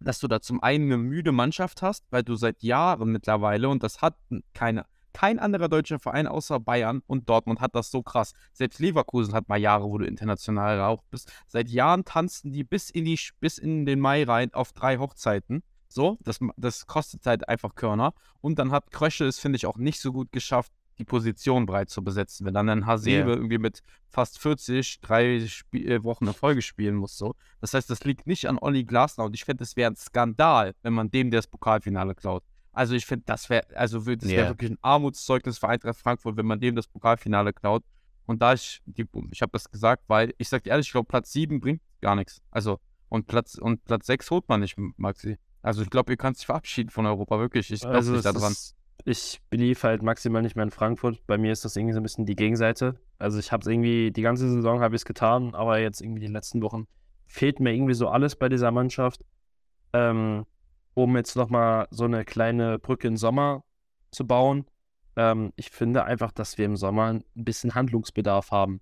dass 0.00 0.18
du 0.18 0.28
da 0.28 0.40
zum 0.40 0.62
einen 0.62 0.84
eine 0.86 0.98
müde 0.98 1.32
Mannschaft 1.32 1.82
hast, 1.82 2.04
weil 2.10 2.22
du 2.22 2.34
seit 2.36 2.62
Jahren 2.62 3.10
mittlerweile, 3.10 3.68
und 3.68 3.82
das 3.82 4.02
hat 4.02 4.16
keine, 4.54 4.84
kein 5.12 5.38
anderer 5.38 5.68
deutscher 5.68 5.98
Verein 5.98 6.26
außer 6.26 6.60
Bayern 6.60 7.02
und 7.06 7.28
Dortmund 7.28 7.60
hat 7.60 7.74
das 7.74 7.90
so 7.90 8.02
krass. 8.02 8.32
Selbst 8.52 8.78
Leverkusen 8.78 9.34
hat 9.34 9.48
mal 9.48 9.56
Jahre, 9.56 9.84
wo 9.84 9.96
du 9.98 10.04
international 10.04 10.80
auch 10.80 11.02
bist. 11.10 11.32
Seit 11.46 11.68
Jahren 11.68 12.04
tanzen 12.04 12.52
die 12.52 12.64
bis 12.64 12.90
in, 12.90 13.06
die, 13.06 13.18
bis 13.40 13.58
in 13.58 13.86
den 13.86 14.00
Mai 14.00 14.24
rein 14.24 14.52
auf 14.52 14.72
drei 14.72 14.98
Hochzeiten. 14.98 15.62
So, 15.88 16.18
das, 16.20 16.40
das 16.56 16.86
kostet 16.86 17.24
halt 17.24 17.48
einfach 17.48 17.74
Körner. 17.74 18.12
Und 18.40 18.58
dann 18.58 18.72
hat 18.72 18.90
Krösche 18.90 19.24
es, 19.24 19.38
finde 19.38 19.56
ich, 19.56 19.66
auch 19.66 19.78
nicht 19.78 20.00
so 20.00 20.12
gut 20.12 20.32
geschafft, 20.32 20.72
die 20.98 21.04
Position 21.04 21.66
breit 21.66 21.90
zu 21.90 22.02
besetzen. 22.02 22.46
Wenn 22.46 22.54
dann 22.54 22.68
ein 22.68 22.86
Hasebe 22.86 23.30
Ja. 23.30 23.36
irgendwie 23.36 23.58
mit 23.58 23.80
fast 24.08 24.38
40 24.38 25.00
drei 25.00 25.46
Spie 25.46 25.86
äh, 25.86 26.02
Wochen 26.04 26.26
in 26.26 26.32
Folge 26.34 26.62
spielen 26.62 26.94
muss. 26.96 27.16
So. 27.16 27.34
Das 27.60 27.74
heißt, 27.74 27.88
das 27.90 28.04
liegt 28.04 28.26
nicht 28.26 28.48
an 28.48 28.58
Olli 28.58 28.84
Glasner 28.84 29.24
und 29.24 29.34
ich 29.34 29.44
finde, 29.44 29.64
es 29.64 29.76
wäre 29.76 29.90
ein 29.90 29.96
Skandal, 29.96 30.74
wenn 30.82 30.92
man 30.94 31.10
dem 31.10 31.30
das 31.30 31.46
Pokalfinale 31.46 32.14
klaut. 32.14 32.42
Also 32.72 32.94
ich 32.94 33.06
finde, 33.06 33.24
das 33.26 33.48
wäre, 33.48 33.64
also 33.74 33.98
das 34.00 34.06
wäre 34.28 34.42
Ja. 34.44 34.48
wirklich 34.48 34.70
ein 34.70 34.78
Armutszeugnis 34.82 35.58
für 35.58 35.68
Eintracht 35.68 35.96
Frankfurt, 35.98 36.36
wenn 36.36 36.46
man 36.46 36.60
dem 36.60 36.74
das 36.76 36.86
Pokalfinale 36.88 37.52
klaut. 37.52 37.82
Und 38.26 38.42
da 38.42 38.54
ich, 38.54 38.82
die, 38.86 39.06
ich 39.30 39.40
habe 39.42 39.52
das 39.52 39.70
gesagt, 39.70 40.02
weil 40.08 40.34
ich 40.38 40.48
sag 40.48 40.64
dir 40.64 40.70
ehrlich, 40.70 40.86
ich 40.88 40.92
glaube, 40.92 41.06
Platz 41.06 41.32
7 41.32 41.60
bringt 41.60 41.80
gar 42.00 42.16
nichts. 42.16 42.42
Also, 42.50 42.78
und 43.08 43.26
Platz, 43.28 43.54
und 43.56 43.84
Platz 43.84 44.06
6 44.06 44.30
holt 44.30 44.48
man 44.48 44.60
nicht, 44.60 44.76
Maxi. 44.96 45.38
Also 45.62 45.82
ich 45.82 45.90
glaube, 45.90 46.12
ihr 46.12 46.16
könnt 46.16 46.36
sich 46.36 46.46
verabschieden 46.46 46.90
von 46.90 47.06
Europa, 47.06 47.38
wirklich. 47.38 47.70
Ich 47.72 47.80
glaube 47.80 47.96
Also 47.96 48.12
nicht 48.12 48.24
daran. 48.24 48.52
ist, 48.52 48.74
ich 49.04 49.40
belief 49.50 49.82
halt 49.84 50.02
maximal 50.02 50.42
nicht 50.42 50.56
mehr 50.56 50.64
in 50.64 50.70
Frankfurt. 50.70 51.24
Bei 51.26 51.38
mir 51.38 51.52
ist 51.52 51.64
das 51.64 51.76
irgendwie 51.76 51.92
so 51.92 52.00
ein 52.00 52.02
bisschen 52.02 52.26
die 52.26 52.36
Gegenseite. 52.36 52.98
Also 53.18 53.38
ich 53.38 53.52
habe 53.52 53.60
es 53.60 53.66
irgendwie, 53.66 54.10
die 54.10 54.22
ganze 54.22 54.48
Saison 54.48 54.80
habe 54.80 54.94
ich 54.94 55.02
es 55.02 55.04
getan, 55.04 55.54
aber 55.54 55.78
jetzt 55.78 56.00
irgendwie 56.00 56.20
die 56.20 56.32
letzten 56.32 56.62
Wochen 56.62 56.86
fehlt 57.26 57.60
mir 57.60 57.72
irgendwie 57.72 57.94
so 57.94 58.08
alles 58.08 58.36
bei 58.36 58.48
dieser 58.48 58.70
Mannschaft. 58.70 59.24
Ähm, 59.92 60.44
um 60.94 61.14
jetzt 61.16 61.36
nochmal 61.36 61.86
so 61.90 62.04
eine 62.04 62.24
kleine 62.24 62.78
Brücke 62.78 63.06
im 63.06 63.16
Sommer 63.18 63.64
zu 64.10 64.26
bauen. 64.26 64.64
Ähm, 65.14 65.52
ich 65.56 65.70
finde 65.70 66.04
einfach, 66.04 66.32
dass 66.32 66.56
wir 66.56 66.64
im 66.64 66.76
Sommer 66.76 67.12
ein 67.12 67.24
bisschen 67.34 67.74
Handlungsbedarf 67.74 68.50
haben. 68.50 68.80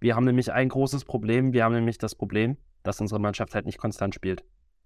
Wir 0.00 0.16
haben 0.16 0.24
nämlich 0.24 0.52
ein 0.52 0.68
großes 0.68 1.04
Problem. 1.04 1.52
Wir 1.52 1.64
haben 1.64 1.74
nämlich 1.74 1.98
das 1.98 2.16
Problem, 2.16 2.56
dass 2.82 3.00
unsere 3.00 3.20
Mannschaft 3.20 3.54
halt 3.54 3.66
nicht 3.66 3.78
konstant 3.78 4.14
spielt. 4.14 4.44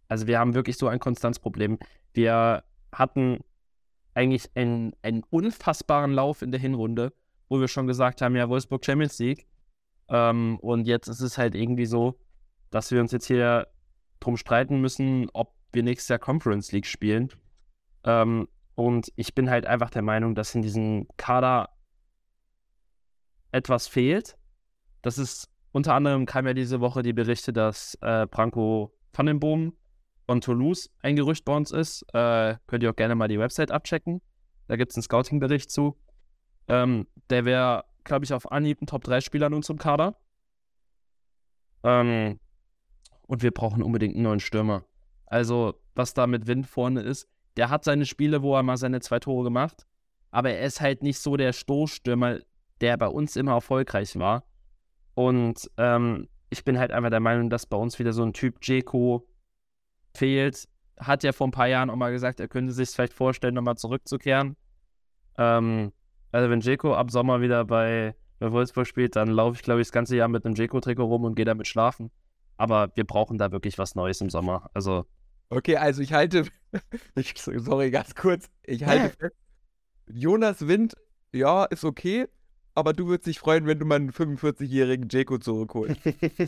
Also 0.09 0.27
wir 0.27 0.39
haben 0.39 0.55
wirklich 0.55 0.77
so 0.77 0.89
ein 0.89 0.99
Konstanzproblem. 0.99 1.79
Wir 2.13 2.65
hatten 2.93 3.41
eigentlich 4.19 4.51
einen, 4.57 4.95
einen 5.03 5.23
unfassbaren 5.31 6.13
Lauf 6.13 6.43
in 6.43 6.51
der 6.51 6.59
Hinrunde, 6.59 7.13
wo 7.49 7.61
wir 7.61 7.69
schon 7.69 7.87
gesagt 7.87 8.21
haben, 8.21 8.35
ja, 8.35 8.49
Wolfsburg 8.49 8.85
Champions 8.85 9.19
League. 9.21 9.47
Ähm, 10.09 10.59
und 10.61 10.89
jetzt 10.89 11.07
ist 11.07 11.21
es 11.21 11.39
halt 11.39 11.55
irgendwie 11.55 11.87
so, 11.87 12.19
dass 12.71 12.91
wir 12.91 13.01
uns 13.01 13.13
jetzt 13.13 13.27
hier 13.27 13.69
drum 14.19 14.37
streiten 14.37 14.81
müssen, 14.81 15.31
ob 15.35 15.55
wir 15.73 15.85
nächstes 15.85 16.09
Jahr 16.09 16.19
Conference 16.19 16.73
League 16.73 16.87
spielen. 16.87 17.29
Ähm, 18.03 18.49
und 18.75 19.13
ich 19.15 19.37
bin 19.37 19.51
halt 19.51 19.67
einfach 19.67 19.91
der 19.91 20.03
Meinung, 20.03 20.35
dass 20.35 20.53
in 20.55 20.63
diesem 20.63 21.07
Kader 21.17 21.69
etwas 23.53 23.87
fehlt. 23.87 24.37
Das 25.03 25.17
ist 25.17 25.49
unter 25.71 25.95
anderem 25.95 26.27
kam 26.27 26.45
ja 26.45 26.55
diese 26.55 26.81
Woche 26.81 27.03
die 27.03 27.13
Berichte, 27.13 27.53
dass 27.53 27.97
äh, 28.01 28.27
Branko 28.27 28.93
van 29.13 29.27
den 29.27 29.39
Boom 29.39 29.75
von 30.29 30.43
Toulouse 30.43 30.91
ein 31.01 31.17
Gerücht 31.17 31.47
bei 31.47 31.57
uns 31.57 31.71
ist. 31.71 32.03
Äh, 32.13 32.57
könnt 32.67 32.83
ihr 32.83 32.91
auch 32.91 32.97
gerne 32.97 33.15
mal 33.15 33.29
die 33.29 33.39
Website 33.39 33.71
abchecken. 33.71 34.21
Da 34.67 34.77
gibt 34.77 34.93
es 34.93 34.97
einen 34.97 35.03
Scouting-Bericht 35.03 35.71
zu. 35.71 35.97
Ähm, 36.69 37.07
der 37.31 37.47
wäre, 37.47 37.87
glaube 38.05 38.27
ich, 38.27 38.35
auf 38.35 38.53
Anhieb 38.53 38.83
ein 38.83 38.87
Top-3-Spieler 38.87 39.47
in 39.47 39.55
unserem 39.55 39.79
Kader. 39.79 40.19
Ähm, 41.83 42.39
und 43.23 43.43
wir 43.43 43.53
brauchen 43.53 43.83
unbedingt 43.83 44.17
einen 44.17 44.25
neuen 44.25 44.41
Stürmer. 44.41 44.85
Also, 45.25 45.81
was 45.95 46.13
da 46.13 46.27
mit 46.27 46.47
Wind 46.47 46.67
vorne 46.67 47.01
ist, 47.01 47.27
der 47.57 47.71
hat 47.71 47.85
seine 47.85 48.05
Spiele, 48.05 48.43
wo 48.43 48.55
er 48.55 48.63
mal 48.63 48.77
seine 48.77 49.01
zwei 49.01 49.21
Tore 49.21 49.45
gemacht, 49.45 49.87
aber 50.31 50.51
er 50.51 50.67
ist 50.67 50.83
halt 50.83 51.03
nicht 51.03 51.21
so 51.21 51.39
der 51.39 51.55
Stoßstürmer, 51.55 52.41
der 52.83 52.99
bei 52.99 53.09
uns 53.09 53.35
immer 53.35 53.53
erfolgreich 53.53 54.19
war. 54.19 54.45
Und 55.15 55.71
ähm, 55.79 56.29
ich 56.51 56.65
bin 56.65 56.79
halt 56.79 56.93
einfach 56.93 57.11
der 57.11 57.21
Meinung, 57.21 57.49
dass 57.49 57.65
bei 57.65 57.79
uns 57.79 57.99
wieder 57.99 58.13
so 58.13 58.23
ein 58.23 58.35
Typ 58.35 58.59
Jeko 58.63 59.27
fehlt. 60.19 60.69
Hat 60.99 61.23
ja 61.23 61.33
vor 61.33 61.47
ein 61.47 61.53
paar 61.53 61.69
Jahren 61.69 61.91
auch 61.91 61.97
mal 61.97 62.11
gesagt, 62.13 62.41
er 62.41 62.49
könnte 62.49 62.73
sich 62.73 62.91
vielleicht 62.91 63.13
vorstellen, 63.13 63.55
nochmal 63.55 63.77
zurückzukehren. 63.77 64.57
Ähm, 65.37 65.93
also 66.33 66.51
wenn 66.51 66.61
Jeko 66.61 66.95
ab 66.95 67.11
Sommer 67.11 67.41
wieder 67.41 67.65
bei, 67.65 68.15
bei 68.39 68.53
Wolfsburg 68.53 68.87
spielt, 68.87 69.17
dann 69.17 69.29
laufe 69.29 69.57
ich, 69.57 69.63
glaube 69.63 69.81
ich, 69.81 69.87
das 69.87 69.93
ganze 69.93 70.17
Jahr 70.17 70.29
mit 70.29 70.45
einem 70.45 70.55
Jeko-Trikot 70.55 71.05
rum 71.05 71.25
und 71.25 71.35
gehe 71.35 71.45
damit 71.45 71.69
schlafen. 71.69 72.11
Aber 72.57 72.91
wir 72.95 73.05
brauchen 73.05 73.39
da 73.39 73.53
wirklich 73.53 73.79
was 73.79 73.95
Neues 73.95 74.21
im 74.21 74.31
Sommer. 74.31 74.71
Also 74.75 75.07
Okay, 75.51 75.77
also 75.77 76.03
ich 76.03 76.13
halte, 76.13 76.45
ich, 77.15 77.35
sorry, 77.37 77.91
ganz 77.91 78.15
kurz, 78.15 78.51
ich 78.65 78.85
halte 78.85 79.17
fest, 79.19 79.37
Jonas 80.07 80.67
Wind, 80.67 80.95
ja, 81.33 81.65
ist 81.65 81.85
okay, 81.85 82.29
aber 82.79 82.93
du 82.93 83.07
würdest 83.09 83.27
dich 83.27 83.39
freuen, 83.39 83.67
wenn 83.67 83.79
du 83.79 83.85
mal 83.85 83.97
einen 83.97 84.13
45-jährigen 84.13 85.09
Jeko 85.09 85.39
zurückholst. 85.39 85.97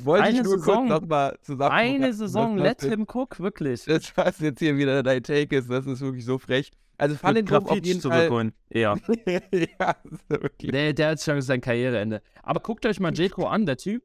Wollte 0.04 0.24
Eine 0.24 0.38
ich 0.38 0.44
nur 0.44 0.58
Saison. 0.58 0.88
kurz 0.88 1.00
nochmal 1.00 1.38
zusammen. 1.42 1.72
eine 1.72 2.12
Saison, 2.12 2.56
let 2.56 2.80
him 2.82 3.06
cook, 3.12 3.40
wirklich. 3.40 3.84
das, 3.84 4.16
was 4.16 4.38
jetzt 4.40 4.60
hier 4.60 4.76
wieder 4.76 5.02
dein 5.02 5.22
Take 5.22 5.56
ist, 5.56 5.68
das 5.68 5.86
ist 5.86 6.00
wirklich 6.00 6.24
so 6.24 6.38
frech. 6.38 6.70
Also 6.98 7.16
Boom 7.16 7.66
auf 7.66 7.74
jeden 7.74 8.00
Fall. 8.00 8.12
zurückholen. 8.12 8.52
Ja. 8.70 8.94
ja, 9.26 9.96
ist 10.04 10.28
wirklich. 10.28 10.70
Der, 10.70 10.92
der 10.92 11.08
hat 11.10 11.20
schon 11.20 11.40
sein 11.40 11.60
Karriereende. 11.60 12.22
Aber 12.42 12.60
guckt 12.60 12.84
euch 12.86 13.00
mal 13.00 13.12
Jeko 13.12 13.46
an, 13.46 13.66
der 13.66 13.78
Typ. 13.78 14.02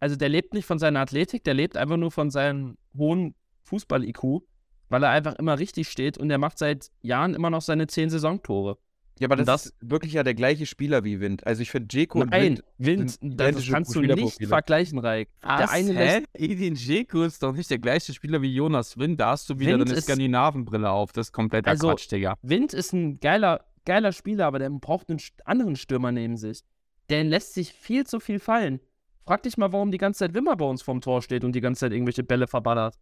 Also 0.00 0.16
der 0.16 0.28
lebt 0.28 0.52
nicht 0.52 0.66
von 0.66 0.78
seiner 0.78 1.00
Athletik, 1.00 1.44
der 1.44 1.54
lebt 1.54 1.76
einfach 1.76 1.96
nur 1.96 2.10
von 2.10 2.30
seinem 2.30 2.78
hohen 2.96 3.34
Fußball-IQ, 3.62 4.42
weil 4.88 5.02
er 5.04 5.10
einfach 5.10 5.34
immer 5.36 5.58
richtig 5.58 5.88
steht 5.88 6.18
und 6.18 6.28
der 6.28 6.38
macht 6.38 6.58
seit 6.58 6.90
Jahren 7.00 7.34
immer 7.34 7.50
noch 7.50 7.62
seine 7.62 7.86
10 7.86 8.10
Saisontore. 8.10 8.78
Ja, 9.20 9.26
aber 9.28 9.36
das, 9.36 9.46
das- 9.46 9.66
ist 9.66 9.74
wirklich 9.80 10.14
ja 10.14 10.22
der 10.22 10.34
gleiche 10.34 10.66
Spieler 10.66 11.04
wie 11.04 11.20
Wind. 11.20 11.46
Also 11.46 11.62
ich 11.62 11.70
finde 11.70 11.88
Jeko 11.96 12.20
und 12.22 12.30
Nein, 12.30 12.42
Wind. 12.42 12.64
Wind, 12.78 13.10
sind 13.10 13.38
das 13.38 13.68
kannst 13.68 13.94
du 13.94 14.00
nicht 14.00 14.46
vergleichen, 14.46 14.98
Raik. 14.98 15.28
Der 15.42 15.70
eine 15.70 15.92
hä? 15.92 16.24
Edin 16.34 16.74
Dzeko 16.74 17.22
ist 17.22 17.42
doch 17.42 17.52
nicht 17.52 17.70
der 17.70 17.78
gleiche 17.78 18.12
Spieler 18.14 18.40
wie 18.42 18.52
Jonas 18.54 18.98
Wind. 18.98 19.20
Da 19.20 19.32
hast 19.32 19.48
du 19.50 19.58
wieder 19.58 19.72
Wind 19.78 19.88
deine 19.88 19.98
ist- 19.98 20.04
Skandinavenbrille 20.04 20.90
auf. 20.90 21.12
Das 21.12 21.28
ist 21.28 21.32
kompletter 21.32 21.70
Also- 21.70 21.88
Quatsch, 21.90 22.10
Digga. 22.10 22.34
Wind 22.42 22.72
ist 22.72 22.92
ein 22.94 23.20
geiler, 23.20 23.64
geiler 23.84 24.12
Spieler, 24.12 24.46
aber 24.46 24.58
der 24.58 24.70
braucht 24.70 25.10
einen 25.10 25.20
anderen 25.44 25.76
Stürmer 25.76 26.12
neben 26.12 26.36
sich. 26.36 26.62
Der 27.10 27.22
lässt 27.24 27.54
sich 27.54 27.72
viel 27.72 28.06
zu 28.06 28.20
viel 28.20 28.38
fallen. 28.38 28.80
Frag 29.26 29.42
dich 29.42 29.56
mal, 29.58 29.72
warum 29.72 29.90
die 29.92 29.98
ganze 29.98 30.20
Zeit 30.20 30.32
Wimmer 30.34 30.56
bei 30.56 30.64
uns 30.64 30.80
vorm 30.82 31.00
Tor 31.02 31.20
steht 31.22 31.44
und 31.44 31.52
die 31.52 31.60
ganze 31.60 31.80
Zeit 31.80 31.92
irgendwelche 31.92 32.22
Bälle 32.24 32.46
verballert. 32.48 32.96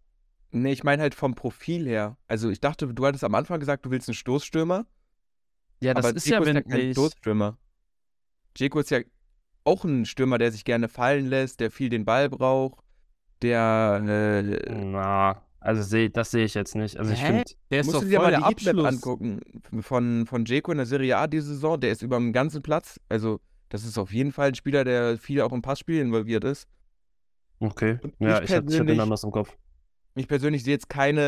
Nee, 0.51 0.73
ich 0.73 0.83
meine 0.83 1.01
halt 1.03 1.15
vom 1.15 1.35
Profil 1.35 1.87
her. 1.87 2.17
Also 2.27 2.51
ich 2.51 2.61
dachte, 2.61 2.87
du 2.89 3.07
hattest 3.07 3.23
am 3.23 3.35
Anfang 3.35 3.61
gesagt, 3.61 3.85
du 3.87 3.91
willst 3.91 4.09
einen 4.09 4.15
Stoßstürmer. 4.17 4.87
Ja, 5.81 5.95
das 5.95 6.07
aber 6.07 6.17
ist 6.17 6.25
Dzeko 6.27 6.45
ja, 6.45 6.47
wenn 6.47 6.65
kein 6.65 6.79
nicht. 6.89 6.93
Stoßstürmer. 6.93 7.59
Jeko 8.57 8.81
ist 8.81 8.91
ja 8.91 9.01
auch 9.65 9.85
ein 9.85 10.05
Stürmer, 10.07 10.39
der 10.39 10.51
sich 10.53 10.65
gerne 10.65 10.89
fallen 10.89 11.27
lässt, 11.27 11.61
der 11.61 11.71
viel 11.71 11.89
den 11.89 12.05
Ball 12.05 12.29
braucht, 12.29 12.83
der 13.43 14.03
äh, 14.07 14.75
Na, 14.75 15.43
also 15.61 15.83
seh, 15.83 16.09
das 16.09 16.31
sehe 16.31 16.45
ich 16.45 16.55
jetzt 16.55 16.75
nicht. 16.75 16.97
Also 16.97 17.13
ich 17.13 17.21
finde, 17.21 17.45
Der 17.71 17.81
ist 17.81 17.93
doch 17.93 18.01
du 18.03 18.09
dir 18.09 18.17
voll 18.17 18.25
mal 18.27 18.31
der 18.31 18.41
die 18.41 18.45
Heatmap 18.47 18.87
angucken 18.87 19.41
von, 19.81 20.27
von 20.27 20.45
Jeko 20.45 20.73
in 20.73 20.79
der 20.79 20.87
Serie 20.87 21.17
A 21.19 21.27
diese 21.27 21.49
Saison. 21.49 21.79
Der 21.79 21.91
ist 21.93 22.03
über 22.03 22.17
dem 22.17 22.33
ganzen 22.33 22.63
Platz. 22.63 23.01
Also 23.09 23.41
das 23.69 23.85
ist 23.85 23.99
auf 23.99 24.13
jeden 24.13 24.33
Fall 24.33 24.49
ein 24.49 24.55
Spieler, 24.55 24.85
der 24.85 25.19
viel 25.19 25.41
auch 25.43 25.53
im 25.53 25.63
Passspiel 25.63 26.01
involviert 26.01 26.45
ist. 26.45 26.69
okay. 27.61 27.99
Und 28.03 28.15
Ja, 28.21 28.39
ich 28.39 28.51
ich 28.51 28.57
hatte 28.57 28.73
ich 28.73 28.79
den 28.87 29.01
anders 29.01 29.25
im 29.25 29.31
Kopf. 29.31 29.57
Ich 30.15 30.27
persönlich 30.27 30.65
sehe 30.65 30.75
jetzt 30.75 30.89
keine 30.89 31.21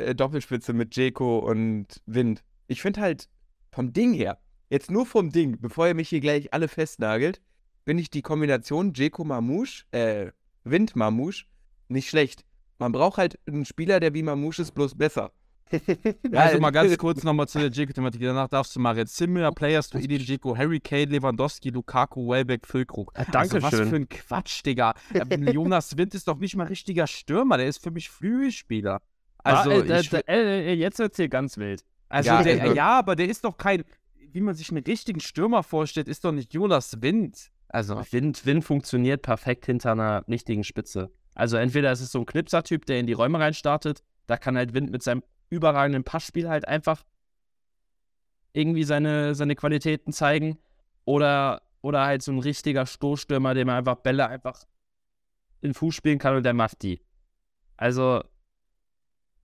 äh, 0.00 0.14
Doppelspitze 0.14 0.72
mit 0.72 0.96
Jeko 0.96 1.38
und 1.38 2.02
Wind. 2.06 2.42
Ich 2.66 2.82
finde 2.82 3.00
halt 3.00 3.28
vom 3.74 3.92
Ding 3.92 4.14
her, 4.14 4.38
jetzt 4.70 4.90
nur 4.90 5.04
vom 5.04 5.30
Ding, 5.30 5.58
bevor 5.60 5.86
ihr 5.88 5.94
mich 5.94 6.08
hier 6.08 6.20
gleich 6.20 6.52
alle 6.54 6.68
festnagelt, 6.68 7.40
finde 7.84 8.02
ich 8.02 8.10
die 8.10 8.22
Kombination 8.22 8.92
Jeko 8.94 9.24
Mamouche, 9.24 9.84
äh, 9.90 10.30
Wind 10.64 10.96
Mamouche 10.96 11.44
nicht 11.88 12.08
schlecht. 12.08 12.44
Man 12.78 12.92
braucht 12.92 13.18
halt 13.18 13.38
einen 13.46 13.64
Spieler, 13.64 14.00
der 14.00 14.14
wie 14.14 14.22
Mamouche 14.22 14.62
ist, 14.62 14.72
bloß 14.72 14.96
besser. 14.96 15.32
Also 16.32 16.60
mal 16.60 16.70
ganz 16.70 16.96
kurz 16.98 17.24
nochmal 17.24 17.48
zu 17.48 17.58
der 17.58 17.70
Jeko-Thematik. 17.70 18.20
Danach 18.20 18.48
darfst 18.48 18.76
du 18.76 18.80
mal 18.80 18.96
jetzt 18.96 19.16
Similar 19.16 19.52
Players 19.52 19.88
to 19.88 19.98
Edin 19.98 20.20
Jeko, 20.20 20.56
Harry 20.56 20.78
Kane, 20.78 21.06
Lewandowski, 21.06 21.70
Lukaku, 21.70 22.28
Welbeck, 22.28 22.66
Füllkrug. 22.66 23.12
Ah, 23.14 23.24
Also 23.32 23.60
was 23.60 23.70
Dankeschön. 23.70 23.88
für 23.88 23.96
ein 23.96 24.08
Quatsch, 24.08 24.64
Digga. 24.64 24.94
Ähm, 25.14 25.48
Jonas 25.52 25.96
Wind 25.96 26.14
ist 26.14 26.28
doch 26.28 26.38
nicht 26.38 26.54
mal 26.54 26.66
richtiger 26.66 27.06
Stürmer, 27.06 27.56
der 27.56 27.66
ist 27.66 27.82
für 27.82 27.90
mich 27.90 28.08
Flügelspieler. 28.08 29.00
Also, 29.38 29.70
ah, 29.70 29.74
äh, 29.74 30.00
ich, 30.00 30.12
äh, 30.12 30.22
äh, 30.26 30.72
äh, 30.72 30.74
jetzt 30.74 30.98
wird's 30.98 31.16
hier 31.16 31.28
ganz 31.28 31.56
wild. 31.58 31.84
Also 32.14 32.30
Ja, 32.30 32.42
der, 32.42 32.62
also- 32.62 32.74
ja, 32.74 32.98
aber 32.98 33.16
der 33.16 33.28
ist 33.28 33.44
doch 33.44 33.56
kein, 33.56 33.84
wie 34.32 34.40
man 34.40 34.54
sich 34.54 34.70
einen 34.70 34.84
richtigen 34.84 35.20
Stürmer 35.20 35.62
vorstellt, 35.62 36.08
ist 36.08 36.24
doch 36.24 36.32
nicht 36.32 36.54
Jonas 36.54 37.02
Wind. 37.02 37.50
Also, 37.68 38.00
Wind, 38.10 38.46
Wind 38.46 38.64
funktioniert 38.64 39.22
perfekt 39.22 39.66
hinter 39.66 39.92
einer 39.92 40.22
nichtigen 40.28 40.62
Spitze. 40.62 41.10
Also 41.34 41.56
entweder 41.56 41.90
ist 41.90 42.00
es 42.00 42.12
so 42.12 42.20
ein 42.20 42.26
Knipser-Typ, 42.26 42.86
der 42.86 43.00
in 43.00 43.06
die 43.08 43.12
Räume 43.14 43.40
reinstartet, 43.40 44.04
da 44.28 44.36
kann 44.36 44.56
halt 44.56 44.74
Wind 44.74 44.90
mit 44.90 45.02
seinem 45.02 45.24
überragenden 45.50 46.04
Passspiel 46.04 46.48
halt 46.48 46.68
einfach 46.68 47.04
irgendwie 48.52 48.84
seine, 48.84 49.34
seine 49.34 49.56
Qualitäten 49.56 50.12
zeigen. 50.12 50.58
Oder, 51.04 51.62
oder 51.82 52.04
halt 52.04 52.22
so 52.22 52.32
ein 52.32 52.38
richtiger 52.38 52.86
Stoßstürmer, 52.86 53.54
dem 53.54 53.68
er 53.68 53.76
einfach 53.76 53.96
Bälle 53.96 54.26
einfach 54.28 54.62
in 55.60 55.70
den 55.70 55.74
Fuß 55.74 55.94
spielen 55.94 56.18
kann 56.18 56.36
und 56.36 56.44
der 56.44 56.54
macht 56.54 56.82
die. 56.82 57.00
Also 57.76 58.22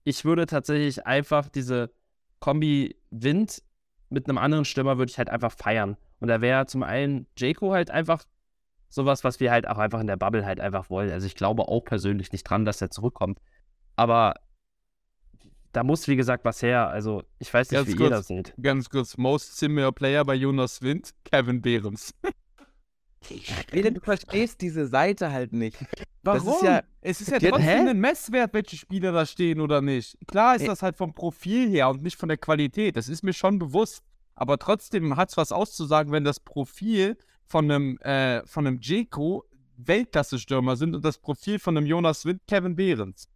ich 0.03 0.23
würde 0.25 0.45
tatsächlich 0.45 1.05
einfach 1.05 1.49
diese 1.49 1.91
Kombi 2.41 2.97
Wind 3.11 3.63
mit 4.09 4.27
einem 4.27 4.37
anderen 4.37 4.65
Stürmer 4.65 4.97
würde 4.97 5.09
ich 5.09 5.17
halt 5.17 5.29
einfach 5.29 5.53
feiern. 5.53 5.95
Und 6.19 6.27
da 6.27 6.41
wäre 6.41 6.65
zum 6.65 6.83
einen 6.83 7.27
Jayco 7.37 7.71
halt 7.71 7.89
einfach 7.89 8.25
sowas, 8.89 9.23
was 9.23 9.39
wir 9.39 9.51
halt 9.51 9.67
auch 9.67 9.77
einfach 9.77 10.01
in 10.01 10.07
der 10.07 10.17
Bubble 10.17 10.45
halt 10.45 10.59
einfach 10.59 10.89
wollen. 10.89 11.09
Also 11.11 11.25
ich 11.25 11.35
glaube 11.35 11.69
auch 11.69 11.85
persönlich 11.85 12.33
nicht 12.33 12.43
dran, 12.43 12.65
dass 12.65 12.81
er 12.81 12.91
zurückkommt. 12.91 13.39
Aber 13.95 14.33
da 15.71 15.83
muss, 15.83 16.09
wie 16.09 16.17
gesagt, 16.17 16.43
was 16.43 16.61
her. 16.61 16.89
Also 16.89 17.23
ich 17.39 17.53
weiß 17.53 17.71
nicht, 17.71 17.77
Ganz 17.77 17.87
wie 17.87 17.95
kurz. 17.95 18.09
ihr 18.09 18.17
das 18.17 18.27
seht. 18.27 18.53
ganz 18.61 18.89
kurz, 18.89 19.17
Most 19.17 19.57
Similar 19.57 19.93
Player 19.93 20.25
bei 20.25 20.35
Jonas 20.35 20.81
Wind, 20.81 21.11
Kevin 21.23 21.61
Behrens. 21.61 22.13
Nee, 23.71 23.81
du 23.91 24.01
verstehst 24.01 24.61
diese 24.61 24.87
Seite 24.87 25.31
halt 25.31 25.53
nicht. 25.53 25.77
Das 26.23 26.45
Warum? 26.45 26.53
ist 26.55 26.63
ja- 26.63 26.83
es 27.01 27.21
ist 27.21 27.31
ja 27.31 27.39
trotzdem 27.39 27.61
hä? 27.85 27.89
ein 27.89 27.99
Messwert, 27.99 28.53
welche 28.53 28.75
Spieler 28.77 29.11
da 29.11 29.25
stehen 29.25 29.59
oder 29.61 29.81
nicht. 29.81 30.17
Klar 30.27 30.55
ist 30.55 30.61
Ey. 30.63 30.67
das 30.67 30.81
halt 30.81 30.97
vom 30.97 31.13
Profil 31.13 31.69
her 31.69 31.89
und 31.89 32.03
nicht 32.03 32.17
von 32.17 32.29
der 32.29 32.37
Qualität. 32.37 32.95
Das 32.95 33.09
ist 33.09 33.23
mir 33.23 33.33
schon 33.33 33.57
bewusst. 33.59 34.03
Aber 34.35 34.57
trotzdem 34.57 35.15
hat 35.17 35.29
es 35.29 35.37
was 35.37 35.51
auszusagen, 35.51 36.11
wenn 36.11 36.23
das 36.23 36.39
Profil 36.39 37.17
von 37.47 37.69
einem, 37.69 37.97
äh, 37.99 38.45
von 38.45 38.65
einem 38.67 38.79
Jeko 38.81 39.45
Weltklasse-Stürmer 39.77 40.75
sind 40.75 40.95
und 40.95 41.03
das 41.05 41.17
Profil 41.17 41.59
von 41.59 41.75
einem 41.77 41.85
Jonas 41.85 42.25
Wind 42.25 42.41
Kevin 42.47 42.75
Behrens. 42.75 43.27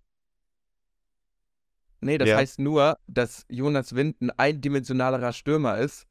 Nee, 2.02 2.18
das 2.18 2.30
Ja. 2.30 2.38
heißt 2.38 2.60
nur, 2.60 2.98
dass 3.08 3.46
Jonas 3.50 3.96
Wind 3.96 4.22
ein 4.22 4.30
eindimensionalerer 4.32 5.34
Stürmer 5.34 5.78
ist, 5.80 6.06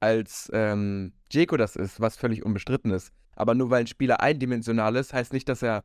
als 0.00 0.50
ähm, 0.52 1.12
Jeko 1.32 1.56
das 1.56 1.76
ist, 1.76 2.00
was 2.00 2.16
völlig 2.16 2.44
unbestritten 2.44 2.90
ist. 2.90 3.12
Aber 3.34 3.54
nur 3.54 3.70
weil 3.70 3.80
ein 3.80 3.86
Spieler 3.86 4.20
eindimensional 4.20 4.96
ist, 4.96 5.12
heißt 5.12 5.32
nicht, 5.32 5.48
dass 5.48 5.62
er 5.62 5.84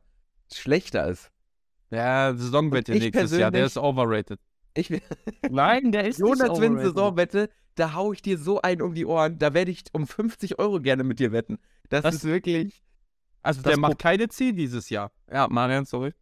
schlechter 0.52 1.08
ist. 1.08 1.30
Ja, 1.90 2.34
Saisonwette 2.34 2.92
nächstes 2.92 3.36
Jahr, 3.36 3.50
der 3.50 3.66
ist 3.66 3.76
overrated. 3.76 4.40
Ich, 4.74 4.90
Nein, 5.50 5.92
der 5.92 6.06
ist 6.06 6.18
Jonas 6.18 6.40
nicht 6.40 6.50
overrated. 6.50 6.94
Saisonwette, 6.94 7.50
da 7.74 7.92
hau 7.94 8.12
ich 8.12 8.22
dir 8.22 8.38
so 8.38 8.62
einen 8.62 8.80
um 8.80 8.94
die 8.94 9.04
Ohren. 9.04 9.38
Da 9.38 9.52
werde 9.52 9.70
ich 9.70 9.84
um 9.92 10.06
50 10.06 10.58
Euro 10.58 10.80
gerne 10.80 11.04
mit 11.04 11.18
dir 11.18 11.32
wetten. 11.32 11.58
Das, 11.90 12.02
Das- 12.02 12.16
ist 12.16 12.24
wirklich. 12.24 12.82
Also 13.42 13.60
der 13.60 13.76
macht 13.76 13.98
keine 13.98 14.28
10 14.28 14.54
dieses 14.56 14.88
Jahr. 14.88 15.10
Ja, 15.30 15.48
Marian, 15.48 15.84
sorry. 15.84 16.12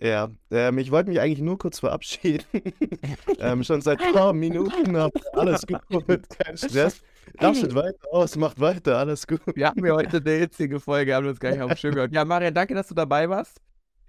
Ja, 0.00 0.30
ähm, 0.50 0.78
ich 0.78 0.90
wollte 0.90 1.10
mich 1.10 1.20
eigentlich 1.20 1.40
nur 1.40 1.58
kurz 1.58 1.80
verabschieden. 1.80 2.44
ähm, 3.38 3.64
schon 3.64 3.82
seit 3.82 4.00
ein 4.00 4.12
paar 4.12 4.32
Minuten 4.32 4.96
hab 4.96 5.12
alles 5.34 5.66
gut, 5.66 5.82
kein 6.38 6.56
Stress. 6.56 7.02
Lasst 7.38 7.74
weiter 7.74 8.08
aus, 8.12 8.36
macht 8.36 8.60
weiter, 8.60 8.98
alles 8.98 9.26
gut. 9.26 9.40
Wir 9.54 9.68
haben 9.68 9.84
ja 9.84 9.94
heute 9.94 10.18
eine 10.18 10.30
hitzige 10.38 10.80
Folge, 10.80 11.14
haben 11.14 11.26
uns 11.26 11.40
gar 11.40 11.50
nicht 11.52 11.62
auf 11.62 11.70
dem 11.70 11.76
Schirm 11.76 11.94
gehabt. 11.94 12.12
Ja, 12.12 12.24
Marian, 12.24 12.54
danke, 12.54 12.74
dass 12.74 12.88
du 12.88 12.94
dabei 12.94 13.28
warst. 13.28 13.60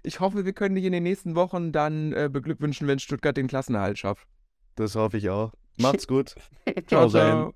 Ich 0.02 0.20
hoffe, 0.20 0.44
wir 0.44 0.52
können 0.52 0.74
dich 0.74 0.84
in 0.84 0.92
den 0.92 1.04
nächsten 1.04 1.34
Wochen 1.34 1.72
dann 1.72 2.12
äh, 2.12 2.28
beglückwünschen, 2.30 2.88
wenn 2.88 2.98
Stuttgart 2.98 3.36
den 3.36 3.46
Klassenerhalt 3.46 3.98
schafft. 3.98 4.26
Das 4.74 4.96
hoffe 4.96 5.18
ich 5.18 5.30
auch. 5.30 5.52
Macht's 5.78 6.06
gut. 6.06 6.34
Ciao, 6.86 7.08
ciao. 7.08 7.54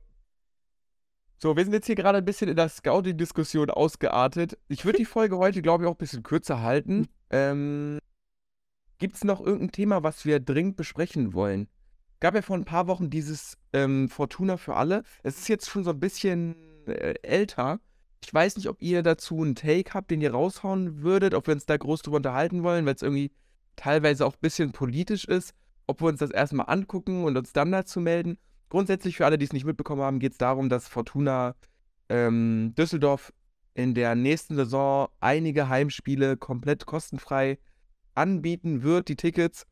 So, 1.39 1.55
wir 1.55 1.65
sind 1.65 1.75
jetzt 1.75 1.87
hier 1.87 1.97
gerade 1.97 2.19
ein 2.19 2.25
bisschen 2.25 2.49
in 2.49 2.57
der 2.57 2.69
Scouting-Diskussion 2.69 3.71
ausgeartet. 3.71 4.57
Ich 4.69 4.85
würde 4.85 4.99
die 4.99 5.05
Folge 5.05 5.37
heute, 5.37 5.61
glaube 5.61 5.85
ich, 5.85 5.89
auch 5.89 5.95
ein 5.95 5.99
bisschen 5.99 6.23
kürzer 6.23 6.63
halten. 6.63 7.09
Ähm, 7.31 7.99
Gibt 8.99 9.17
es 9.17 9.25
noch 9.25 9.41
irgendein 9.41 9.73
Thema, 9.73 10.03
was 10.03 10.25
wir 10.25 10.41
dringend 10.41 10.77
besprechen 10.77 11.35
wollen? 11.35 11.69
Gab 12.21 12.35
ja 12.35 12.43
vor 12.43 12.57
ein 12.57 12.64
paar 12.64 12.87
Wochen 12.87 13.11
dieses 13.11 13.59
ähm, 13.73 14.09
Fortuna 14.09 14.57
für 14.57 14.77
alle. 14.77 15.03
Es 15.23 15.39
ist 15.39 15.49
jetzt 15.49 15.69
schon 15.69 15.85
so 15.85 15.91
ein 15.91 16.01
bisschen 16.01 16.57
äh, 16.87 17.14
älter. 17.23 17.81
Ich 18.25 18.33
weiß 18.33 18.57
nicht, 18.57 18.69
ob 18.69 18.81
ihr 18.81 19.03
dazu 19.03 19.43
einen 19.43 19.55
Take 19.55 19.93
habt, 19.93 20.11
den 20.11 20.21
ihr 20.21 20.33
raushauen 20.33 21.03
würdet, 21.03 21.35
ob 21.35 21.47
wir 21.47 21.55
uns 21.55 21.67
da 21.67 21.77
groß 21.77 22.03
drüber 22.03 22.17
unterhalten 22.17 22.62
wollen, 22.62 22.87
weil 22.87 22.95
es 22.95 23.03
irgendwie 23.03 23.33
teilweise 23.77 24.25
auch 24.25 24.35
ein 24.35 24.41
bisschen 24.41 24.73
politisch 24.73 25.27
ist, 25.27 25.55
ob 25.87 26.01
wir 26.01 26.09
uns 26.09 26.19
das 26.19 26.31
erstmal 26.31 26.69
angucken 26.69 27.25
und 27.25 27.37
uns 27.37 27.53
dann 27.53 27.71
dazu 27.71 28.01
melden. 28.01 28.39
Grundsätzlich 28.69 29.17
für 29.17 29.27
alle, 29.27 29.39
die 29.39 29.45
es 29.45 29.53
nicht 29.53 29.67
mitbekommen 29.67 30.03
haben, 30.03 30.19
geht 30.19 30.33
es 30.33 30.39
darum, 30.39 30.69
dass 30.69 30.89
Fortuna 30.89 31.55
ähm, 32.09 32.75
Düsseldorf 32.77 33.33
in 33.75 33.95
der 33.95 34.14
nächsten 34.14 34.57
Saison 34.57 35.09
einige 35.21 35.69
Heimspiele 35.69 36.37
komplett 36.37 36.87
kostenfrei 36.87 37.59
anbieten 38.14 38.83
wird, 38.83 39.09
die 39.09 39.17
Tickets, 39.17 39.67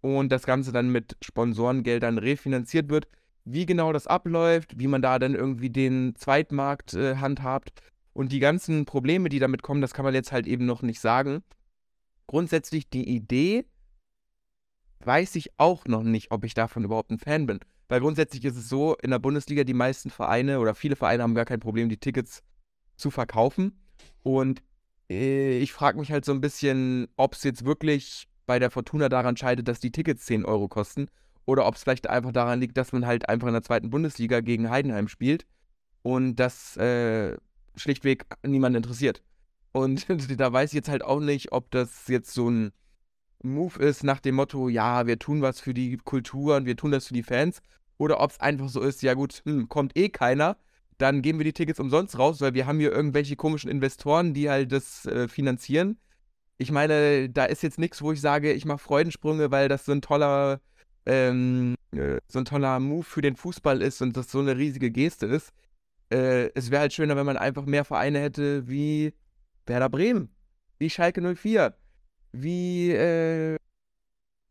und 0.00 0.30
das 0.30 0.44
Ganze 0.44 0.72
dann 0.72 0.90
mit 0.90 1.16
Sponsorengeldern 1.22 2.18
refinanziert 2.18 2.88
wird. 2.88 3.08
Wie 3.44 3.66
genau 3.66 3.92
das 3.92 4.06
abläuft, 4.06 4.78
wie 4.78 4.86
man 4.86 5.02
da 5.02 5.18
dann 5.18 5.34
irgendwie 5.34 5.70
den 5.70 6.14
Zweitmarkt 6.14 6.94
äh, 6.94 7.16
handhabt 7.16 7.72
und 8.12 8.32
die 8.32 8.40
ganzen 8.40 8.84
Probleme, 8.84 9.28
die 9.28 9.38
damit 9.38 9.62
kommen, 9.62 9.80
das 9.80 9.94
kann 9.94 10.04
man 10.04 10.14
jetzt 10.14 10.32
halt 10.32 10.46
eben 10.46 10.66
noch 10.66 10.82
nicht 10.82 11.00
sagen. 11.00 11.42
Grundsätzlich 12.26 12.88
die 12.88 13.08
Idee 13.08 13.64
weiß 15.04 15.36
ich 15.36 15.50
auch 15.56 15.86
noch 15.86 16.02
nicht, 16.02 16.30
ob 16.30 16.44
ich 16.44 16.54
davon 16.54 16.84
überhaupt 16.84 17.10
ein 17.10 17.18
Fan 17.18 17.46
bin. 17.46 17.60
Weil 17.88 18.00
grundsätzlich 18.00 18.44
ist 18.44 18.56
es 18.56 18.68
so, 18.68 18.96
in 19.02 19.10
der 19.10 19.18
Bundesliga 19.18 19.64
die 19.64 19.74
meisten 19.74 20.10
Vereine 20.10 20.60
oder 20.60 20.74
viele 20.74 20.96
Vereine 20.96 21.22
haben 21.22 21.34
gar 21.34 21.44
kein 21.44 21.60
Problem, 21.60 21.88
die 21.88 21.96
Tickets 21.96 22.42
zu 22.96 23.10
verkaufen. 23.10 23.80
Und 24.22 24.62
äh, 25.10 25.58
ich 25.58 25.72
frage 25.72 25.98
mich 25.98 26.12
halt 26.12 26.24
so 26.24 26.32
ein 26.32 26.40
bisschen, 26.40 27.08
ob 27.16 27.34
es 27.34 27.42
jetzt 27.42 27.64
wirklich 27.64 28.28
bei 28.50 28.58
der 28.58 28.72
Fortuna 28.72 29.08
daran 29.08 29.36
scheidet, 29.36 29.68
dass 29.68 29.78
die 29.78 29.92
Tickets 29.92 30.26
10 30.26 30.44
Euro 30.44 30.66
kosten. 30.66 31.06
Oder 31.46 31.66
ob 31.66 31.76
es 31.76 31.84
vielleicht 31.84 32.10
einfach 32.10 32.32
daran 32.32 32.58
liegt, 32.58 32.76
dass 32.76 32.90
man 32.90 33.06
halt 33.06 33.28
einfach 33.28 33.46
in 33.46 33.52
der 33.52 33.62
zweiten 33.62 33.90
Bundesliga 33.90 34.40
gegen 34.40 34.70
Heidenheim 34.70 35.06
spielt 35.06 35.46
und 36.02 36.34
das 36.34 36.76
äh, 36.76 37.36
schlichtweg 37.76 38.26
niemand 38.42 38.74
interessiert. 38.74 39.22
Und 39.70 40.04
da 40.40 40.52
weiß 40.52 40.70
ich 40.70 40.74
jetzt 40.74 40.88
halt 40.88 41.04
auch 41.04 41.20
nicht, 41.20 41.52
ob 41.52 41.70
das 41.70 42.08
jetzt 42.08 42.34
so 42.34 42.50
ein 42.50 42.72
Move 43.44 43.78
ist 43.78 44.02
nach 44.02 44.18
dem 44.18 44.34
Motto, 44.34 44.68
ja, 44.68 45.06
wir 45.06 45.20
tun 45.20 45.42
was 45.42 45.60
für 45.60 45.72
die 45.72 45.98
Kultur 45.98 46.56
und 46.56 46.66
wir 46.66 46.76
tun 46.76 46.90
das 46.90 47.06
für 47.06 47.14
die 47.14 47.22
Fans. 47.22 47.62
Oder 47.98 48.18
ob 48.18 48.32
es 48.32 48.40
einfach 48.40 48.68
so 48.68 48.80
ist, 48.80 49.00
ja 49.02 49.14
gut, 49.14 49.42
hm, 49.44 49.68
kommt 49.68 49.96
eh 49.96 50.08
keiner, 50.08 50.56
dann 50.98 51.22
geben 51.22 51.38
wir 51.38 51.44
die 51.44 51.52
Tickets 51.52 51.78
umsonst 51.78 52.18
raus, 52.18 52.40
weil 52.40 52.54
wir 52.54 52.66
haben 52.66 52.80
hier 52.80 52.90
irgendwelche 52.90 53.36
komischen 53.36 53.70
Investoren, 53.70 54.34
die 54.34 54.50
halt 54.50 54.72
das 54.72 55.06
äh, 55.06 55.28
finanzieren. 55.28 55.98
Ich 56.60 56.70
meine, 56.70 57.30
da 57.30 57.46
ist 57.46 57.62
jetzt 57.62 57.78
nichts, 57.78 58.02
wo 58.02 58.12
ich 58.12 58.20
sage, 58.20 58.52
ich 58.52 58.66
mache 58.66 58.80
Freudensprünge, 58.80 59.50
weil 59.50 59.68
das 59.70 59.86
so 59.86 59.92
ein 59.92 60.02
toller, 60.02 60.60
ähm, 61.06 61.74
äh, 61.92 62.18
so 62.28 62.38
ein 62.38 62.44
toller 62.44 62.78
Move 62.80 63.02
für 63.02 63.22
den 63.22 63.34
Fußball 63.34 63.80
ist 63.80 64.02
und 64.02 64.14
das 64.14 64.30
so 64.30 64.40
eine 64.40 64.58
riesige 64.58 64.90
Geste 64.90 65.24
ist. 65.24 65.54
Äh, 66.12 66.50
es 66.54 66.70
wäre 66.70 66.82
halt 66.82 66.92
schöner, 66.92 67.16
wenn 67.16 67.24
man 67.24 67.38
einfach 67.38 67.64
mehr 67.64 67.86
Vereine 67.86 68.20
hätte 68.20 68.68
wie 68.68 69.14
Werder 69.64 69.88
Bremen, 69.88 70.28
wie 70.78 70.90
Schalke 70.90 71.22
04, 71.34 71.74
wie 72.32 72.90
äh, 72.90 73.56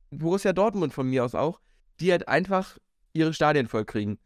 Borussia 0.09 0.51
Dortmund 0.51 0.93
von 0.93 1.07
mir 1.07 1.23
aus 1.23 1.35
auch, 1.35 1.61
die 1.99 2.11
halt 2.11 2.27
einfach 2.27 2.79
ihre 3.13 3.35
Stadien 3.35 3.67
voll 3.67 3.85
kriegen. 3.85 4.17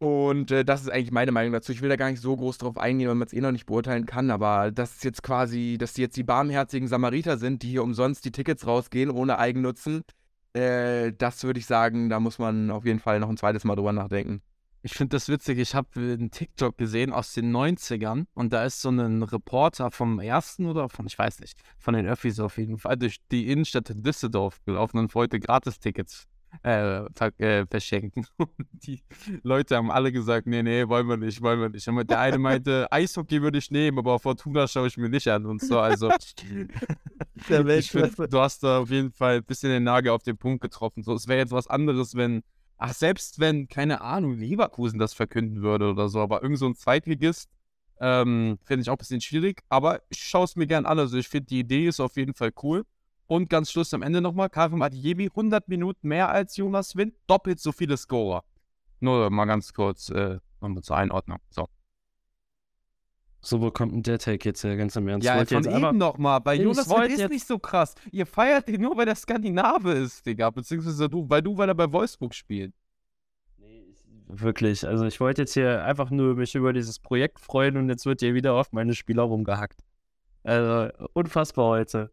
Und 0.00 0.52
äh, 0.52 0.64
das 0.64 0.82
ist 0.82 0.90
eigentlich 0.90 1.10
meine 1.10 1.32
Meinung 1.32 1.52
dazu. 1.52 1.72
Ich 1.72 1.82
will 1.82 1.88
da 1.88 1.96
gar 1.96 2.10
nicht 2.10 2.22
so 2.22 2.36
groß 2.36 2.58
drauf 2.58 2.78
eingehen, 2.78 3.08
weil 3.08 3.16
man 3.16 3.26
es 3.26 3.32
eh 3.32 3.40
noch 3.40 3.50
nicht 3.50 3.66
beurteilen 3.66 4.06
kann, 4.06 4.30
aber 4.30 4.70
das 4.70 4.96
ist 4.96 5.04
jetzt 5.04 5.24
quasi, 5.24 5.76
dass 5.78 5.92
die 5.94 6.02
jetzt 6.02 6.16
die 6.16 6.22
barmherzigen 6.22 6.86
Samariter 6.86 7.36
sind, 7.36 7.62
die 7.62 7.70
hier 7.70 7.82
umsonst 7.82 8.24
die 8.24 8.30
Tickets 8.30 8.66
rausgehen, 8.66 9.10
ohne 9.10 9.38
Eigennutzen, 9.38 10.04
äh, 10.52 11.12
das 11.12 11.44
würde 11.44 11.60
ich 11.60 11.66
sagen, 11.66 12.08
da 12.08 12.20
muss 12.20 12.38
man 12.38 12.70
auf 12.70 12.84
jeden 12.84 13.00
Fall 13.00 13.20
noch 13.20 13.28
ein 13.28 13.36
zweites 13.36 13.64
Mal 13.64 13.76
drüber 13.76 13.92
nachdenken. 13.92 14.42
Ich 14.82 14.94
finde 14.94 15.16
das 15.16 15.28
witzig. 15.28 15.58
Ich 15.58 15.74
habe 15.74 15.88
einen 15.96 16.30
TikTok 16.30 16.78
gesehen 16.78 17.12
aus 17.12 17.32
den 17.32 17.54
90ern 17.54 18.26
und 18.34 18.52
da 18.52 18.64
ist 18.64 18.80
so 18.80 18.90
ein 18.90 19.22
Reporter 19.22 19.90
vom 19.90 20.20
ersten 20.20 20.66
oder 20.66 20.88
von, 20.88 21.06
ich 21.06 21.18
weiß 21.18 21.40
nicht, 21.40 21.60
von 21.78 21.94
den 21.94 22.06
Öffis 22.06 22.38
auf 22.38 22.58
jeden 22.58 22.78
Fall 22.78 22.96
durch 22.96 23.16
die 23.30 23.50
Innenstadt 23.50 23.90
in 23.90 24.02
Düsseldorf 24.02 24.60
gelaufen 24.64 24.98
und 24.98 25.14
wollte 25.14 25.40
Gratis-Tickets 25.40 26.28
äh, 26.62 27.04
äh, 27.38 27.66
verschenken. 27.66 28.26
Und 28.36 28.50
die 28.72 29.02
Leute 29.42 29.76
haben 29.76 29.90
alle 29.90 30.12
gesagt, 30.12 30.46
nee, 30.46 30.62
nee, 30.62 30.88
wollen 30.88 31.08
wir 31.08 31.16
nicht, 31.16 31.40
wollen 31.42 31.60
wir 31.60 31.68
nicht. 31.68 31.86
Und 31.88 32.10
der 32.10 32.20
eine 32.20 32.38
meinte, 32.38 32.86
Eishockey 32.92 33.42
würde 33.42 33.58
ich 33.58 33.70
nehmen, 33.70 33.98
aber 33.98 34.18
Fortuna 34.18 34.66
schaue 34.66 34.88
ich 34.88 34.96
mir 34.96 35.08
nicht 35.08 35.28
an 35.28 35.46
und 35.46 35.60
so. 35.60 35.78
Also 35.78 36.10
ich 37.48 37.90
finde, 37.90 38.28
du 38.28 38.40
hast 38.40 38.62
da 38.62 38.78
auf 38.78 38.90
jeden 38.90 39.12
Fall 39.12 39.36
ein 39.36 39.44
bisschen 39.44 39.70
den 39.70 39.84
Nagel 39.84 40.10
auf 40.10 40.22
den 40.22 40.36
Punkt 40.36 40.62
getroffen. 40.62 41.02
So, 41.02 41.14
es 41.14 41.28
wäre 41.28 41.38
jetzt 41.38 41.52
was 41.52 41.66
anderes, 41.66 42.14
wenn, 42.14 42.42
ach, 42.76 42.94
selbst 42.94 43.38
wenn, 43.38 43.68
keine 43.68 44.00
Ahnung, 44.00 44.36
Leverkusen 44.36 44.98
das 44.98 45.14
verkünden 45.14 45.62
würde 45.62 45.90
oder 45.90 46.08
so, 46.08 46.20
aber 46.20 46.42
irgend 46.42 46.58
so 46.58 46.66
ein 46.66 46.74
Zweitligist, 46.74 47.48
ähm, 48.00 48.58
finde 48.64 48.82
ich 48.82 48.90
auch 48.90 48.94
ein 48.94 48.98
bisschen 48.98 49.20
schwierig. 49.20 49.62
Aber 49.68 50.02
ich 50.08 50.18
schaue 50.18 50.44
es 50.44 50.56
mir 50.56 50.66
gern 50.66 50.86
an. 50.86 50.98
Also 50.98 51.16
ich 51.16 51.28
finde, 51.28 51.46
die 51.46 51.60
Idee 51.60 51.88
ist 51.88 52.00
auf 52.00 52.16
jeden 52.16 52.34
Fall 52.34 52.52
cool. 52.62 52.84
Und 53.28 53.50
ganz 53.50 53.70
Schluss 53.70 53.92
am 53.94 54.02
Ende 54.02 54.20
nochmal, 54.22 54.48
Karim 54.48 54.80
Adiebi, 54.82 55.26
100 55.26 55.68
Minuten 55.68 56.08
mehr 56.08 56.30
als 56.30 56.56
Jonas 56.56 56.96
Wind, 56.96 57.14
doppelt 57.26 57.60
so 57.60 57.72
viele 57.72 57.96
Scorer. 57.96 58.42
Nur 59.00 59.28
mal 59.30 59.44
ganz 59.44 59.72
kurz, 59.74 60.08
äh, 60.08 60.38
nochmal 60.60 60.82
zur 60.82 60.96
Einordnung. 60.96 61.38
So. 61.50 61.68
So, 63.40 63.60
wo 63.60 63.70
kommt 63.70 63.92
denn 63.92 64.02
der 64.02 64.18
Take 64.18 64.48
jetzt 64.48 64.64
her, 64.64 64.76
ganz 64.76 64.96
im 64.96 65.06
Ernst? 65.06 65.24
Ja, 65.26 65.36
Wollt 65.36 65.48
von 65.50 65.62
jetzt 65.62 65.72
eben 65.72 65.96
nochmal. 65.98 66.40
Bei 66.40 66.54
Jonas 66.54 66.88
Wind 66.88 67.12
ist 67.12 67.18
jetzt- 67.20 67.30
nicht 67.30 67.46
so 67.46 67.58
krass. 67.58 67.94
Ihr 68.10 68.26
feiert 68.26 68.68
ihn 68.68 68.80
nur, 68.80 68.96
weil 68.96 69.06
der 69.06 69.14
Skandinave 69.14 69.92
ist, 69.92 70.26
Digga. 70.26 70.50
Beziehungsweise 70.50 71.08
du, 71.08 71.28
weil 71.28 71.42
du, 71.42 71.56
weil 71.56 71.68
er 71.68 71.74
bei 71.74 71.90
Wolfsburg 71.92 72.34
spielt. 72.34 72.74
Wirklich, 74.30 74.86
also 74.86 75.04
ich 75.06 75.20
wollte 75.20 75.42
jetzt 75.42 75.54
hier 75.54 75.84
einfach 75.84 76.10
nur 76.10 76.34
mich 76.34 76.54
über 76.54 76.72
dieses 76.72 76.98
Projekt 76.98 77.40
freuen 77.40 77.76
und 77.78 77.88
jetzt 77.88 78.04
wird 78.04 78.20
hier 78.20 78.34
wieder 78.34 78.54
auf 78.54 78.72
meine 78.72 78.94
Spieler 78.94 79.22
rumgehackt. 79.22 79.80
Also 80.42 80.90
unfassbar 81.14 81.66
heute. 81.66 82.10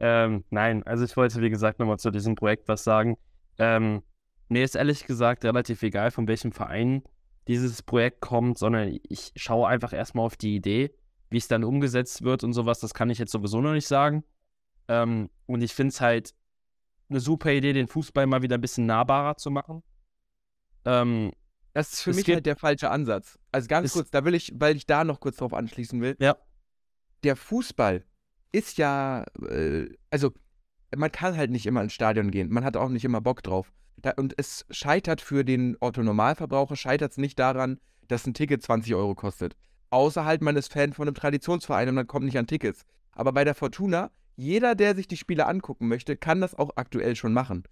Ähm, 0.00 0.44
nein, 0.50 0.82
also 0.84 1.04
ich 1.04 1.16
wollte, 1.16 1.40
wie 1.40 1.50
gesagt, 1.50 1.78
nochmal 1.78 1.98
zu 1.98 2.10
diesem 2.10 2.34
Projekt 2.34 2.68
was 2.68 2.84
sagen. 2.84 3.16
Ähm, 3.58 4.02
mir 4.48 4.64
ist 4.64 4.76
ehrlich 4.76 5.04
gesagt 5.06 5.44
relativ 5.44 5.82
egal, 5.82 6.10
von 6.10 6.28
welchem 6.28 6.52
Verein 6.52 7.02
dieses 7.48 7.82
Projekt 7.82 8.20
kommt, 8.20 8.58
sondern 8.58 8.98
ich 9.08 9.32
schaue 9.36 9.68
einfach 9.68 9.92
erstmal 9.92 10.26
auf 10.26 10.36
die 10.36 10.54
Idee, 10.54 10.94
wie 11.30 11.38
es 11.38 11.48
dann 11.48 11.64
umgesetzt 11.64 12.22
wird 12.22 12.44
und 12.44 12.52
sowas. 12.52 12.80
Das 12.80 12.94
kann 12.94 13.10
ich 13.10 13.18
jetzt 13.18 13.32
sowieso 13.32 13.60
noch 13.60 13.72
nicht 13.72 13.88
sagen. 13.88 14.24
Ähm, 14.86 15.30
und 15.46 15.62
ich 15.62 15.74
finde 15.74 15.90
es 15.90 16.00
halt 16.00 16.34
eine 17.10 17.20
super 17.20 17.50
Idee, 17.50 17.72
den 17.72 17.88
Fußball 17.88 18.26
mal 18.26 18.42
wieder 18.42 18.56
ein 18.56 18.60
bisschen 18.60 18.86
nahbarer 18.86 19.36
zu 19.36 19.50
machen. 19.50 19.82
Ähm, 20.84 21.32
Das 21.74 21.92
ist 21.92 22.02
für 22.02 22.12
mich 22.12 22.28
halt 22.28 22.46
der 22.46 22.56
falsche 22.56 22.90
Ansatz. 22.90 23.38
Also 23.50 23.66
ganz 23.68 23.92
kurz, 23.92 24.10
da 24.10 24.24
will 24.24 24.34
ich, 24.34 24.52
weil 24.54 24.76
ich 24.76 24.86
da 24.86 25.04
noch 25.04 25.20
kurz 25.20 25.36
drauf 25.36 25.54
anschließen 25.54 26.00
will. 26.00 26.16
Ja. 26.20 26.36
Der 27.24 27.34
Fußball 27.34 28.04
ist 28.52 28.78
ja, 28.78 29.24
äh, 29.48 29.88
also 30.10 30.32
man 30.96 31.12
kann 31.12 31.36
halt 31.36 31.50
nicht 31.50 31.66
immer 31.66 31.82
ins 31.82 31.92
Stadion 31.92 32.30
gehen. 32.30 32.50
Man 32.50 32.64
hat 32.64 32.76
auch 32.76 32.88
nicht 32.88 33.04
immer 33.04 33.20
Bock 33.20 33.42
drauf. 33.42 33.72
Und 34.16 34.34
es 34.38 34.64
scheitert 34.70 35.20
für 35.20 35.44
den 35.44 35.76
Otto-Normalverbraucher, 35.80 36.76
scheitert 36.76 37.12
es 37.12 37.18
nicht 37.18 37.38
daran, 37.38 37.78
dass 38.06 38.26
ein 38.26 38.34
Ticket 38.34 38.62
20 38.62 38.94
Euro 38.94 39.14
kostet. 39.14 39.56
Außer 39.90 40.24
halt, 40.24 40.40
man 40.40 40.56
ist 40.56 40.72
Fan 40.72 40.92
von 40.92 41.08
einem 41.08 41.14
Traditionsverein 41.14 41.88
und 41.88 41.94
man 41.94 42.06
kommt 42.06 42.24
nicht 42.24 42.38
an 42.38 42.46
Tickets. 42.46 42.84
Aber 43.12 43.32
bei 43.32 43.44
der 43.44 43.54
Fortuna, 43.54 44.10
jeder, 44.36 44.74
der 44.74 44.94
sich 44.94 45.08
die 45.08 45.16
Spiele 45.16 45.46
angucken 45.46 45.88
möchte, 45.88 46.16
kann 46.16 46.40
das 46.40 46.54
auch 46.54 46.70
aktuell 46.76 47.16
schon 47.16 47.32
machen. 47.32 47.64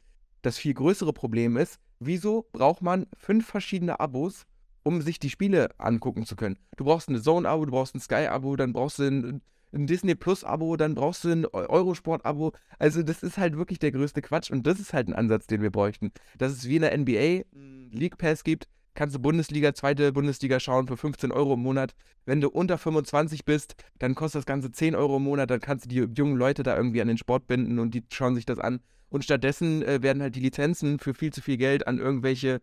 Das 0.42 0.58
viel 0.58 0.74
größere 0.74 1.12
Problem 1.12 1.56
ist, 1.56 1.78
wieso 2.00 2.48
braucht 2.52 2.82
man 2.82 3.06
fünf 3.16 3.46
verschiedene 3.46 4.00
Abos, 4.00 4.46
um 4.82 5.02
sich 5.02 5.18
die 5.18 5.30
Spiele 5.30 5.70
angucken 5.78 6.26
zu 6.26 6.36
können? 6.36 6.58
Du 6.76 6.84
brauchst 6.84 7.08
eine 7.08 7.20
Zone-Abo, 7.20 7.66
du 7.66 7.72
brauchst 7.72 7.94
ein 7.94 8.00
Sky-Abo, 8.00 8.56
dann 8.56 8.72
brauchst 8.72 8.98
du 8.98 9.04
ein, 9.04 9.42
ein 9.76 9.86
Disney 9.86 10.14
Plus-Abo, 10.14 10.76
dann 10.76 10.94
brauchst 10.94 11.24
du 11.24 11.30
ein 11.30 11.46
Eurosport-Abo. 11.46 12.52
Also, 12.78 13.02
das 13.02 13.22
ist 13.22 13.38
halt 13.38 13.56
wirklich 13.56 13.78
der 13.78 13.92
größte 13.92 14.22
Quatsch 14.22 14.50
und 14.50 14.66
das 14.66 14.80
ist 14.80 14.92
halt 14.92 15.08
ein 15.08 15.14
Ansatz, 15.14 15.46
den 15.46 15.62
wir 15.62 15.70
bräuchten. 15.70 16.12
Dass 16.38 16.52
es 16.52 16.68
wie 16.68 16.76
in 16.76 16.82
der 16.82 16.96
NBA 16.96 17.44
einen 17.54 17.90
League 17.92 18.18
Pass 18.18 18.44
gibt, 18.44 18.68
kannst 18.96 19.14
du 19.14 19.20
Bundesliga, 19.20 19.74
zweite 19.74 20.12
Bundesliga 20.12 20.58
schauen 20.58 20.88
für 20.88 20.96
15 20.96 21.30
Euro 21.30 21.54
im 21.54 21.60
Monat. 21.60 21.94
Wenn 22.24 22.40
du 22.40 22.48
unter 22.48 22.78
25 22.78 23.44
bist, 23.44 23.76
dann 23.98 24.16
kostet 24.16 24.40
das 24.40 24.46
Ganze 24.46 24.72
10 24.72 24.96
Euro 24.96 25.18
im 25.18 25.22
Monat, 25.22 25.50
dann 25.50 25.60
kannst 25.60 25.84
du 25.84 25.88
die 25.88 26.14
jungen 26.18 26.36
Leute 26.36 26.64
da 26.64 26.76
irgendwie 26.76 27.00
an 27.00 27.08
den 27.08 27.18
Sport 27.18 27.46
binden 27.46 27.78
und 27.78 27.94
die 27.94 28.02
schauen 28.10 28.34
sich 28.34 28.46
das 28.46 28.58
an. 28.58 28.80
Und 29.08 29.22
stattdessen 29.22 29.82
äh, 29.82 30.02
werden 30.02 30.20
halt 30.20 30.34
die 30.34 30.40
Lizenzen 30.40 30.98
für 30.98 31.14
viel 31.14 31.32
zu 31.32 31.40
viel 31.40 31.58
Geld 31.58 31.86
an 31.86 31.98
irgendwelche 31.98 32.60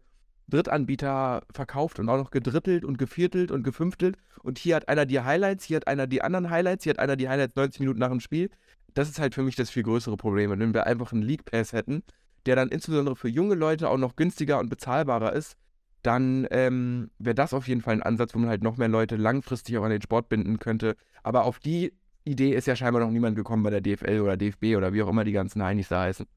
Drittanbieter 0.53 1.41
verkauft 1.51 1.99
und 1.99 2.07
auch 2.09 2.17
noch 2.17 2.31
gedrittelt 2.31 2.85
und 2.85 2.97
geviertelt 2.97 3.51
und 3.51 3.63
gefünftelt. 3.63 4.17
Und 4.43 4.59
hier 4.59 4.75
hat 4.75 4.87
einer 4.87 5.05
die 5.05 5.19
Highlights, 5.19 5.65
hier 5.65 5.77
hat 5.77 5.87
einer 5.87 6.05
die 6.05 6.21
anderen 6.21 6.49
Highlights, 6.49 6.83
hier 6.83 6.91
hat 6.91 6.99
einer 6.99 7.15
die 7.15 7.27
Highlights 7.27 7.55
90 7.55 7.79
Minuten 7.79 7.99
nach 7.99 8.09
dem 8.09 8.19
Spiel. 8.19 8.49
Das 8.93 9.09
ist 9.09 9.19
halt 9.19 9.33
für 9.33 9.41
mich 9.41 9.55
das 9.55 9.71
viel 9.71 9.83
größere 9.83 10.15
Problem. 10.15 10.51
Wenn 10.51 10.73
wir 10.73 10.85
einfach 10.85 11.11
einen 11.11 11.23
League 11.23 11.45
Pass 11.45 11.73
hätten, 11.73 12.03
der 12.45 12.55
dann 12.55 12.69
insbesondere 12.69 13.15
für 13.15 13.29
junge 13.29 13.55
Leute 13.55 13.89
auch 13.89 13.97
noch 13.97 14.15
günstiger 14.15 14.59
und 14.59 14.69
bezahlbarer 14.69 15.33
ist, 15.33 15.55
dann 16.03 16.45
ähm, 16.51 17.09
wäre 17.17 17.33
das 17.33 17.53
auf 17.53 17.67
jeden 17.67 17.81
Fall 17.81 17.95
ein 17.95 18.03
Ansatz, 18.03 18.35
wo 18.35 18.39
man 18.39 18.49
halt 18.49 18.61
noch 18.61 18.77
mehr 18.77 18.89
Leute 18.89 19.15
langfristig 19.15 19.77
auch 19.77 19.83
an 19.83 19.91
den 19.91 20.01
Sport 20.01 20.29
binden 20.29 20.59
könnte. 20.59 20.95
Aber 21.23 21.45
auf 21.45 21.59
die 21.59 21.93
Idee 22.25 22.53
ist 22.53 22.67
ja 22.67 22.75
scheinbar 22.75 23.01
noch 23.01 23.09
niemand 23.09 23.35
gekommen 23.35 23.63
bei 23.63 23.69
der 23.69 23.81
DFL 23.81 24.19
oder 24.21 24.37
DFB 24.37 24.75
oder 24.77 24.93
wie 24.93 25.01
auch 25.01 25.09
immer 25.09 25.23
die 25.23 25.31
ganzen 25.31 25.63
Heinis 25.63 25.87
da 25.87 26.01
heißen. 26.01 26.27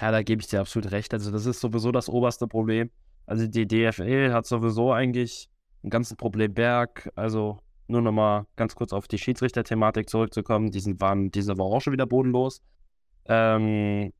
Ja, 0.00 0.10
da 0.12 0.22
gebe 0.22 0.40
ich 0.40 0.48
dir 0.48 0.60
absolut 0.60 0.92
recht. 0.92 1.12
Also 1.12 1.30
das 1.30 1.46
ist 1.46 1.60
sowieso 1.60 1.90
das 1.90 2.08
oberste 2.08 2.46
Problem. 2.46 2.90
Also 3.26 3.46
die 3.46 3.66
DFL 3.66 4.32
hat 4.32 4.46
sowieso 4.46 4.92
eigentlich 4.92 5.48
ein 5.84 5.90
ganzes 5.90 6.16
Problem 6.16 6.54
Berg. 6.54 7.10
Also 7.14 7.58
nur 7.86 8.02
nochmal 8.02 8.46
ganz 8.56 8.74
kurz 8.74 8.92
auf 8.92 9.08
die 9.08 9.18
Schiedsrichter-Thematik 9.18 10.08
zurückzukommen. 10.08 10.70
Die 10.70 10.80
sind, 10.80 11.00
waren 11.00 11.30
diese 11.30 11.58
Woche 11.58 11.76
auch 11.76 11.80
schon 11.80 11.92
wieder 11.92 12.06
bodenlos. 12.06 12.62
Ähm, 13.26 14.12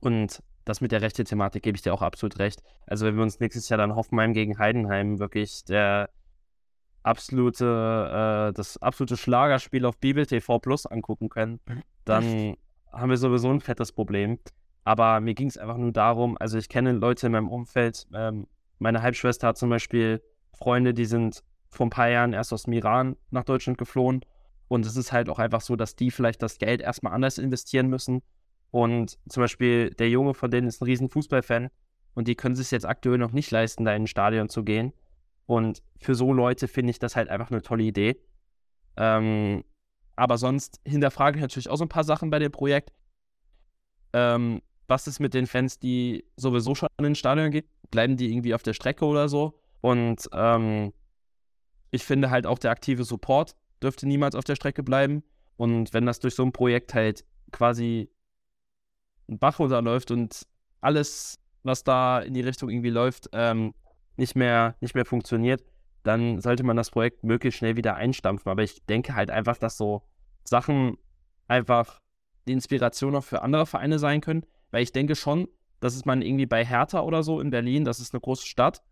und 0.00 0.42
das 0.64 0.80
mit 0.80 0.92
der 0.92 1.00
rechte 1.00 1.24
Thematik 1.24 1.62
gebe 1.62 1.76
ich 1.76 1.82
dir 1.82 1.94
auch 1.94 2.02
absolut 2.02 2.38
recht. 2.38 2.62
Also 2.86 3.06
wenn 3.06 3.16
wir 3.16 3.22
uns 3.22 3.40
nächstes 3.40 3.68
Jahr 3.68 3.78
dann 3.78 3.94
Hoffenheim 3.94 4.32
gegen 4.32 4.58
Heidenheim 4.58 5.18
wirklich 5.18 5.64
der 5.64 6.10
absolute, 7.04 8.50
äh, 8.50 8.52
das 8.52 8.76
absolute 8.82 9.16
Schlagerspiel 9.16 9.84
auf 9.86 9.96
Bibel 9.98 10.26
TV 10.26 10.58
Plus 10.58 10.86
angucken 10.86 11.28
können, 11.28 11.60
dann 12.04 12.56
haben 12.92 13.10
wir 13.10 13.16
sowieso 13.16 13.50
ein 13.50 13.60
fettes 13.60 13.92
Problem. 13.92 14.38
Aber 14.86 15.20
mir 15.20 15.34
ging 15.34 15.48
es 15.48 15.58
einfach 15.58 15.78
nur 15.78 15.90
darum, 15.90 16.36
also 16.38 16.58
ich 16.58 16.68
kenne 16.68 16.92
Leute 16.92 17.26
in 17.26 17.32
meinem 17.32 17.48
Umfeld, 17.48 18.06
ähm, 18.14 18.46
meine 18.78 19.02
Halbschwester 19.02 19.48
hat 19.48 19.58
zum 19.58 19.68
Beispiel 19.68 20.22
Freunde, 20.52 20.94
die 20.94 21.06
sind 21.06 21.42
vor 21.68 21.86
ein 21.86 21.90
paar 21.90 22.08
Jahren 22.08 22.32
erst 22.32 22.52
aus 22.52 22.62
dem 22.62 22.72
Iran 22.72 23.16
nach 23.30 23.42
Deutschland 23.42 23.78
geflohen. 23.78 24.20
Und 24.68 24.86
es 24.86 24.96
ist 24.96 25.10
halt 25.10 25.28
auch 25.28 25.40
einfach 25.40 25.60
so, 25.60 25.74
dass 25.74 25.96
die 25.96 26.12
vielleicht 26.12 26.40
das 26.40 26.58
Geld 26.58 26.80
erstmal 26.80 27.12
anders 27.14 27.38
investieren 27.38 27.88
müssen 27.88 28.22
und 28.70 29.18
zum 29.28 29.42
Beispiel 29.42 29.90
der 29.90 30.08
Junge 30.08 30.34
von 30.34 30.52
denen 30.52 30.68
ist 30.68 30.80
ein 30.80 30.84
riesen 30.84 31.08
Fußballfan 31.08 31.68
und 32.14 32.28
die 32.28 32.36
können 32.36 32.54
sich 32.54 32.70
jetzt 32.70 32.86
aktuell 32.86 33.18
noch 33.18 33.32
nicht 33.32 33.50
leisten, 33.50 33.84
da 33.84 33.92
in 33.92 34.04
ein 34.04 34.06
Stadion 34.06 34.48
zu 34.48 34.62
gehen. 34.62 34.92
Und 35.46 35.82
für 35.98 36.14
so 36.14 36.32
Leute 36.32 36.68
finde 36.68 36.90
ich 36.90 37.00
das 37.00 37.16
halt 37.16 37.28
einfach 37.28 37.50
eine 37.50 37.62
tolle 37.62 37.82
Idee. 37.82 38.20
Ähm, 38.96 39.64
aber 40.14 40.38
sonst 40.38 40.80
hinterfrage 40.86 41.38
ich 41.38 41.42
natürlich 41.42 41.68
auch 41.68 41.76
so 41.76 41.84
ein 41.84 41.88
paar 41.88 42.04
Sachen 42.04 42.30
bei 42.30 42.38
dem 42.38 42.52
Projekt. 42.52 42.92
Ähm, 44.12 44.62
was 44.88 45.06
ist 45.06 45.20
mit 45.20 45.34
den 45.34 45.46
Fans, 45.46 45.78
die 45.78 46.24
sowieso 46.36 46.74
schon 46.74 46.88
in 46.98 47.06
ein 47.06 47.14
Stadion 47.14 47.50
gehen? 47.50 47.66
Bleiben 47.90 48.16
die 48.16 48.30
irgendwie 48.30 48.54
auf 48.54 48.62
der 48.62 48.74
Strecke 48.74 49.04
oder 49.04 49.28
so? 49.28 49.58
Und 49.80 50.28
ähm, 50.32 50.92
ich 51.90 52.04
finde 52.04 52.30
halt 52.30 52.46
auch 52.46 52.58
der 52.58 52.70
aktive 52.70 53.04
Support 53.04 53.56
dürfte 53.82 54.06
niemals 54.06 54.34
auf 54.34 54.44
der 54.44 54.56
Strecke 54.56 54.82
bleiben. 54.82 55.22
Und 55.56 55.92
wenn 55.92 56.06
das 56.06 56.20
durch 56.20 56.34
so 56.34 56.42
ein 56.42 56.52
Projekt 56.52 56.94
halt 56.94 57.24
quasi 57.52 58.10
ein 59.28 59.38
Bach 59.38 59.58
runterläuft 59.58 60.10
und 60.10 60.46
alles, 60.80 61.38
was 61.62 61.84
da 61.84 62.20
in 62.20 62.34
die 62.34 62.40
Richtung 62.42 62.70
irgendwie 62.70 62.90
läuft, 62.90 63.28
ähm, 63.32 63.74
nicht, 64.16 64.36
mehr, 64.36 64.76
nicht 64.80 64.94
mehr 64.94 65.04
funktioniert, 65.04 65.64
dann 66.02 66.40
sollte 66.40 66.62
man 66.62 66.76
das 66.76 66.90
Projekt 66.90 67.24
möglichst 67.24 67.58
schnell 67.58 67.76
wieder 67.76 67.96
einstampfen. 67.96 68.50
Aber 68.50 68.62
ich 68.62 68.84
denke 68.86 69.14
halt 69.14 69.30
einfach, 69.30 69.58
dass 69.58 69.76
so 69.76 70.02
Sachen 70.44 70.96
einfach 71.48 72.00
die 72.46 72.52
Inspiration 72.52 73.16
auch 73.16 73.24
für 73.24 73.42
andere 73.42 73.66
Vereine 73.66 73.98
sein 73.98 74.20
können, 74.20 74.46
weil 74.70 74.82
ich 74.82 74.92
denke 74.92 75.14
schon, 75.14 75.48
dass 75.80 75.94
es 75.94 76.04
man 76.04 76.22
irgendwie 76.22 76.46
bei 76.46 76.64
Hertha 76.64 77.00
oder 77.00 77.22
so 77.22 77.40
in 77.40 77.50
Berlin, 77.50 77.84
das 77.84 78.00
ist 78.00 78.14
eine 78.14 78.20
große 78.20 78.46
Stadt, 78.46 78.82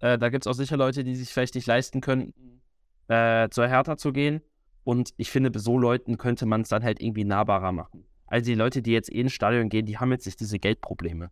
äh, 0.00 0.18
da 0.18 0.28
gibt 0.30 0.44
es 0.44 0.50
auch 0.50 0.54
sicher 0.54 0.76
Leute, 0.76 1.04
die 1.04 1.14
sich 1.14 1.32
vielleicht 1.32 1.54
nicht 1.54 1.66
leisten 1.66 2.00
können, 2.00 2.32
äh, 3.08 3.48
zur 3.50 3.68
Hertha 3.68 3.96
zu 3.96 4.12
gehen. 4.12 4.40
Und 4.82 5.12
ich 5.18 5.30
finde, 5.30 5.56
so 5.58 5.78
Leuten 5.78 6.16
könnte 6.16 6.46
man 6.46 6.62
es 6.62 6.68
dann 6.68 6.82
halt 6.82 7.02
irgendwie 7.02 7.24
nahbarer 7.24 7.72
machen. 7.72 8.06
Also 8.26 8.46
die 8.46 8.54
Leute, 8.54 8.80
die 8.80 8.92
jetzt 8.92 9.12
eh 9.12 9.20
ins 9.20 9.32
Stadion 9.32 9.68
gehen, 9.68 9.84
die 9.84 9.98
haben 9.98 10.10
jetzt 10.10 10.24
nicht 10.24 10.40
diese 10.40 10.58
Geldprobleme. 10.58 11.30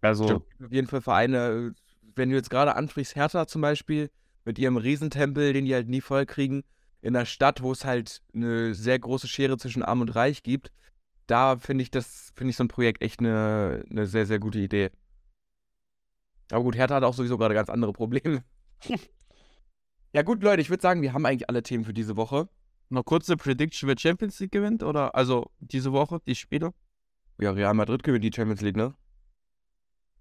Also. 0.00 0.44
Auf 0.62 0.72
jeden 0.72 0.86
Fall 0.86 1.00
Vereine, 1.00 1.74
wenn 2.14 2.30
du 2.30 2.36
jetzt 2.36 2.50
gerade 2.50 2.76
ansprichst, 2.76 3.16
Hertha 3.16 3.46
zum 3.46 3.62
Beispiel, 3.62 4.10
mit 4.44 4.58
ihrem 4.58 4.76
Riesentempel, 4.76 5.52
den 5.52 5.64
die 5.64 5.74
halt 5.74 5.88
nie 5.88 6.02
voll 6.02 6.26
kriegen, 6.26 6.62
in 7.00 7.16
einer 7.16 7.26
Stadt, 7.26 7.62
wo 7.62 7.72
es 7.72 7.84
halt 7.84 8.22
eine 8.34 8.74
sehr 8.74 8.98
große 8.98 9.28
Schere 9.28 9.56
zwischen 9.56 9.82
Arm 9.82 10.02
und 10.02 10.14
Reich 10.14 10.42
gibt, 10.42 10.70
da 11.26 11.56
finde 11.56 11.82
ich 11.82 11.90
das, 11.90 12.32
finde 12.34 12.50
ich 12.50 12.56
so 12.56 12.64
ein 12.64 12.68
Projekt 12.68 13.02
echt 13.02 13.20
eine, 13.20 13.84
eine 13.90 14.06
sehr, 14.06 14.26
sehr 14.26 14.38
gute 14.38 14.58
Idee. 14.58 14.90
Aber 16.50 16.62
gut, 16.62 16.76
Hertha 16.76 16.96
hat 16.96 17.04
auch 17.04 17.14
sowieso 17.14 17.38
gerade 17.38 17.54
ganz 17.54 17.68
andere 17.70 17.92
Probleme. 17.92 18.44
ja, 20.12 20.22
gut, 20.22 20.42
Leute, 20.42 20.60
ich 20.60 20.70
würde 20.70 20.82
sagen, 20.82 21.02
wir 21.02 21.12
haben 21.12 21.24
eigentlich 21.24 21.48
alle 21.48 21.62
Themen 21.62 21.84
für 21.84 21.94
diese 21.94 22.16
Woche. 22.16 22.48
Noch 22.90 23.04
kurze 23.04 23.36
Prediction, 23.36 23.88
wer 23.88 23.98
Champions 23.98 24.38
League 24.40 24.52
gewinnt? 24.52 24.82
Oder 24.82 25.14
also 25.14 25.50
diese 25.60 25.92
Woche, 25.92 26.20
die 26.26 26.34
Spiele? 26.34 26.72
Ja, 27.40 27.50
Real 27.50 27.74
Madrid 27.74 28.02
gewinnt 28.02 28.24
die 28.24 28.32
Champions 28.32 28.60
League, 28.60 28.76
ne? 28.76 28.94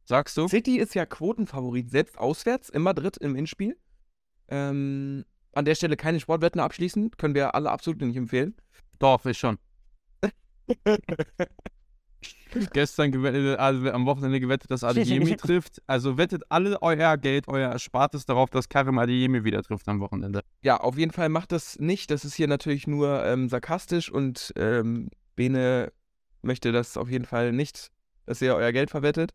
Sagst 0.06 0.38
du? 0.38 0.48
City 0.48 0.78
ist 0.78 0.96
ja 0.96 1.06
Quotenfavorit, 1.06 1.90
selbst 1.90 2.18
auswärts 2.18 2.70
in 2.70 2.82
Madrid 2.82 3.18
im 3.18 3.36
Hinspiel. 3.36 3.78
Ähm, 4.48 5.26
an 5.54 5.66
der 5.66 5.76
Stelle 5.76 5.96
keine 5.96 6.20
Sportwetten 6.20 6.60
abschließen, 6.60 7.12
können 7.12 7.36
wir 7.36 7.56
alle 7.56 7.72
absolut 7.72 8.02
nicht 8.02 8.18
empfehlen. 8.18 8.56
Doch, 9.00 9.26
ich 9.26 9.38
schon. 9.38 9.58
Gestern 12.72 13.12
gewettet, 13.12 13.60
also 13.60 13.92
am 13.92 14.06
Wochenende 14.06 14.40
gewettet, 14.40 14.72
dass 14.72 14.84
Adeyemi 14.84 15.36
trifft. 15.36 15.82
Also 15.88 16.18
wettet 16.18 16.44
alle 16.50 16.82
euer 16.82 17.18
Geld, 17.18 17.48
euer 17.48 17.72
Erspartes 17.72 18.26
darauf, 18.26 18.50
dass 18.50 18.70
Karim 18.70 19.00
Adeyemi 19.00 19.44
wieder 19.44 19.64
trifft 19.64 19.88
am 19.88 20.00
Wochenende. 20.00 20.42
Ja, 20.62 20.78
auf 20.78 20.98
jeden 20.98 21.12
Fall 21.12 21.30
macht 21.30 21.52
das 21.52 21.80
nicht. 21.80 22.12
Das 22.12 22.26
ist 22.26 22.36
hier 22.36 22.48
natürlich 22.48 22.88
nur 22.88 23.26
ähm, 23.26 23.50
sarkastisch 23.50 24.12
und 24.12 24.54
ähm, 24.56 25.10
Bene 25.36 25.92
möchte 26.42 26.72
das 26.72 26.98
auf 26.98 27.10
jeden 27.10 27.26
Fall 27.26 27.52
nicht, 27.52 27.90
dass 28.26 28.42
ihr 28.42 28.56
euer 28.56 28.72
Geld 28.72 28.92
verwettet. 28.92 29.34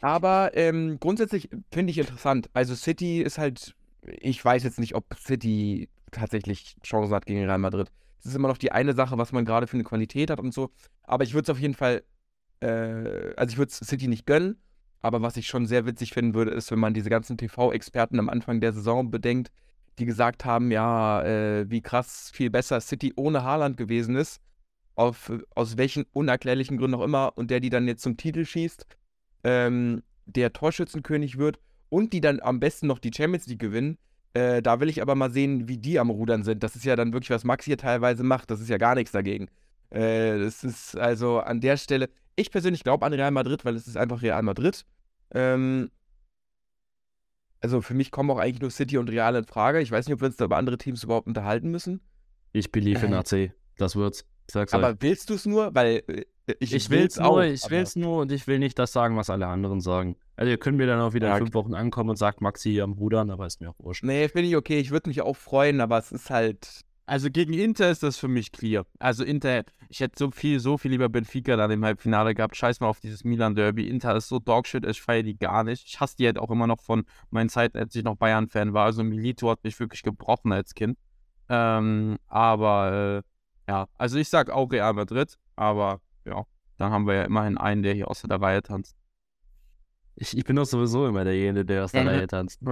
Aber 0.00 0.50
ähm, 0.54 0.98
grundsätzlich 1.00 1.48
finde 1.70 1.90
ich 1.90 1.98
interessant. 1.98 2.48
Also 2.52 2.74
City 2.74 3.22
ist 3.22 3.38
halt, 3.38 3.74
ich 4.02 4.44
weiß 4.44 4.62
jetzt 4.62 4.78
nicht, 4.78 4.94
ob 4.94 5.14
City 5.18 5.88
tatsächlich 6.10 6.76
Chancen 6.82 7.14
hat 7.14 7.26
gegen 7.26 7.44
Real 7.44 7.58
Madrid. 7.58 7.90
Das 8.24 8.32
ist 8.32 8.36
immer 8.36 8.48
noch 8.48 8.58
die 8.58 8.72
eine 8.72 8.94
Sache, 8.94 9.18
was 9.18 9.30
man 9.30 9.44
gerade 9.44 9.68
für 9.68 9.74
eine 9.74 9.84
Qualität 9.84 10.30
hat 10.30 10.40
und 10.40 10.52
so. 10.52 10.70
Aber 11.02 11.22
ich 11.22 11.34
würde 11.34 11.44
es 11.44 11.50
auf 11.50 11.60
jeden 11.60 11.74
Fall 11.74 12.02
äh, 12.64 13.34
also 13.36 13.52
ich 13.52 13.58
würde 13.58 13.70
es 13.70 13.78
City 13.78 14.08
nicht 14.08 14.26
gönnen, 14.26 14.56
aber 15.00 15.22
was 15.22 15.36
ich 15.36 15.46
schon 15.46 15.66
sehr 15.66 15.86
witzig 15.86 16.12
finden 16.12 16.34
würde, 16.34 16.52
ist, 16.52 16.70
wenn 16.70 16.78
man 16.78 16.94
diese 16.94 17.10
ganzen 17.10 17.36
TV-Experten 17.36 18.18
am 18.18 18.28
Anfang 18.28 18.60
der 18.60 18.72
Saison 18.72 19.10
bedenkt, 19.10 19.52
die 19.98 20.06
gesagt 20.06 20.44
haben, 20.44 20.70
ja, 20.70 21.22
äh, 21.22 21.70
wie 21.70 21.82
krass 21.82 22.30
viel 22.32 22.50
besser 22.50 22.80
City 22.80 23.12
ohne 23.16 23.44
Haaland 23.44 23.76
gewesen 23.76 24.16
ist, 24.16 24.40
auf, 24.96 25.30
aus 25.54 25.76
welchen 25.76 26.04
unerklärlichen 26.12 26.78
Gründen 26.78 26.96
auch 26.96 27.04
immer, 27.04 27.36
und 27.36 27.50
der 27.50 27.60
die 27.60 27.70
dann 27.70 27.86
jetzt 27.86 28.02
zum 28.02 28.16
Titel 28.16 28.44
schießt, 28.44 28.86
ähm, 29.44 30.02
der 30.26 30.52
Torschützenkönig 30.52 31.38
wird 31.38 31.58
und 31.90 32.12
die 32.12 32.20
dann 32.20 32.40
am 32.40 32.60
besten 32.60 32.86
noch 32.86 32.98
die 32.98 33.12
Champions 33.14 33.46
League 33.46 33.60
gewinnen. 33.60 33.98
Äh, 34.34 34.62
da 34.62 34.80
will 34.80 34.88
ich 34.88 35.00
aber 35.00 35.14
mal 35.14 35.30
sehen, 35.30 35.68
wie 35.68 35.78
die 35.78 35.98
am 35.98 36.10
Rudern 36.10 36.42
sind. 36.42 36.62
Das 36.62 36.74
ist 36.74 36.84
ja 36.84 36.96
dann 36.96 37.12
wirklich, 37.12 37.30
was 37.30 37.44
Max 37.44 37.64
hier 37.64 37.78
teilweise 37.78 38.24
macht. 38.24 38.50
Das 38.50 38.60
ist 38.60 38.68
ja 38.68 38.78
gar 38.78 38.96
nichts 38.96 39.12
dagegen. 39.12 39.48
Äh, 39.90 40.40
das 40.40 40.64
ist 40.64 40.96
also 40.98 41.38
an 41.38 41.60
der 41.60 41.76
Stelle, 41.76 42.10
ich 42.34 42.50
persönlich 42.50 42.82
glaube 42.82 43.06
an 43.06 43.12
Real 43.12 43.30
Madrid, 43.30 43.64
weil 43.64 43.76
es 43.76 43.86
ist 43.86 43.96
einfach 43.96 44.22
Real 44.22 44.42
Madrid. 44.42 44.84
Ähm, 45.32 45.90
also 47.60 47.80
für 47.80 47.94
mich 47.94 48.10
kommen 48.10 48.30
auch 48.30 48.38
eigentlich 48.38 48.60
nur 48.60 48.70
City 48.70 48.98
und 48.98 49.08
Real 49.08 49.36
in 49.36 49.44
Frage. 49.44 49.80
Ich 49.80 49.90
weiß 49.90 50.06
nicht, 50.06 50.14
ob 50.14 50.20
wir 50.20 50.26
uns 50.26 50.36
da 50.36 50.46
über 50.46 50.56
andere 50.56 50.78
Teams 50.78 51.04
überhaupt 51.04 51.28
unterhalten 51.28 51.70
müssen. 51.70 52.00
Ich 52.52 52.72
believe 52.72 53.06
in 53.06 53.12
äh. 53.12 53.16
AC. 53.16 53.52
Das 53.78 53.94
wird's. 53.96 54.26
Sag's 54.50 54.74
aber 54.74 54.90
euch. 54.90 54.96
willst 55.00 55.30
du 55.30 55.34
es 55.34 55.46
nur? 55.46 55.74
Weil 55.74 56.02
äh, 56.08 56.24
ich, 56.58 56.74
ich 56.74 56.90
will's, 56.90 57.16
nur, 57.16 57.26
auch, 57.26 57.40
ich 57.40 57.70
will's 57.70 57.96
nur 57.96 58.20
und 58.20 58.32
ich 58.32 58.46
will 58.46 58.58
nicht 58.58 58.78
das 58.78 58.92
sagen, 58.92 59.16
was 59.16 59.30
alle 59.30 59.46
anderen 59.46 59.80
sagen. 59.80 60.16
Also 60.36 60.50
ihr 60.50 60.58
könnt 60.58 60.76
mir 60.76 60.86
dann 60.86 61.00
auch 61.00 61.14
wieder 61.14 61.28
ja, 61.28 61.36
in 61.36 61.44
fünf 61.44 61.54
Wochen 61.54 61.74
ankommen 61.74 62.10
und 62.10 62.16
sagt 62.16 62.40
Maxi 62.40 62.70
hier 62.70 62.84
am 62.84 62.92
Rudern, 62.92 63.30
aber 63.30 63.46
ist 63.46 63.60
mir 63.60 63.70
auch 63.70 63.78
wurscht. 63.78 64.04
Nee, 64.04 64.28
finde 64.28 64.48
ich 64.48 64.56
okay. 64.56 64.78
Ich 64.78 64.90
würde 64.90 65.08
mich 65.08 65.22
auch 65.22 65.36
freuen, 65.36 65.80
aber 65.80 65.98
es 65.98 66.12
ist 66.12 66.30
halt. 66.30 66.84
Also 67.06 67.30
gegen 67.30 67.52
Inter 67.52 67.90
ist 67.90 68.02
das 68.02 68.16
für 68.16 68.28
mich 68.28 68.50
clear. 68.50 68.86
Also 68.98 69.24
Inter, 69.24 69.64
ich 69.90 70.00
hätte 70.00 70.14
so 70.18 70.30
viel, 70.30 70.58
so 70.58 70.78
viel 70.78 70.90
lieber 70.90 71.10
Benfica 71.10 71.54
dann 71.54 71.70
im 71.70 71.84
Halbfinale 71.84 72.34
gehabt. 72.34 72.56
Scheiß 72.56 72.80
mal 72.80 72.88
auf 72.88 73.00
dieses 73.00 73.24
Milan-Derby. 73.24 73.88
Inter 73.88 74.16
ist 74.16 74.28
so 74.28 74.38
Dogshit, 74.38 74.86
ich 74.86 75.02
feiere 75.02 75.22
die 75.22 75.36
gar 75.36 75.64
nicht. 75.64 75.86
Ich 75.86 76.00
hasse 76.00 76.16
die 76.16 76.24
halt 76.24 76.38
auch 76.38 76.50
immer 76.50 76.66
noch 76.66 76.80
von 76.80 77.04
meinen 77.30 77.50
Zeiten, 77.50 77.76
als 77.76 77.94
ich 77.94 78.04
noch 78.04 78.16
Bayern-Fan 78.16 78.72
war. 78.72 78.86
Also 78.86 79.04
Milito 79.04 79.50
hat 79.50 79.62
mich 79.64 79.78
wirklich 79.78 80.02
gebrochen 80.02 80.52
als 80.52 80.74
Kind. 80.74 80.96
Ähm, 81.50 82.16
aber 82.26 83.22
äh, 83.22 83.70
ja, 83.70 83.86
also 83.98 84.18
ich 84.18 84.28
sag 84.28 84.50
auch 84.50 84.70
Real 84.72 84.94
Madrid, 84.94 85.36
aber 85.56 86.00
ja, 86.24 86.44
dann 86.78 86.92
haben 86.92 87.06
wir 87.06 87.14
ja 87.14 87.22
immerhin 87.24 87.58
einen, 87.58 87.82
der 87.82 87.94
hier 87.94 88.08
außer 88.08 88.28
der 88.28 88.40
Reihe 88.40 88.62
tanzt. 88.62 88.96
Ich, 90.16 90.36
ich 90.36 90.44
bin 90.44 90.56
doch 90.56 90.64
sowieso 90.64 91.06
immer 91.06 91.24
derjenige, 91.24 91.64
der 91.64 91.84
aus 91.84 91.92
der 91.92 92.02
Mhm. 92.02 92.08
Reihe 92.08 92.26
tanzt. 92.26 92.62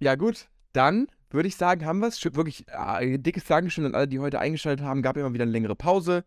Ja, 0.00 0.14
gut. 0.14 0.48
Dann 0.72 1.08
würde 1.30 1.48
ich 1.48 1.56
sagen, 1.56 1.84
haben 1.84 2.00
wir 2.00 2.08
es. 2.08 2.22
Wirklich 2.24 2.66
äh, 2.68 3.18
dickes 3.18 3.44
Dankeschön 3.44 3.86
an 3.86 3.94
alle, 3.94 4.06
die 4.08 4.18
heute 4.20 4.38
eingeschaltet 4.38 4.84
haben. 4.84 5.02
Gab 5.02 5.16
immer 5.16 5.32
wieder 5.32 5.42
eine 5.42 5.52
längere 5.52 5.74
Pause. 5.76 6.24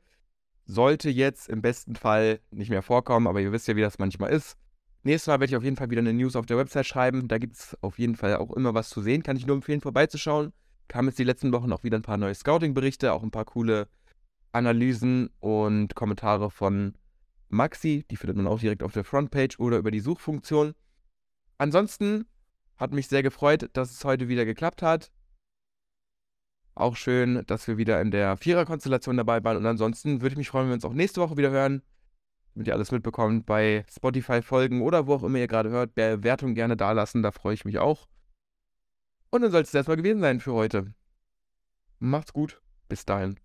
Sollte 0.66 1.10
jetzt 1.10 1.48
im 1.50 1.62
besten 1.62 1.96
Fall 1.96 2.40
nicht 2.52 2.70
mehr 2.70 2.82
vorkommen, 2.82 3.28
aber 3.28 3.40
ihr 3.42 3.52
wisst 3.52 3.68
ja, 3.68 3.76
wie 3.76 3.82
das 3.82 4.00
manchmal 4.00 4.32
ist. 4.32 4.58
Nächstes 5.04 5.28
Mal 5.28 5.40
werde 5.40 5.52
ich 5.52 5.56
auf 5.56 5.64
jeden 5.64 5.76
Fall 5.76 5.90
wieder 5.90 6.02
eine 6.02 6.14
News 6.14 6.36
auf 6.36 6.46
der 6.46 6.58
Website 6.58 6.86
schreiben. 6.86 7.28
Da 7.28 7.38
gibt 7.40 7.56
es 7.56 7.78
auf 7.82 7.98
jeden 7.98 8.16
Fall 8.16 8.36
auch 8.38 8.52
immer 8.52 8.74
was 8.74 8.90
zu 8.90 9.02
sehen. 9.02 9.24
Kann 9.24 9.38
ich 9.38 9.48
nur 9.48 9.56
empfehlen, 9.56 9.82
vorbeizuschauen. 9.82 10.54
Kamen 10.88 11.08
jetzt 11.08 11.18
die 11.20 11.24
letzten 11.24 11.52
Wochen 11.54 11.72
auch 11.72 11.84
wieder 11.84 11.98
ein 11.98 12.04
paar 12.04 12.18
neue 12.18 12.36
Scouting-Berichte, 12.36 13.14
auch 13.14 13.24
ein 13.24 13.32
paar 13.32 13.46
coole 13.46 13.88
Analysen 14.52 15.30
und 15.40 15.96
Kommentare 15.96 16.52
von 16.52 16.96
Maxi. 17.50 18.06
Die 18.10 18.16
findet 18.16 18.38
man 18.38 18.48
auch 18.48 18.60
direkt 18.60 18.84
auf 18.84 18.94
der 18.94 19.04
Frontpage 19.04 19.60
oder 19.60 19.78
über 19.78 19.92
die 19.92 20.00
Suchfunktion. 20.00 20.74
Ansonsten 21.58 22.26
hat 22.78 22.92
mich 22.92 23.08
sehr 23.08 23.24
gefreut, 23.24 23.70
dass 23.74 23.92
es 23.92 24.04
heute 24.04 24.28
wieder 24.28 24.46
geklappt 24.46 24.82
hat. 24.82 25.12
Auch 26.74 26.96
schön, 26.96 27.44
dass 27.48 27.68
wir 27.68 27.78
wieder 27.78 28.02
in 28.02 28.12
der 28.12 28.38
Vierer-Konstellation 28.38 29.18
dabei 29.18 29.44
waren. 29.44 29.58
Und 29.58 29.66
ansonsten 29.66 30.22
würde 30.22 30.34
ich 30.34 30.38
mich 30.38 30.50
freuen, 30.50 30.66
wenn 30.66 30.72
wir 30.72 30.76
uns 30.76 30.86
auch 30.86 30.94
nächste 30.94 31.22
Woche 31.22 31.38
wieder 31.38 31.52
hören. 31.52 31.84
Damit 32.54 32.68
ihr 32.68 32.74
alles 32.74 32.92
mitbekommt 32.92 33.46
bei 33.46 33.86
Spotify 33.90 34.42
folgen 34.42 34.82
oder 34.82 35.08
wo 35.08 35.16
auch 35.16 35.24
immer 35.24 35.38
ihr 35.38 35.48
gerade 35.48 35.70
hört. 35.70 35.96
Bewertung 35.96 36.56
gerne 36.56 36.76
dalassen, 36.76 37.22
da 37.22 37.32
freue 37.32 37.54
ich 37.54 37.66
mich 37.66 37.78
auch. 37.80 38.08
Und 39.30 39.42
dann 39.42 39.52
soll 39.52 39.62
es 39.62 39.74
erstmal 39.74 39.98
gewesen 39.98 40.22
sein 40.22 40.40
für 40.40 40.54
heute. 40.54 40.94
Macht's 42.00 42.34
gut. 42.34 42.62
Bis 42.90 43.06
dahin. 43.06 43.42